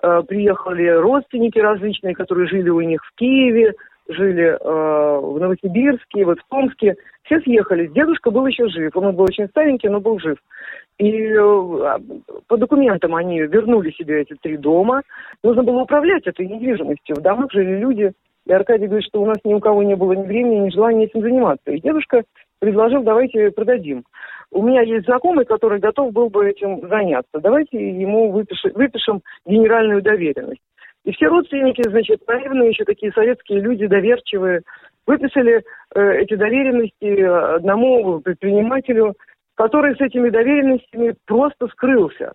Э, 0.00 0.22
приехали 0.22 0.86
родственники 0.86 1.58
различные, 1.58 2.14
которые 2.14 2.46
жили 2.46 2.70
у 2.70 2.80
них 2.80 3.04
в 3.04 3.12
Киеве, 3.16 3.74
жили 4.08 4.44
э, 4.44 4.56
в 4.60 5.40
Новосибирске, 5.40 6.24
вот 6.24 6.38
в 6.38 6.48
Томске. 6.48 6.94
Все 7.24 7.40
съехали. 7.40 7.88
Дедушка 7.88 8.30
был 8.30 8.46
еще 8.46 8.68
жив. 8.68 8.96
Он 8.96 9.16
был 9.16 9.24
очень 9.24 9.48
старенький, 9.48 9.88
но 9.88 9.98
был 9.98 10.20
жив. 10.20 10.38
И 10.98 11.10
э, 11.10 11.98
по 12.46 12.56
документам 12.56 13.16
они 13.16 13.40
вернули 13.40 13.90
себе 13.90 14.22
эти 14.22 14.36
три 14.40 14.56
дома. 14.56 15.02
Нужно 15.42 15.64
было 15.64 15.82
управлять 15.82 16.28
этой 16.28 16.46
недвижимостью. 16.46 17.16
В 17.16 17.22
домах 17.22 17.50
жили 17.50 17.80
люди. 17.80 18.12
И 18.46 18.52
Аркадий 18.52 18.86
говорит, 18.86 19.08
что 19.08 19.20
у 19.20 19.26
нас 19.26 19.38
ни 19.42 19.52
у 19.52 19.58
кого 19.58 19.82
не 19.82 19.96
было 19.96 20.12
ни 20.12 20.22
времени, 20.22 20.66
ни 20.66 20.70
желания 20.70 21.06
этим 21.06 21.22
заниматься. 21.22 21.72
И 21.72 21.80
дедушка 21.80 22.22
предложил, 22.60 23.02
давайте 23.02 23.50
продадим. 23.50 24.04
У 24.50 24.62
меня 24.62 24.82
есть 24.82 25.06
знакомый, 25.06 25.44
который 25.44 25.80
готов 25.80 26.12
был 26.12 26.30
бы 26.30 26.48
этим 26.48 26.88
заняться. 26.88 27.40
Давайте 27.40 27.76
ему 27.76 28.30
выпишем, 28.30 28.72
выпишем 28.74 29.22
генеральную 29.44 30.02
доверенность. 30.02 30.60
И 31.04 31.12
все 31.12 31.26
родственники, 31.28 31.82
значит, 31.88 32.26
наивные 32.26 32.70
еще 32.70 32.84
такие 32.84 33.12
советские 33.12 33.60
люди, 33.60 33.86
доверчивые, 33.86 34.62
выписали 35.06 35.62
э, 35.94 36.18
эти 36.18 36.34
доверенности 36.34 37.22
одному 37.56 38.20
предпринимателю, 38.20 39.14
который 39.54 39.94
с 39.96 40.00
этими 40.00 40.30
доверенностями 40.30 41.14
просто 41.26 41.68
скрылся. 41.68 42.32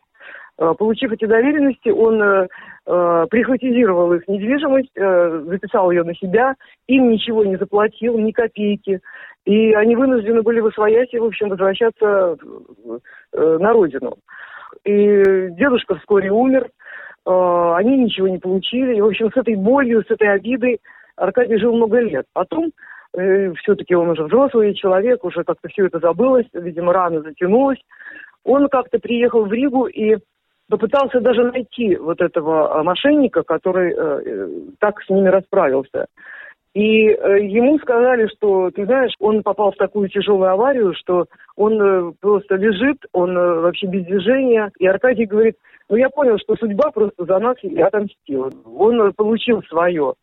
Э, 0.57 0.73
получив 0.77 1.11
эти 1.11 1.25
доверенности, 1.25 1.89
он 1.89 2.21
э, 2.21 2.47
э, 2.85 3.25
прихватизировал 3.29 4.13
их 4.13 4.27
недвижимость, 4.27 4.91
э, 4.95 5.43
записал 5.47 5.91
ее 5.91 6.03
на 6.03 6.13
себя, 6.15 6.55
им 6.87 7.09
ничего 7.09 7.43
не 7.45 7.57
заплатил, 7.57 8.17
ни 8.17 8.31
копейки. 8.31 8.99
И 9.45 9.73
они 9.73 9.95
вынуждены 9.95 10.41
были 10.41 10.59
восвоять 10.59 11.13
и, 11.13 11.19
в 11.19 11.25
общем, 11.25 11.49
возвращаться 11.49 12.37
на 13.33 13.73
родину. 13.73 14.17
И 14.85 15.49
дедушка 15.51 15.95
вскоре 15.95 16.31
умер, 16.31 16.69
они 17.25 18.03
ничего 18.03 18.27
не 18.27 18.37
получили. 18.37 18.97
И, 18.97 19.01
в 19.01 19.07
общем, 19.07 19.31
с 19.31 19.37
этой 19.37 19.55
болью, 19.55 20.03
с 20.03 20.11
этой 20.11 20.31
обидой 20.31 20.79
Аркадий 21.15 21.57
жил 21.57 21.73
много 21.73 22.01
лет. 22.01 22.25
Потом 22.33 22.69
все-таки 23.13 23.95
он 23.95 24.09
уже 24.09 24.25
взрослый 24.25 24.75
человек, 24.75 25.23
уже 25.23 25.43
как-то 25.43 25.69
все 25.69 25.87
это 25.87 25.97
забылось, 25.97 26.45
видимо, 26.53 26.93
рано 26.93 27.21
затянулось. 27.21 27.79
Он 28.43 28.69
как-то 28.69 28.99
приехал 28.99 29.45
в 29.45 29.51
Ригу 29.51 29.87
и 29.87 30.17
попытался 30.71 31.19
даже 31.19 31.43
найти 31.43 31.95
вот 31.97 32.21
этого 32.21 32.79
а, 32.79 32.83
мошенника, 32.83 33.43
который 33.43 33.93
э, 33.93 34.21
э, 34.25 34.47
так 34.79 35.01
с 35.01 35.09
ними 35.09 35.27
расправился. 35.27 36.07
И 36.73 37.09
э, 37.09 37.45
ему 37.45 37.77
сказали, 37.79 38.27
что, 38.27 38.71
ты 38.71 38.85
знаешь, 38.85 39.11
он 39.19 39.43
попал 39.43 39.73
в 39.73 39.75
такую 39.75 40.07
тяжелую 40.07 40.49
аварию, 40.49 40.93
что 40.95 41.25
он 41.57 41.81
э, 41.81 42.11
просто 42.21 42.55
лежит, 42.55 42.97
он 43.11 43.37
э, 43.37 43.59
вообще 43.59 43.87
без 43.87 44.05
движения. 44.05 44.71
И 44.79 44.87
Аркадий 44.87 45.25
говорит, 45.25 45.57
ну 45.89 45.97
я 45.97 46.09
понял, 46.09 46.37
что 46.39 46.55
судьба 46.55 46.91
просто 46.91 47.25
за 47.25 47.39
нас 47.39 47.57
и 47.61 47.77
отомстила. 47.81 48.49
Он 48.65 49.01
э, 49.01 49.11
получил 49.11 49.61
свое. 49.63 50.13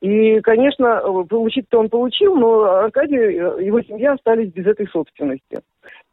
И, 0.00 0.40
конечно, 0.40 1.02
э, 1.04 1.24
получить-то 1.28 1.78
он 1.78 1.90
получил, 1.90 2.34
но 2.34 2.62
Аркадий, 2.62 3.18
э, 3.18 3.62
его 3.62 3.82
семья 3.82 4.14
остались 4.14 4.50
без 4.50 4.66
этой 4.66 4.86
собственности. 4.86 5.60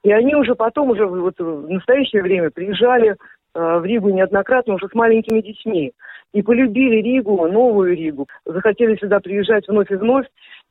И 0.04 0.12
они 0.12 0.36
уже 0.36 0.56
потом, 0.56 0.92
уже 0.92 1.06
вот 1.06 1.40
в 1.40 1.70
настоящее 1.70 2.24
время 2.24 2.50
приезжали 2.50 3.16
в 3.58 3.86
Ригу 3.86 4.10
неоднократно 4.10 4.76
уже 4.76 4.88
с 4.88 4.94
маленькими 4.94 5.42
детьми. 5.42 5.92
И 6.34 6.42
полюбили 6.42 7.02
Ригу, 7.02 7.48
новую 7.48 7.96
Ригу. 7.96 8.28
Захотели 8.46 8.96
сюда 8.98 9.20
приезжать 9.20 9.68
вновь 9.68 9.92
и 9.92 9.96
вновь. 9.96 10.26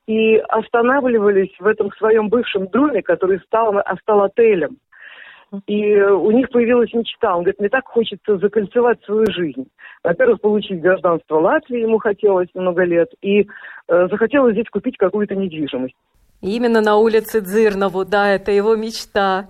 И 0.06 0.36
останавливались 0.36 1.54
в 1.58 1.66
этом 1.66 1.90
своем 1.92 2.28
бывшем 2.28 2.68
доме, 2.68 3.02
который 3.02 3.40
стал, 3.40 3.74
стал 4.02 4.22
отелем. 4.22 4.76
И 5.66 5.96
у 5.96 6.30
них 6.30 6.50
появилась 6.50 6.92
мечта. 6.92 7.34
Он 7.34 7.42
говорит, 7.42 7.58
мне 7.58 7.68
так 7.68 7.86
хочется 7.86 8.38
закольцевать 8.38 9.02
свою 9.04 9.26
жизнь. 9.32 9.66
Во-первых, 10.04 10.40
получить 10.40 10.80
гражданство 10.80 11.40
Латвии 11.40 11.80
ему 11.80 11.98
хотелось 11.98 12.48
много 12.54 12.84
лет. 12.84 13.08
И 13.22 13.46
э, 13.88 14.08
захотелось 14.10 14.54
здесь 14.54 14.68
купить 14.70 14.96
какую-то 14.96 15.34
недвижимость. 15.34 15.94
Именно 16.42 16.80
на 16.80 16.96
улице 16.96 17.40
Дзырнову, 17.40 18.04
да, 18.04 18.28
это 18.34 18.50
его 18.50 18.76
мечта. 18.76 19.48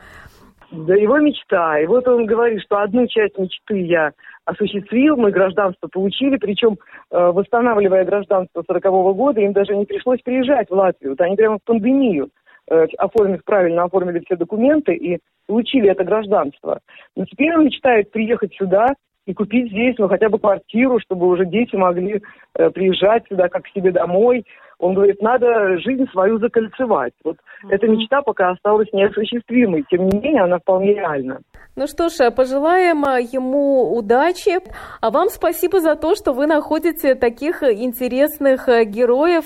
Да 0.70 0.94
его 0.94 1.18
мечта. 1.18 1.78
И 1.78 1.86
вот 1.86 2.06
он 2.08 2.26
говорит, 2.26 2.60
что 2.62 2.78
одну 2.78 3.06
часть 3.06 3.38
мечты 3.38 3.80
я 3.82 4.12
осуществил, 4.44 5.16
мы 5.16 5.30
гражданство 5.30 5.88
получили, 5.88 6.36
причем 6.36 6.78
э, 7.10 7.30
восстанавливая 7.32 8.04
гражданство 8.04 8.64
40 8.66 8.84
-го 8.84 9.14
года, 9.14 9.40
им 9.40 9.52
даже 9.52 9.76
не 9.76 9.84
пришлось 9.84 10.20
приезжать 10.22 10.68
в 10.68 10.74
Латвию. 10.74 11.12
Вот 11.12 11.20
они 11.20 11.36
прямо 11.36 11.58
в 11.58 11.64
пандемию 11.64 12.30
э, 12.70 12.86
оформив 12.98 13.44
правильно, 13.44 13.84
оформили 13.84 14.22
все 14.24 14.36
документы 14.36 14.94
и 14.94 15.18
получили 15.46 15.88
это 15.88 16.04
гражданство. 16.04 16.80
Но 17.16 17.24
теперь 17.24 17.54
он 17.56 17.66
мечтает 17.66 18.10
приехать 18.10 18.54
сюда 18.54 18.94
и 19.26 19.34
купить 19.34 19.70
здесь, 19.70 19.96
ну, 19.98 20.08
хотя 20.08 20.28
бы 20.28 20.38
квартиру, 20.38 21.00
чтобы 21.00 21.26
уже 21.26 21.44
дети 21.44 21.74
могли 21.74 22.22
э, 22.54 22.70
приезжать 22.70 23.24
сюда 23.28 23.48
как 23.48 23.64
к 23.64 23.68
себе 23.68 23.90
домой. 23.90 24.46
Он 24.78 24.94
говорит, 24.94 25.20
надо 25.20 25.78
жизнь 25.78 26.06
свою 26.12 26.38
закольцевать. 26.38 27.12
Вот 27.24 27.36
mm-hmm. 27.36 27.74
эта 27.74 27.88
мечта 27.88 28.22
пока 28.22 28.50
осталась 28.50 28.88
неосуществимой, 28.92 29.84
тем 29.90 30.06
не 30.06 30.18
менее 30.18 30.42
она 30.42 30.58
вполне 30.58 30.94
реальна. 30.94 31.40
Ну 31.74 31.86
что 31.86 32.08
ж, 32.08 32.30
пожелаем 32.30 33.04
э, 33.04 33.22
ему 33.22 33.96
удачи. 33.96 34.58
А 35.00 35.10
вам 35.10 35.28
спасибо 35.28 35.80
за 35.80 35.96
то, 35.96 36.14
что 36.14 36.32
вы 36.32 36.46
находите 36.46 37.14
таких 37.16 37.62
интересных 37.62 38.68
э, 38.68 38.84
героев, 38.84 39.44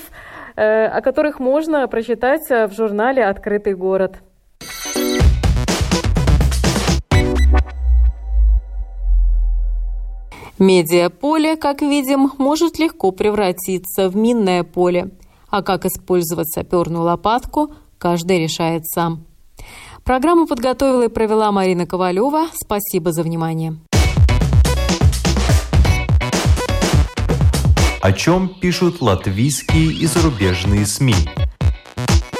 э, 0.55 0.85
о 0.85 1.01
которых 1.01 1.39
можно 1.39 1.87
прочитать 1.87 2.47
в 2.49 2.71
журнале 2.75 3.25
«Открытый 3.25 3.73
город». 3.73 4.21
Медиаполе, 10.61 11.55
как 11.55 11.81
видим, 11.81 12.33
может 12.37 12.77
легко 12.77 13.11
превратиться 13.11 14.09
в 14.09 14.15
минное 14.15 14.63
поле. 14.63 15.09
А 15.49 15.63
как 15.63 15.85
использовать 15.85 16.49
саперную 16.49 17.03
лопатку, 17.03 17.73
каждый 17.97 18.37
решает 18.37 18.85
сам. 18.85 19.25
Программу 20.03 20.45
подготовила 20.45 21.05
и 21.05 21.07
провела 21.07 21.51
Марина 21.51 21.87
Ковалева. 21.87 22.45
Спасибо 22.53 23.11
за 23.11 23.23
внимание. 23.23 23.75
О 27.99 28.11
чем 28.13 28.47
пишут 28.47 29.01
латвийские 29.01 29.91
и 29.91 30.05
зарубежные 30.05 30.85
СМИ? 30.85 31.15